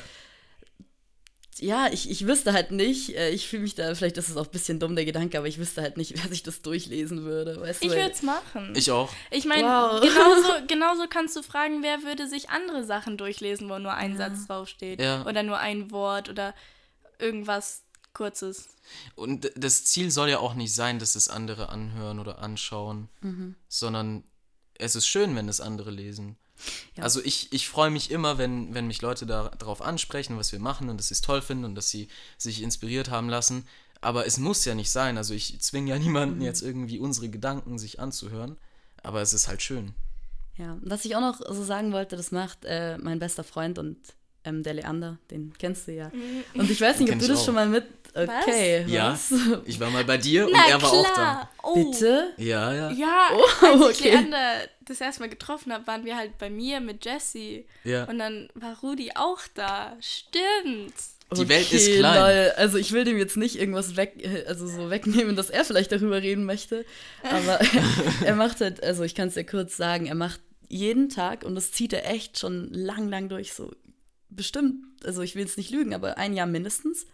Ja, 1.60 1.88
ich, 1.92 2.10
ich 2.10 2.28
wüsste 2.28 2.52
halt 2.54 2.72
nicht, 2.72 3.16
äh, 3.16 3.30
ich 3.30 3.48
fühle 3.48 3.64
mich 3.64 3.76
da, 3.76 3.96
vielleicht 3.96 4.18
ist 4.18 4.30
es 4.30 4.38
auch 4.38 4.46
ein 4.46 4.52
bisschen 4.52 4.80
dumm, 4.80 4.96
der 4.96 5.06
Gedanke, 5.06 5.38
aber 5.38 5.48
ich 5.48 5.58
wüsste 5.58 5.82
halt 5.82 5.96
nicht, 5.98 6.14
wer 6.22 6.30
sich 6.30 6.44
das 6.44 6.62
durchlesen 6.62 7.24
würde. 7.24 7.62
Weißt 7.62 7.82
Ich 7.82 7.90
du, 7.90 7.96
würde 7.96 8.12
es 8.12 8.22
machen. 8.22 8.74
Ich 8.76 8.92
auch. 8.92 9.10
Ich 9.32 9.46
meine, 9.46 9.64
Wow. 9.64 10.02
genauso, 10.02 10.68
genauso 10.68 11.04
kannst 11.10 11.36
du 11.36 11.42
fragen, 11.44 11.82
wer 11.82 12.04
würde 12.04 12.28
sich 12.28 12.50
andere 12.50 12.84
Sachen 12.84 13.18
durchlesen, 13.18 13.70
wo 13.70 13.80
nur 13.80 13.94
ein 13.94 14.18
Satz 14.18 14.48
draufsteht. 14.48 15.00
Ja. 15.02 15.26
Oder 15.26 15.44
nur 15.44 15.58
ein 15.58 15.92
Wort 15.92 16.30
oder 16.30 16.54
irgendwas 17.20 17.84
Kurzes. 18.14 18.68
Und 19.16 19.52
das 19.56 19.86
Ziel 19.86 20.12
soll 20.12 20.30
ja 20.30 20.40
auch 20.40 20.54
nicht 20.54 20.74
sein, 20.74 21.00
dass 21.00 21.16
es 21.16 21.28
andere 21.28 21.70
anhören 21.70 22.20
oder 22.20 22.40
anschauen, 22.40 23.10
sondern 23.68 24.24
es 24.78 24.96
ist 24.96 25.08
schön, 25.08 25.36
wenn 25.36 25.50
es 25.50 25.60
andere 25.62 25.92
lesen. 25.92 26.38
Ja. 26.96 27.04
Also 27.04 27.22
ich, 27.24 27.52
ich 27.52 27.68
freue 27.68 27.90
mich 27.90 28.12
immer, 28.12 28.38
wenn, 28.38 28.74
wenn 28.74 28.88
mich 28.88 29.02
Leute 29.02 29.26
da, 29.26 29.50
darauf 29.58 29.82
ansprechen, 29.82 30.38
was 30.38 30.52
wir 30.52 30.60
machen 30.60 30.90
und 30.90 30.98
dass 30.98 31.10
sie 31.10 31.14
es 31.14 31.22
toll 31.22 31.42
finden 31.42 31.66
und 31.66 31.76
dass 31.76 31.90
sie 31.90 32.08
sich 32.38 32.62
inspiriert 32.62 33.10
haben 33.10 33.30
lassen. 33.30 33.68
Aber 34.02 34.26
es 34.26 34.38
muss 34.38 34.66
ja 34.66 34.76
nicht 34.76 34.92
sein. 34.92 35.18
Also 35.18 35.34
ich 35.34 35.60
zwinge 35.62 35.92
ja 35.92 36.00
niemanden 36.00 36.42
jetzt 36.42 36.62
irgendwie 36.62 37.00
unsere 37.00 37.30
Gedanken 37.30 37.78
sich 37.80 38.00
anzuhören. 38.00 38.58
Aber 39.04 39.22
es 39.22 39.34
ist 39.34 39.48
halt 39.48 39.62
schön. 39.62 39.94
Ja, 40.58 40.78
was 40.82 41.06
ich 41.06 41.16
auch 41.16 41.22
noch 41.22 41.40
so 41.40 41.64
sagen 41.64 41.92
wollte, 41.92 42.16
das 42.16 42.32
macht 42.32 42.60
äh, 42.64 42.98
mein 42.98 43.20
bester 43.20 43.44
Freund 43.44 43.78
und 43.78 43.98
ähm, 44.46 44.64
der 44.64 44.76
Leander, 44.76 45.18
den 45.32 45.54
kennst 45.58 45.88
du 45.88 45.92
ja. 45.94 46.10
Mhm. 46.10 46.44
Und 46.62 46.70
ich 46.72 46.80
weiß 46.80 47.00
nicht, 47.00 47.12
ob 47.12 47.20
du 47.20 47.28
das 47.28 47.40
auch. 47.42 47.46
schon 47.46 47.56
mal 47.56 47.68
mit. 47.68 47.84
Okay, 48.18 48.86
Ja, 48.88 49.12
was? 49.12 49.34
ich 49.66 49.78
war 49.78 49.90
mal 49.90 50.06
bei 50.06 50.18
dir 50.18 50.46
und 50.46 50.54
Na 50.54 50.70
er 50.70 50.82
war 50.82 50.90
klar. 50.90 51.02
auch 51.04 51.16
da. 51.16 51.50
Oh. 51.64 51.92
Bitte? 51.92 52.32
Ja, 52.38 52.74
ja. 52.74 52.92
Ja, 52.92 53.28
Oh, 53.34 53.66
als 53.66 54.00
ich 54.00 54.06
okay. 54.06 54.12
Leander 54.16 54.54
das 54.86 55.02
erste 55.02 55.22
Mal 55.22 55.28
getroffen 55.30 55.74
habe, 55.74 55.86
waren 55.86 56.06
wir 56.06 56.16
halt 56.16 56.38
bei 56.38 56.50
mir 56.50 56.80
mit 56.80 57.04
Jessie. 57.04 57.66
Ja. 57.84 58.06
Und 58.06 58.20
dann 58.20 58.48
war 58.56 58.80
Rudi 58.82 59.12
auch 59.16 59.42
da. 59.56 59.98
Stimmt. 60.00 60.94
Die 61.36 61.50
Welt 61.50 61.72
ist 61.74 61.88
Okay, 61.88 61.98
klein. 62.00 62.16
lol. 62.46 62.52
Also 62.56 62.78
ich 62.78 62.92
will 62.94 63.04
dem 63.04 63.18
jetzt 63.18 63.36
nicht 63.36 63.60
irgendwas 63.60 63.98
weg, 63.98 64.14
äh, 64.24 64.46
also 64.48 64.66
so 64.68 64.90
wegnehmen, 64.90 65.36
dass 65.36 65.50
er 65.50 65.66
vielleicht 65.66 65.92
darüber 65.92 66.22
reden 66.22 66.46
möchte. 66.46 66.86
Aber 67.24 67.60
er 68.26 68.36
macht 68.36 68.62
halt, 68.62 68.82
also 68.84 69.04
ich 69.04 69.16
kann 69.16 69.28
es 69.28 69.34
dir 69.34 69.44
kurz 69.46 69.76
sagen, 69.76 70.06
er 70.06 70.16
macht 70.16 70.40
jeden 70.70 71.10
Tag 71.10 71.44
und 71.44 71.56
das 71.56 71.72
zieht 71.74 71.92
er 71.94 72.10
echt 72.10 72.40
schon 72.40 72.72
lang, 72.72 73.10
lang 73.10 73.28
durch. 73.28 73.54
So 73.54 73.72
bestimmt, 74.36 74.84
also 75.04 75.22
ich 75.22 75.36
will 75.36 75.44
jetzt 75.44 75.58
nicht 75.58 75.72
lügen, 75.72 75.94
aber 75.94 76.18
ein 76.18 76.34
Jahr 76.34 76.48
mindestens. 76.48 77.06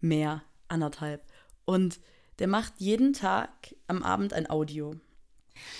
Mehr, 0.00 0.42
anderthalb. 0.68 1.22
Und 1.64 2.00
der 2.38 2.48
macht 2.48 2.74
jeden 2.78 3.12
Tag 3.12 3.50
am 3.86 4.02
Abend 4.02 4.32
ein 4.32 4.48
Audio. 4.48 4.94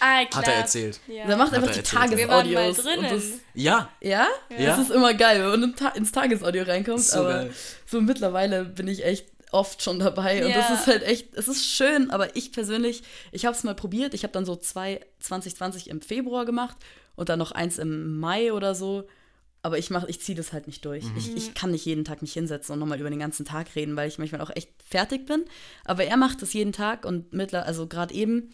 Ah, 0.00 0.24
klar. 0.26 0.42
Hat 0.42 0.48
er 0.48 0.54
erzählt. 0.54 1.00
Ja. 1.08 1.26
Der 1.26 1.36
macht 1.36 1.52
Hat 1.52 1.58
einfach 1.58 1.70
er 1.70 1.76
die 1.76 1.82
Tagesaudios. 1.82 2.78
Und 2.80 3.22
Ja, 3.54 3.90
ja? 4.00 4.26
Ja. 4.50 4.66
Das 4.66 4.78
ist 4.78 4.90
immer 4.90 5.14
geil, 5.14 5.40
wenn 5.52 5.60
man 5.60 5.74
ins 5.94 6.12
Tagesaudio 6.12 6.64
reinkommt. 6.64 7.00
So 7.00 7.20
aber 7.20 7.32
geil. 7.44 7.54
so 7.86 8.00
mittlerweile 8.00 8.64
bin 8.64 8.88
ich 8.88 9.04
echt 9.04 9.26
oft 9.52 9.82
schon 9.82 9.98
dabei. 9.98 10.44
Und 10.44 10.50
Ja. 10.50 10.58
das 10.58 10.80
ist 10.80 10.86
halt 10.86 11.02
echt, 11.02 11.34
es 11.34 11.48
ist 11.48 11.64
schön, 11.66 12.10
aber 12.10 12.36
ich 12.36 12.52
persönlich, 12.52 13.02
ich 13.32 13.46
habe 13.46 13.56
es 13.56 13.64
mal 13.64 13.74
probiert. 13.74 14.14
Ich 14.14 14.22
habe 14.22 14.32
dann 14.32 14.44
so 14.44 14.56
zwei 14.56 15.00
2020 15.20 15.88
im 15.88 16.02
Februar 16.02 16.44
gemacht 16.44 16.76
und 17.16 17.28
dann 17.28 17.38
noch 17.38 17.52
eins 17.52 17.78
im 17.78 18.18
Mai 18.18 18.52
oder 18.52 18.74
so. 18.74 19.08
Aber 19.62 19.76
ich 19.78 19.90
mach, 19.90 20.04
ich 20.04 20.20
ziehe 20.20 20.36
das 20.36 20.52
halt 20.54 20.66
nicht 20.66 20.84
durch. 20.86 21.04
Ich, 21.18 21.36
ich 21.36 21.54
kann 21.54 21.70
nicht 21.72 21.84
jeden 21.84 22.04
Tag 22.04 22.22
mich 22.22 22.32
hinsetzen 22.32 22.72
und 22.72 22.78
nochmal 22.78 22.98
über 22.98 23.10
den 23.10 23.18
ganzen 23.18 23.44
Tag 23.44 23.74
reden, 23.76 23.94
weil 23.94 24.08
ich 24.08 24.18
manchmal 24.18 24.40
auch 24.40 24.50
echt 24.56 24.70
fertig 24.82 25.26
bin. 25.26 25.44
Aber 25.84 26.04
er 26.04 26.16
macht 26.16 26.40
das 26.40 26.52
jeden 26.54 26.72
Tag 26.72 27.04
und 27.04 27.32
mittler, 27.34 27.66
also 27.66 27.86
gerade 27.86 28.14
eben 28.14 28.52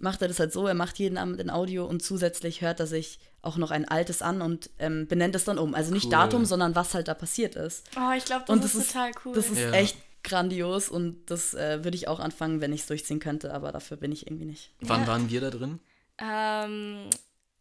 macht 0.00 0.20
er 0.22 0.28
das 0.28 0.38
halt 0.40 0.52
so, 0.52 0.66
er 0.66 0.74
macht 0.74 0.98
jeden 0.98 1.16
Abend 1.18 1.40
ein 1.40 1.50
Audio 1.50 1.84
und 1.86 2.02
zusätzlich 2.02 2.60
hört 2.60 2.80
er 2.80 2.86
sich 2.88 3.18
auch 3.42 3.56
noch 3.56 3.70
ein 3.70 3.86
altes 3.86 4.20
an 4.22 4.42
und 4.42 4.70
ähm, 4.80 5.06
benennt 5.06 5.34
es 5.36 5.44
dann 5.44 5.58
um. 5.58 5.74
Also 5.74 5.92
nicht 5.92 6.06
Cool. 6.06 6.10
Datum, 6.12 6.44
sondern 6.44 6.74
was 6.74 6.92
halt 6.94 7.06
da 7.08 7.14
passiert 7.14 7.54
ist. 7.54 7.88
Oh, 7.96 8.12
ich 8.16 8.24
glaube, 8.24 8.44
das, 8.46 8.56
Und 8.56 8.64
ist 8.64 8.74
das 8.74 8.82
ist, 8.82 8.92
total 8.92 9.10
cool. 9.24 9.34
das 9.34 9.50
ist 9.50 9.58
Ja. 9.60 9.70
echt 9.72 9.96
grandios 10.24 10.88
und 10.88 11.26
das 11.30 11.54
äh, 11.54 11.84
würde 11.84 11.96
ich 11.96 12.08
auch 12.08 12.18
anfangen, 12.18 12.60
wenn 12.60 12.72
ich 12.72 12.80
es 12.80 12.86
durchziehen 12.88 13.20
könnte, 13.20 13.54
aber 13.54 13.70
dafür 13.70 13.96
bin 13.96 14.10
ich 14.10 14.26
irgendwie 14.26 14.44
nicht. 14.46 14.72
wann 14.80 15.02
Ja. 15.02 15.06
waren 15.06 15.30
wir 15.30 15.40
da 15.40 15.50
drin? 15.50 15.78
ähm, 16.18 17.08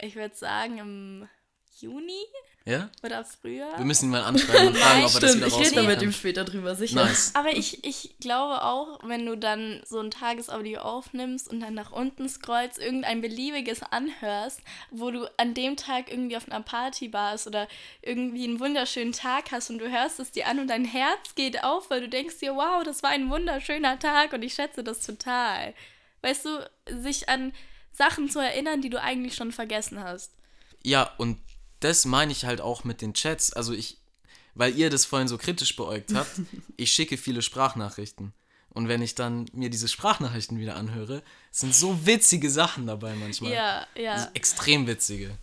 ich 0.01 0.15
würde 0.15 0.35
sagen 0.35 0.77
im 0.79 1.27
Juni 1.79 2.23
Ja? 2.67 2.89
oder 3.01 3.23
früher. 3.23 3.65
Wir 3.77 3.85
müssen 3.85 4.05
ihn 4.05 4.11
mal 4.11 4.23
anschreiben 4.23 4.67
und 4.67 4.77
fragen, 4.77 5.05
ob 5.05 5.13
er 5.13 5.19
das 5.21 5.31
Stimmt, 5.31 5.35
wieder 5.35 5.47
ich 5.47 5.53
rede 5.53 5.75
da 5.75 5.81
rausholen 5.81 5.87
mit 5.87 6.01
ihm 6.01 6.11
später 6.11 6.43
drüber, 6.43 6.75
sicher. 6.75 7.05
Nice. 7.05 7.31
Aber 7.33 7.55
ich, 7.55 7.85
ich 7.85 8.15
glaube 8.19 8.61
auch, 8.63 8.99
wenn 9.03 9.25
du 9.25 9.37
dann 9.37 9.81
so 9.85 9.99
ein 9.99 10.11
Tagesaudio 10.11 10.81
aufnimmst 10.81 11.47
und 11.47 11.61
dann 11.61 11.73
nach 11.73 11.93
unten 11.93 12.27
scrollst, 12.27 12.77
irgendein 12.77 13.21
beliebiges 13.21 13.83
anhörst, 13.83 14.59
wo 14.91 15.11
du 15.11 15.31
an 15.37 15.53
dem 15.53 15.77
Tag 15.77 16.11
irgendwie 16.11 16.35
auf 16.35 16.51
einer 16.51 16.61
Party 16.61 17.13
warst 17.13 17.47
oder 17.47 17.69
irgendwie 18.01 18.43
einen 18.43 18.59
wunderschönen 18.59 19.13
Tag 19.13 19.51
hast 19.51 19.69
und 19.69 19.79
du 19.79 19.89
hörst 19.89 20.19
es 20.19 20.31
dir 20.31 20.47
an 20.47 20.59
und 20.59 20.67
dein 20.67 20.83
Herz 20.83 21.35
geht 21.35 21.63
auf, 21.63 21.89
weil 21.89 22.01
du 22.01 22.09
denkst 22.09 22.39
dir, 22.39 22.55
wow, 22.55 22.83
das 22.83 23.01
war 23.01 23.11
ein 23.11 23.29
wunderschöner 23.29 23.97
Tag 23.97 24.33
und 24.33 24.43
ich 24.43 24.53
schätze 24.53 24.83
das 24.83 25.05
total. 25.05 25.73
Weißt 26.21 26.45
du, 26.45 26.69
sich 27.01 27.29
an 27.29 27.53
Sachen 27.93 28.29
zu 28.29 28.39
erinnern, 28.39 28.81
die 28.81 28.89
du 28.89 29.01
eigentlich 29.01 29.35
schon 29.35 29.51
vergessen 29.51 30.03
hast. 30.03 30.33
Ja, 30.83 31.11
und 31.17 31.39
das 31.79 32.05
meine 32.05 32.31
ich 32.31 32.45
halt 32.45 32.61
auch 32.61 32.83
mit 32.83 33.01
den 33.01 33.13
Chats. 33.13 33.53
Also 33.53 33.73
ich, 33.73 33.97
weil 34.55 34.75
ihr 34.75 34.89
das 34.89 35.05
vorhin 35.05 35.27
so 35.27 35.37
kritisch 35.37 35.75
beäugt 35.75 36.13
habt, 36.13 36.31
ich 36.77 36.91
schicke 36.91 37.17
viele 37.17 37.41
Sprachnachrichten. 37.41 38.33
Und 38.69 38.87
wenn 38.87 39.01
ich 39.01 39.15
dann 39.15 39.45
mir 39.53 39.69
diese 39.69 39.87
Sprachnachrichten 39.87 40.59
wieder 40.59 40.75
anhöre, 40.75 41.23
sind 41.51 41.73
so 41.73 42.05
witzige 42.05 42.49
Sachen 42.49 42.85
dabei 42.85 43.15
manchmal. 43.15 43.51
Ja, 43.51 43.87
Also 43.95 44.25
ja. 44.25 44.31
extrem 44.33 44.85
witzige. 44.85 45.35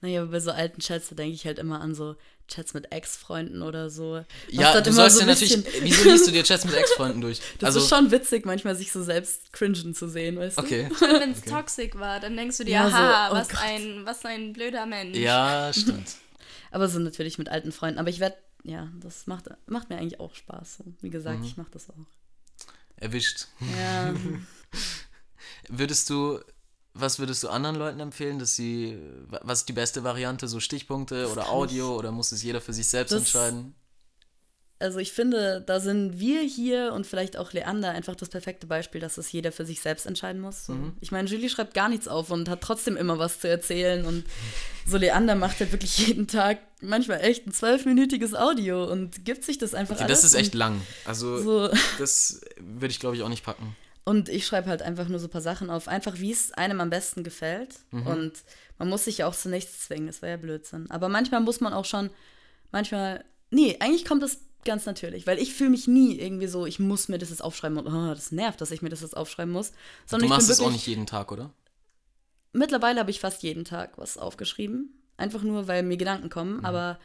Naja, 0.00 0.22
aber 0.22 0.30
bei 0.30 0.40
so 0.40 0.50
alten 0.52 0.80
Chats, 0.80 1.08
da 1.08 1.14
denke 1.16 1.34
ich 1.34 1.44
halt 1.44 1.58
immer 1.58 1.80
an 1.80 1.94
so 1.94 2.16
Chats 2.46 2.72
mit 2.72 2.92
Ex-Freunden 2.92 3.62
oder 3.62 3.90
so. 3.90 4.24
Ja, 4.48 4.72
du 4.80 4.90
immer 4.90 4.92
sollst 4.92 5.16
so 5.16 5.22
ja 5.22 5.28
ein 5.28 5.32
natürlich. 5.34 5.64
Wieso 5.82 6.08
liest 6.08 6.26
du 6.28 6.30
dir 6.32 6.44
Chats 6.44 6.64
mit 6.64 6.74
Ex-Freunden 6.74 7.20
durch? 7.20 7.40
Das 7.58 7.68
also, 7.68 7.80
ist 7.80 7.88
schon 7.88 8.10
witzig, 8.10 8.46
manchmal 8.46 8.76
sich 8.76 8.92
so 8.92 9.02
selbst 9.02 9.52
cringen 9.52 9.94
zu 9.94 10.08
sehen, 10.08 10.36
weißt 10.38 10.56
du? 10.58 10.62
okay. 10.62 10.88
Und 10.88 11.00
wenn 11.20 11.32
es 11.32 11.42
toxisch 11.42 11.94
war, 11.94 12.20
dann 12.20 12.36
denkst 12.36 12.58
du 12.58 12.64
dir, 12.64 12.72
Ja, 12.72 12.88
so, 12.88 12.96
aha, 12.96 13.30
oh 13.30 13.34
was, 13.34 13.48
Gott. 13.48 13.60
ein, 13.62 14.02
was 14.06 14.24
ein 14.24 14.52
blöder 14.52 14.86
Mensch. 14.86 15.18
Ja, 15.18 15.72
stimmt. 15.72 16.16
Aber 16.70 16.88
so 16.88 16.98
natürlich 17.00 17.38
mit 17.38 17.48
alten 17.48 17.72
Freunden. 17.72 17.98
Aber 17.98 18.08
ich 18.10 18.20
werde, 18.20 18.36
ja, 18.62 18.88
das 19.00 19.26
macht, 19.26 19.46
macht 19.66 19.90
mir 19.90 19.96
eigentlich 19.98 20.20
auch 20.20 20.34
Spaß. 20.34 20.76
So. 20.78 20.84
Wie 21.00 21.08
Mhm. 21.08 21.12
gesagt, 21.12 21.44
ich 21.44 21.56
mache 21.56 21.70
das 21.72 21.90
auch. 21.90 21.94
Erwischt. 22.96 23.46
Ja, 23.76 24.14
Würdest 25.68 26.08
du, 26.10 26.40
was 26.94 27.18
würdest 27.18 27.42
du 27.44 27.48
anderen 27.48 27.76
Leuten 27.76 28.00
empfehlen, 28.00 28.38
dass 28.38 28.56
sie, 28.56 28.98
was 29.28 29.60
ist 29.60 29.68
die 29.68 29.72
beste 29.72 30.02
Variante, 30.04 30.48
so 30.48 30.58
Stichpunkte 30.60 31.28
oder 31.30 31.48
Audio 31.50 31.96
oder 31.96 32.10
muss 32.12 32.32
es 32.32 32.42
jeder 32.42 32.60
für 32.60 32.72
sich 32.72 32.88
selbst 32.88 33.12
Das- 33.12 33.20
entscheiden? 33.20 33.74
also 34.80 35.00
ich 35.00 35.10
finde, 35.12 35.60
da 35.66 35.80
sind 35.80 36.20
wir 36.20 36.40
hier 36.40 36.92
und 36.92 37.04
vielleicht 37.04 37.36
auch 37.36 37.52
Leander 37.52 37.90
einfach 37.90 38.14
das 38.14 38.28
perfekte 38.28 38.68
Beispiel, 38.68 39.00
dass 39.00 39.18
es 39.18 39.32
jeder 39.32 39.50
für 39.50 39.66
sich 39.66 39.80
selbst 39.80 40.06
entscheiden 40.06 40.40
muss. 40.40 40.68
Mhm. 40.68 40.92
Ich 41.00 41.10
meine, 41.10 41.28
Julie 41.28 41.48
schreibt 41.48 41.74
gar 41.74 41.88
nichts 41.88 42.06
auf 42.06 42.30
und 42.30 42.48
hat 42.48 42.60
trotzdem 42.60 42.96
immer 42.96 43.18
was 43.18 43.40
zu 43.40 43.48
erzählen. 43.48 44.04
Und 44.06 44.22
so 44.86 44.96
Leander 44.96 45.34
macht 45.34 45.58
halt 45.58 45.72
wirklich 45.72 45.98
jeden 46.06 46.28
Tag 46.28 46.60
manchmal 46.80 47.22
echt 47.22 47.44
ein 47.48 47.52
zwölfminütiges 47.52 48.34
Audio 48.36 48.84
und 48.88 49.24
gibt 49.24 49.42
sich 49.44 49.58
das 49.58 49.74
einfach 49.74 49.96
Okay, 49.96 50.04
alles. 50.04 50.20
das 50.20 50.30
ist 50.32 50.38
echt 50.38 50.54
lang. 50.54 50.80
Also, 51.04 51.42
So. 51.42 51.70
das 51.98 52.40
würde 52.60 52.92
ich 52.92 53.00
glaube 53.00 53.16
ich 53.16 53.22
auch 53.22 53.28
nicht 53.28 53.44
packen. 53.44 53.74
Und 54.08 54.28
ich 54.30 54.46
schreibe 54.46 54.70
halt 54.70 54.80
einfach 54.82 55.08
nur 55.08 55.18
so 55.18 55.26
ein 55.26 55.30
paar 55.30 55.42
Sachen 55.42 55.68
auf, 55.68 55.86
einfach 55.86 56.18
wie 56.18 56.32
es 56.32 56.52
einem 56.52 56.80
am 56.80 56.88
besten 56.88 57.22
gefällt. 57.24 57.74
Mhm. 57.90 58.06
Und 58.06 58.32
man 58.78 58.88
muss 58.88 59.04
sich 59.04 59.18
ja 59.18 59.26
auch 59.26 59.34
zu 59.34 59.48
nichts 59.50 59.84
zwingen, 59.86 60.06
das 60.06 60.22
wäre 60.22 60.32
ja 60.32 60.36
Blödsinn. 60.38 60.90
Aber 60.90 61.08
manchmal 61.08 61.40
muss 61.42 61.60
man 61.60 61.74
auch 61.74 61.84
schon, 61.84 62.08
manchmal, 62.72 63.24
nee, 63.50 63.76
eigentlich 63.80 64.06
kommt 64.06 64.22
das 64.22 64.38
ganz 64.64 64.86
natürlich, 64.86 65.26
weil 65.26 65.38
ich 65.38 65.52
fühle 65.54 65.70
mich 65.70 65.86
nie 65.86 66.18
irgendwie 66.18 66.46
so, 66.46 66.64
ich 66.64 66.78
muss 66.78 67.08
mir 67.08 67.18
das 67.18 67.30
jetzt 67.30 67.44
aufschreiben 67.44 67.76
und 67.78 67.86
oh, 67.86 68.14
das 68.14 68.32
nervt, 68.32 68.60
dass 68.60 68.70
ich 68.70 68.82
mir 68.82 68.88
das 68.88 69.02
jetzt 69.02 69.16
aufschreiben 69.16 69.52
muss. 69.52 69.70
Du 69.72 69.76
Sondern 70.06 70.28
machst 70.30 70.48
ich 70.50 70.56
bin 70.56 70.64
es 70.64 70.68
auch 70.68 70.72
nicht 70.72 70.86
jeden 70.86 71.06
Tag, 71.06 71.30
oder? 71.32 71.52
mittlerweile 72.52 73.00
habe 73.00 73.10
ich 73.10 73.20
fast 73.20 73.42
jeden 73.42 73.64
Tag 73.64 73.98
was 73.98 74.16
aufgeschrieben. 74.16 74.94
Einfach 75.16 75.42
nur, 75.42 75.68
weil 75.68 75.82
mir 75.82 75.96
Gedanken 75.96 76.26
Mhm. 76.26 76.30
kommen, 76.30 76.64
aber 76.64 76.98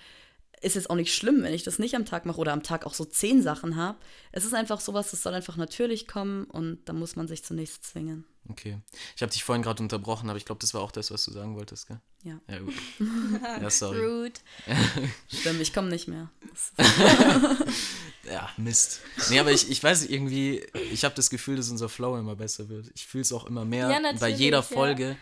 ist 0.64 0.76
jetzt 0.76 0.90
auch 0.90 0.96
nicht 0.96 1.14
schlimm, 1.14 1.44
wenn 1.44 1.54
ich 1.54 1.64
das 1.64 1.80
nicht 1.80 1.96
am 1.96 2.06
Tag 2.06 2.26
mache 2.26 2.40
oder 2.40 2.54
am 2.54 2.64
Tag 2.64 2.86
auch 2.86 2.94
so 2.94 3.06
zehn 3.06 3.42
Sachen 3.42 3.76
habe. 3.76 3.98
Es 4.32 4.46
ist 4.46 4.54
einfach 4.54 4.80
sowas, 4.80 5.12
das 5.12 5.22
soll 5.24 5.34
einfach 5.34 5.58
natürlich 5.58 6.08
kommen 6.08 6.46
und 6.46 6.80
da 6.86 6.94
muss 6.94 7.16
man 7.16 7.28
sich 7.28 7.44
zunächst 7.44 7.84
zwingen. 7.86 8.26
Okay. 8.50 8.78
Ich 9.16 9.22
habe 9.22 9.32
dich 9.32 9.44
vorhin 9.44 9.64
gerade 9.64 9.82
unterbrochen, 9.82 10.30
aber 10.30 10.38
ich 10.38 10.46
glaube, 10.46 10.60
das 10.60 10.74
war 10.74 10.82
auch 10.82 10.92
das, 10.92 11.12
was 11.12 11.24
du 11.24 11.32
sagen 11.32 11.56
wolltest, 11.56 11.88
gell? 11.88 12.00
Ja. 12.24 12.40
Ja, 12.50 12.60
gut. 12.60 12.74
ja, 13.62 13.70
sorry. 13.70 14.04
Rude. 14.04 14.40
Stimmt, 15.28 15.62
ich 15.62 15.74
komme 15.74 15.90
nicht 15.90 16.08
mehr. 16.08 16.30
Ja, 18.26 18.50
Mist. 18.58 19.02
Nee, 19.30 19.40
aber 19.40 19.52
ich, 19.52 19.70
ich 19.70 19.84
weiß 19.84 20.06
irgendwie, 20.06 20.66
ich 20.92 21.04
habe 21.04 21.14
das 21.14 21.30
Gefühl, 21.30 21.58
dass 21.58 21.70
unser 21.70 21.90
Flow 21.90 22.18
immer 22.18 22.36
besser 22.36 22.70
wird. 22.70 22.90
Ich 22.96 23.06
fühle 23.06 23.24
es 23.24 23.34
auch 23.34 23.46
immer 23.46 23.66
mehr. 23.66 23.90
Ja, 23.90 24.14
Bei 24.18 24.30
jeder 24.30 24.60
ja. 24.60 25.16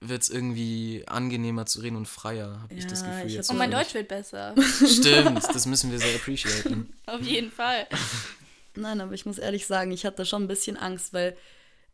Wird 0.00 0.22
es 0.22 0.30
irgendwie 0.30 1.02
angenehmer 1.08 1.66
zu 1.66 1.80
reden 1.80 1.96
und 1.96 2.06
freier, 2.06 2.60
habe 2.62 2.74
ich 2.74 2.86
das 2.86 3.00
Ja, 3.02 3.08
Gefühl 3.08 3.26
ich 3.26 3.34
jetzt. 3.34 3.50
Und 3.50 3.58
mein 3.58 3.70
für 3.70 3.76
mich. 3.78 3.86
Deutsch 3.86 3.94
wird 3.94 4.08
besser. 4.08 4.54
Stimmt, 4.86 5.42
das 5.52 5.66
müssen 5.66 5.90
wir 5.90 5.98
sehr 5.98 6.14
appreciaten. 6.14 6.92
Auf 7.06 7.22
jeden 7.22 7.50
Fall. 7.50 7.86
Nein, 8.76 9.00
aber 9.00 9.12
ich 9.14 9.26
muss 9.26 9.38
ehrlich 9.38 9.66
sagen, 9.66 9.90
ich 9.90 10.06
hatte 10.06 10.24
schon 10.24 10.44
ein 10.44 10.48
bisschen 10.48 10.76
Angst, 10.76 11.12
weil 11.12 11.36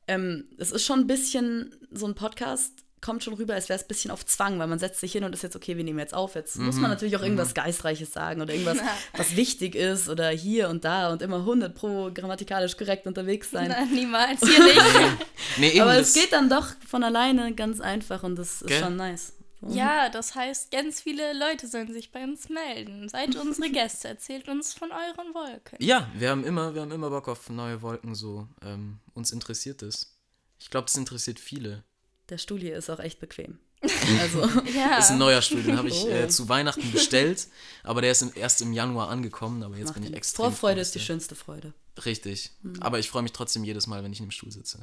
ähm, 0.06 0.44
es 0.58 0.70
ist 0.70 0.84
schon 0.84 1.00
ein 1.00 1.06
bisschen, 1.06 1.74
so 1.90 2.06
ein 2.06 2.14
Podcast 2.14 2.83
kommt 3.04 3.22
schon 3.22 3.34
rüber, 3.34 3.54
als 3.54 3.68
wäre 3.68 3.78
es 3.78 3.84
ein 3.84 3.88
bisschen 3.88 4.10
auf 4.10 4.24
Zwang, 4.24 4.58
weil 4.58 4.66
man 4.66 4.78
setzt 4.78 4.98
sich 4.98 5.12
hin 5.12 5.24
und 5.24 5.34
ist 5.34 5.42
jetzt, 5.42 5.54
okay, 5.54 5.76
wir 5.76 5.84
nehmen 5.84 5.98
jetzt 5.98 6.14
auf. 6.14 6.34
Jetzt 6.34 6.56
muss 6.56 6.76
man 6.76 6.90
natürlich 6.90 7.16
auch 7.16 7.22
irgendwas 7.22 7.52
Geistreiches 7.52 8.12
sagen 8.12 8.40
oder 8.40 8.54
irgendwas, 8.54 8.78
was 9.16 9.36
wichtig 9.36 9.74
ist 9.74 10.08
oder 10.08 10.30
hier 10.30 10.70
und 10.70 10.84
da 10.84 11.12
und 11.12 11.20
immer 11.20 11.36
100 11.36 11.74
pro 11.74 12.10
grammatikalisch 12.12 12.76
korrekt 12.76 13.06
unterwegs 13.06 13.50
sein. 13.50 13.68
Nein, 13.68 13.92
niemals. 13.92 14.40
Hier 14.40 14.64
nicht. 14.64 14.80
Nee, 15.56 15.70
eben, 15.70 15.82
aber 15.82 15.96
es 15.98 16.14
geht 16.14 16.32
dann 16.32 16.48
doch 16.48 16.68
von 16.84 17.04
alleine 17.04 17.54
ganz 17.54 17.80
einfach 17.80 18.24
und 18.24 18.36
das 18.36 18.62
ist 18.62 18.68
Gell? 18.68 18.80
schon 18.80 18.96
nice. 18.96 19.34
Ja, 19.68 20.08
das 20.08 20.34
heißt, 20.34 20.70
ganz 20.70 21.00
viele 21.00 21.32
Leute 21.32 21.68
sollen 21.68 21.92
sich 21.92 22.10
bei 22.10 22.24
uns 22.24 22.48
melden. 22.48 23.08
Seid 23.08 23.36
unsere 23.40 23.70
Gäste, 23.70 24.08
erzählt 24.08 24.48
uns 24.48 24.72
von 24.72 24.90
euren 24.90 25.34
Wolken. 25.34 25.78
Ja, 25.80 26.08
wir 26.14 26.30
haben 26.30 26.44
immer, 26.44 26.74
wir 26.74 26.82
haben 26.82 26.92
immer 26.92 27.10
Bock 27.10 27.28
auf 27.28 27.50
neue 27.50 27.82
Wolken 27.82 28.14
so. 28.14 28.48
Ähm, 28.62 28.98
uns 29.12 29.30
interessiert 29.30 29.82
es. 29.82 30.18
Ich 30.58 30.70
glaube, 30.70 30.86
es 30.88 30.96
interessiert 30.96 31.38
viele. 31.38 31.84
Der 32.30 32.38
Stuhl 32.38 32.60
hier 32.60 32.76
ist 32.76 32.90
auch 32.90 33.00
echt 33.00 33.20
bequem. 33.20 33.58
Also, 34.20 34.40
Ja. 34.74 34.96
Das 34.96 35.06
ist 35.06 35.10
ein 35.12 35.18
neuer 35.18 35.42
Stuhl, 35.42 35.62
den 35.62 35.76
habe 35.76 35.88
ich 35.88 36.06
äh, 36.08 36.24
Oh. 36.24 36.28
zu 36.28 36.48
Weihnachten 36.48 36.90
bestellt, 36.92 37.48
aber 37.82 38.00
der 38.00 38.12
ist 38.12 38.22
im, 38.22 38.32
erst 38.34 38.62
im 38.62 38.72
Januar 38.72 39.10
angekommen, 39.10 39.62
aber 39.62 39.76
jetzt 39.76 39.88
macht 39.88 40.00
bin 40.00 40.04
ich 40.04 40.14
extrem 40.14 40.46
Vorfreude 40.46 40.80
ist 40.80 40.94
die 40.94 41.00
schönste 41.00 41.34
Freude. 41.34 41.74
Richtig. 42.04 42.50
Aber 42.80 42.98
ich 42.98 43.10
freue 43.10 43.22
mich 43.22 43.32
trotzdem 43.32 43.62
jedes 43.62 43.86
Mal, 43.86 44.02
wenn 44.02 44.12
ich 44.12 44.20
in 44.20 44.26
dem 44.26 44.30
Stuhl 44.30 44.50
sitze. 44.50 44.80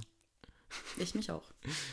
Ich 0.98 1.16
mich 1.16 1.32
auch. 1.32 1.44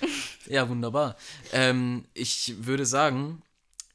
Ja, 0.47 0.67
wunderbar. 0.69 1.17
Ähm, 1.53 2.07
ich 2.15 2.55
würde 2.65 2.87
sagen, 2.87 3.43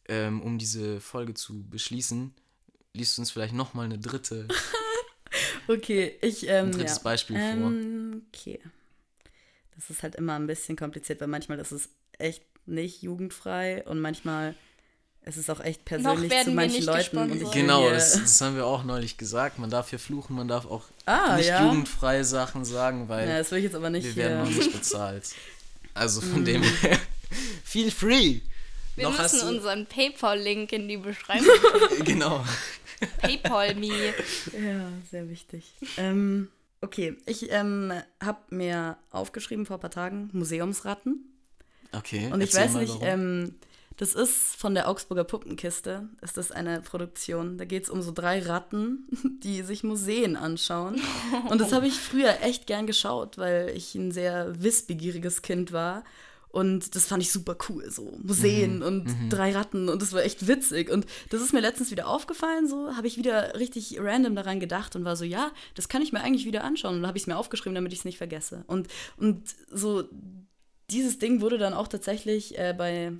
ähm, 0.07 0.39
um 0.41 0.59
diese 0.59 0.99
Folge 1.01 1.33
zu 1.33 1.63
beschließen, 1.67 2.31
liest 2.93 3.17
du 3.17 3.21
uns 3.21 3.31
vielleicht 3.31 3.55
nochmal 3.55 3.85
eine 3.85 3.97
dritte, 3.97 4.47
Okay, 5.67 6.17
ich. 6.21 6.47
Ähm, 6.47 6.67
ein 6.67 6.71
drittes 6.73 6.97
ja. 6.97 7.03
Beispiel 7.03 7.37
vor. 7.37 7.43
Ähm, 7.45 8.21
okay. 8.29 8.59
Das 9.75 9.89
ist 9.89 10.03
halt 10.03 10.15
immer 10.15 10.33
ein 10.35 10.47
bisschen 10.47 10.75
kompliziert, 10.75 11.19
weil 11.21 11.27
manchmal 11.27 11.59
ist 11.59 11.71
es 11.71 11.89
echt 12.19 12.43
nicht 12.65 13.01
jugendfrei 13.01 13.83
und 13.85 13.99
manchmal 13.99 14.55
ist 15.25 15.37
es 15.37 15.49
auch 15.49 15.61
echt 15.61 15.85
persönlich 15.85 16.29
werden 16.29 16.43
zu 16.45 16.49
wir 16.51 16.55
manchen 16.55 16.75
nicht 16.77 16.85
Leuten. 17.13 17.51
Genau, 17.51 17.89
das, 17.89 18.13
das 18.13 18.41
haben 18.41 18.55
wir 18.55 18.65
auch 18.65 18.83
neulich 18.83 19.17
gesagt. 19.17 19.57
Man 19.57 19.69
darf 19.69 19.89
hier 19.89 19.99
fluchen, 19.99 20.35
man 20.35 20.47
darf 20.47 20.65
auch 20.65 20.83
Ah, 21.05 21.37
nicht 21.37 21.47
ja? 21.47 21.63
jugendfreie 21.65 22.25
Sachen 22.25 22.65
sagen, 22.65 23.07
weil 23.09 23.27
Ja, 23.29 23.37
das 23.37 23.49
will 23.51 23.59
ich 23.59 23.63
jetzt 23.65 23.75
aber 23.75 23.89
nicht 23.89 24.03
wir 24.05 24.15
werden 24.17 24.39
noch 24.39 24.47
hier. 24.49 24.57
nicht 24.57 24.73
bezahlt. 24.73 25.29
Also 25.93 26.19
von 26.21 26.41
Mhm. 26.41 26.45
dem 26.45 26.63
her, 26.63 26.99
feel 27.63 27.89
free. 27.91 28.39
Wir 28.95 29.09
Noch 29.09 29.17
müssen 29.19 29.47
unseren 29.47 29.85
PayPal-Link 29.87 30.71
in 30.73 30.87
die 30.87 30.97
Beschreibung. 30.97 31.47
Genau. 32.05 32.43
PayPal 33.21 33.75
me. 33.75 33.87
Ja, 34.53 34.89
sehr 35.09 35.29
wichtig. 35.29 35.73
ähm, 35.97 36.49
okay, 36.83 37.17
ich 37.25 37.51
ähm, 37.51 37.91
habe 38.21 38.39
mir 38.49 38.97
aufgeschrieben 39.09 39.65
vor 39.65 39.77
ein 39.77 39.81
paar 39.81 39.91
Tagen 39.91 40.29
Museumsratten. 40.33 41.33
Okay. 41.91 42.29
Und 42.31 42.41
ich 42.41 42.53
weiß 42.53 42.75
nicht, 42.75 42.97
ähm, 43.01 43.55
das 43.97 44.15
ist 44.15 44.55
von 44.55 44.73
der 44.73 44.89
Augsburger 44.89 45.23
Puppenkiste, 45.23 46.09
ist 46.21 46.37
das 46.37 46.51
eine 46.51 46.81
Produktion. 46.81 47.57
Da 47.57 47.65
geht 47.65 47.83
es 47.83 47.89
um 47.89 48.01
so 48.01 48.11
drei 48.11 48.41
Ratten, 48.41 49.07
die 49.43 49.61
sich 49.61 49.83
Museen 49.83 50.35
anschauen. 50.35 50.99
Und 51.49 51.61
das 51.61 51.71
habe 51.71 51.87
ich 51.87 51.93
früher 51.93 52.41
echt 52.41 52.67
gern 52.67 52.87
geschaut, 52.87 53.37
weil 53.37 53.69
ich 53.75 53.95
ein 53.95 54.11
sehr 54.11 54.61
wissbegieriges 54.61 55.41
Kind 55.41 55.71
war. 55.71 56.03
Und 56.53 56.95
das 56.95 57.07
fand 57.07 57.23
ich 57.23 57.31
super 57.31 57.57
cool, 57.67 57.89
so 57.89 58.15
Museen 58.21 58.75
Mhm, 58.75 58.81
und 58.83 59.07
drei 59.29 59.53
Ratten 59.53 59.89
und 59.89 60.03
das 60.03 60.13
war 60.13 60.23
echt 60.23 60.47
witzig. 60.47 60.91
Und 60.91 61.07
das 61.31 61.41
ist 61.41 61.51
mir 61.51 61.61
letztens 61.61 61.89
wieder 61.89 62.07
aufgefallen, 62.07 62.67
so 62.67 62.95
habe 62.95 63.07
ich 63.07 63.17
wieder 63.17 63.55
richtig 63.57 63.97
random 63.99 64.35
daran 64.35 64.59
gedacht 64.59 64.95
und 64.95 65.03
war 65.03 65.15
so, 65.15 65.25
ja, 65.25 65.51
das 65.73 65.89
kann 65.89 66.03
ich 66.03 66.13
mir 66.13 66.21
eigentlich 66.21 66.45
wieder 66.45 66.63
anschauen. 66.63 66.93
Und 66.93 67.01
dann 67.01 67.07
habe 67.07 67.17
ich 67.17 67.23
es 67.23 67.27
mir 67.27 67.37
aufgeschrieben, 67.37 67.73
damit 67.73 67.91
ich 67.91 67.99
es 67.99 68.05
nicht 68.05 68.19
vergesse. 68.19 68.63
Und, 68.67 68.87
und 69.17 69.41
so 69.71 70.03
dieses 70.91 71.17
Ding 71.17 71.41
wurde 71.41 71.57
dann 71.57 71.73
auch 71.73 71.87
tatsächlich 71.87 72.55
äh, 72.59 72.75
bei 72.77 73.13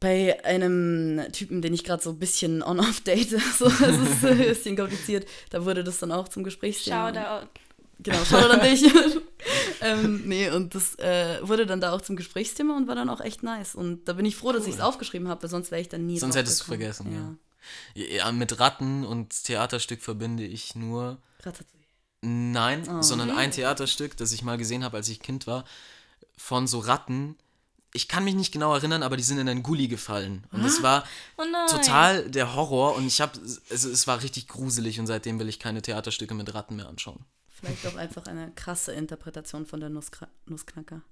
bei 0.00 0.44
einem 0.44 1.22
Typen, 1.30 1.62
den 1.62 1.72
ich 1.72 1.84
gerade 1.84 2.02
so 2.02 2.10
ein 2.10 2.18
bisschen 2.18 2.64
on-off 2.64 3.00
date, 3.02 3.30
so, 3.58 3.66
es 3.66 3.80
ist 3.80 4.24
ein 4.24 4.38
bisschen 4.38 4.76
kompliziert, 4.76 5.28
da 5.50 5.64
wurde 5.64 5.84
das 5.84 6.00
dann 6.00 6.10
auch 6.10 6.28
zum 6.28 6.42
Gesprächsthema. 6.42 7.14
Shoutout. 7.14 7.46
Genau, 8.02 8.18
schau 8.28 8.38
an 8.38 8.60
dich. 8.60 8.84
ähm, 9.80 10.22
nee, 10.26 10.50
und 10.50 10.74
das 10.74 10.98
äh, 10.98 11.38
wurde 11.42 11.66
dann 11.66 11.80
da 11.80 11.92
auch 11.92 12.00
zum 12.00 12.16
Gesprächsthema 12.16 12.76
und 12.76 12.88
war 12.88 12.94
dann 12.94 13.08
auch 13.08 13.20
echt 13.20 13.42
nice. 13.42 13.74
Und 13.74 14.06
da 14.08 14.14
bin 14.14 14.24
ich 14.26 14.36
froh, 14.36 14.52
dass 14.52 14.66
ich 14.66 14.74
es 14.74 14.80
aufgeschrieben 14.80 15.28
habe, 15.28 15.42
weil 15.42 15.50
sonst 15.50 15.70
wäre 15.70 15.80
ich 15.80 15.88
dann 15.88 16.06
nie 16.06 16.18
Sonst 16.18 16.36
hättest 16.36 16.60
du 16.60 16.64
vergessen, 16.64 17.12
ja. 17.14 17.36
Ja, 17.94 18.32
mit 18.32 18.58
Ratten 18.58 19.04
und 19.04 19.44
Theaterstück 19.44 20.02
verbinde 20.02 20.44
ich 20.44 20.74
nur 20.74 21.18
Ratatouille. 21.40 21.82
Nein, 22.22 22.88
Oh. 22.88 23.02
sondern 23.02 23.30
ein 23.30 23.50
Theaterstück, 23.50 24.16
das 24.16 24.32
ich 24.32 24.42
mal 24.42 24.58
gesehen 24.58 24.84
habe, 24.84 24.96
als 24.96 25.08
ich 25.08 25.20
Kind 25.20 25.46
war, 25.46 25.64
von 26.36 26.66
so 26.66 26.78
Ratten. 26.80 27.36
Ich 27.94 28.08
kann 28.08 28.24
mich 28.24 28.34
nicht 28.34 28.52
genau 28.52 28.72
erinnern, 28.74 29.02
aber 29.02 29.16
die 29.16 29.22
sind 29.22 29.38
in 29.38 29.48
einen 29.48 29.62
Gully 29.62 29.86
gefallen. 29.86 30.44
Und 30.50 30.64
es 30.64 30.82
war 30.82 31.04
Oh 31.36 31.42
total 31.68 32.28
der 32.30 32.54
Horror 32.54 32.96
und 32.96 33.06
ich 33.06 33.20
habe, 33.20 33.38
also 33.70 33.90
es 33.90 34.06
war 34.06 34.22
richtig 34.22 34.48
gruselig 34.48 34.98
und 34.98 35.06
seitdem 35.06 35.38
will 35.38 35.48
ich 35.48 35.58
keine 35.58 35.82
Theaterstücke 35.82 36.34
mit 36.34 36.54
Ratten 36.54 36.76
mehr 36.76 36.88
anschauen. 36.88 37.24
Vielleicht 37.62 37.86
auch 37.86 37.96
einfach 37.96 38.26
eine 38.26 38.50
krasse 38.54 38.92
Interpretation 38.92 39.66
von 39.66 39.80
der 39.80 39.88
Nusskra 39.88 40.28
Nussknacker. 40.46 41.02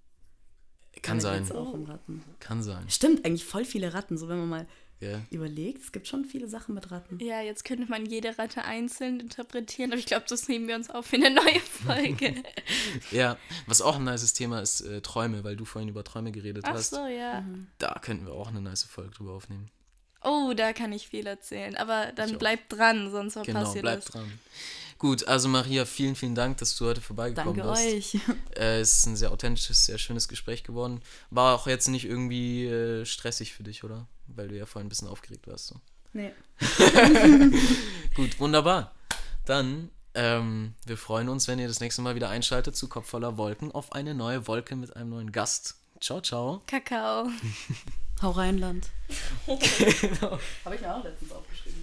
Kann 1.03 1.21
sein, 1.21 1.45
geht's 1.45 1.53
auch 1.55 1.73
um 1.73 1.85
Ratten. 1.85 2.23
kann 2.41 2.63
sein. 2.65 2.85
Stimmt, 2.91 3.25
eigentlich 3.25 3.45
voll 3.45 3.65
viele 3.65 3.95
Ratten, 3.95 4.19
so 4.19 4.29
wenn 4.29 4.39
man 4.41 4.49
mal 4.49 4.67
Ja. 4.99 5.21
überlegt. 5.31 5.83
Es 5.85 5.93
gibt 5.93 6.09
schon 6.09 6.25
viele 6.25 6.49
Sachen 6.49 6.75
mit 6.75 6.91
Ratten. 6.91 7.21
Ja, 7.21 7.41
jetzt 7.41 7.65
könnte 7.65 7.87
man 7.89 8.05
jede 8.05 8.37
Ratte 8.37 8.65
einzeln 8.65 9.21
interpretieren, 9.21 9.93
aber 9.93 10.01
ich 10.01 10.07
glaube, 10.07 10.27
das 10.29 10.49
nehmen 10.49 10.67
wir 10.67 10.75
uns 10.75 10.91
auf 10.91 11.07
für 11.07 11.17
eine 11.17 11.31
neue 11.31 11.61
Folge. 11.61 12.43
ja, 13.13 13.39
was 13.67 13.81
auch 13.81 13.97
ein 13.97 14.05
nices 14.05 14.33
Thema 14.35 14.61
ist, 14.61 14.81
äh, 14.81 15.01
Träume, 15.01 15.45
weil 15.45 15.55
du 15.57 15.65
vorhin 15.65 15.89
über 15.89 16.03
Träume 16.03 16.33
geredet 16.33 16.65
Ach 16.67 16.73
hast. 16.75 16.91
so, 16.91 17.07
ja. 17.07 17.45
Da 17.79 17.95
könnten 18.03 18.27
wir 18.27 18.33
auch 18.33 18.49
eine 18.49 18.61
nice 18.61 18.83
Folge 18.83 19.11
drüber 19.13 19.33
aufnehmen. 19.33 19.71
Oh, 20.23 20.53
da 20.55 20.73
kann 20.73 20.93
ich 20.93 21.09
viel 21.09 21.27
erzählen. 21.27 21.77
Aber 21.77 22.13
dann 22.15 22.39
bleibt 22.39 22.73
dran, 22.73 23.11
sonst 23.11 23.35
verpasst 23.35 23.75
Genau, 23.75 23.75
ihr 23.75 23.83
das. 23.97 24.05
dran. 24.07 24.31
Gut, 24.99 25.27
also 25.27 25.49
Maria, 25.49 25.87
vielen, 25.87 26.15
vielen 26.15 26.35
Dank, 26.35 26.59
dass 26.59 26.77
du 26.77 26.85
heute 26.85 27.01
vorbeigekommen 27.01 27.57
Danke 27.57 27.73
bist. 27.73 28.15
euch. 28.17 28.21
Äh, 28.55 28.81
es 28.81 28.99
ist 28.99 29.07
ein 29.07 29.17
sehr 29.17 29.33
authentisches, 29.33 29.87
sehr 29.87 29.97
schönes 29.97 30.29
Gespräch 30.29 30.63
geworden. 30.63 31.01
War 31.31 31.55
auch 31.55 31.67
jetzt 31.67 31.89
nicht 31.89 32.05
irgendwie 32.05 32.67
äh, 32.67 33.07
stressig 33.07 33.55
für 33.55 33.63
dich, 33.63 33.83
oder? 33.83 34.07
Weil 34.27 34.49
du 34.49 34.59
ja 34.59 34.67
vorhin 34.67 34.87
ein 34.87 34.91
bisschen 34.91 35.09
aufgeregt 35.09 35.47
warst. 35.47 35.69
So. 35.69 35.77
Nee. 36.13 36.33
Gut, 38.15 38.39
wunderbar. 38.39 38.95
Dann, 39.47 39.89
ähm, 40.15 40.75
wir 40.85 40.99
freuen 40.99 41.31
uns, 41.31 41.49
wenn 41.49 41.59
ihr 41.59 41.69
das 41.69 41.81
nächste 41.81 42.03
Mal 42.03 42.15
wieder 42.15 42.29
einschaltet 42.29 42.77
zu 42.77 42.87
Kopf 42.89 43.09
voller 43.09 43.39
Wolken 43.39 43.73
auf 43.73 43.93
eine 43.93 44.15
neue 44.15 44.47
Wolke 44.49 44.77
mit 44.77 44.97
einem 44.97 45.09
neuen 45.11 45.33
Gast. 45.33 45.77
Ciao, 46.01 46.21
ciao. 46.21 46.63
Kakao. 46.67 47.31
Hau 48.23 48.31
Rheinland. 48.31 48.91
Genau. 49.47 50.39
Habe 50.65 50.75
ich 50.75 50.81
mir 50.81 50.95
auch 50.95 51.05
letztens 51.05 51.33
aufgeschrieben. 51.33 51.81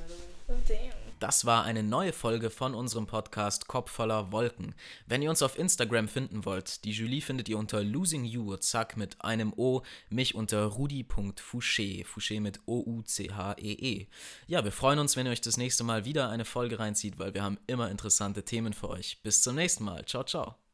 Das 1.19 1.45
war 1.45 1.63
eine 1.63 1.81
neue 1.81 2.13
Folge 2.13 2.51
von 2.51 2.75
unserem 2.75 3.07
Podcast 3.07 3.67
Kopf 3.67 3.89
voller 3.89 4.31
Wolken. 4.31 4.75
Wenn 5.07 5.23
ihr 5.23 5.31
uns 5.31 5.41
auf 5.41 5.57
Instagram 5.57 6.07
finden 6.07 6.45
wollt, 6.45 6.85
die 6.85 6.91
Julie 6.91 7.21
findet 7.21 7.49
ihr 7.49 7.57
unter 7.57 7.83
Losing 7.83 8.23
You, 8.23 8.55
zack, 8.57 8.97
mit 8.97 9.19
einem 9.23 9.51
O, 9.57 9.81
mich 10.09 10.35
unter 10.35 10.63
rudi.fouché, 10.63 12.05
Fouché 12.05 12.39
mit 12.39 12.59
O-U-C-H-E-E. 12.67 14.03
-E. 14.03 14.07
Ja, 14.45 14.63
wir 14.63 14.71
freuen 14.71 14.99
uns, 14.99 15.17
wenn 15.17 15.25
ihr 15.25 15.31
euch 15.31 15.41
das 15.41 15.57
nächste 15.57 15.83
Mal 15.83 16.05
wieder 16.05 16.29
eine 16.29 16.45
Folge 16.45 16.77
reinzieht, 16.77 17.17
weil 17.17 17.33
wir 17.33 17.41
haben 17.41 17.57
immer 17.65 17.89
interessante 17.89 18.43
Themen 18.43 18.73
für 18.73 18.89
euch. 18.89 19.19
Bis 19.23 19.41
zum 19.41 19.55
nächsten 19.55 19.85
Mal. 19.85 20.05
Ciao, 20.05 20.23
ciao. 20.23 20.66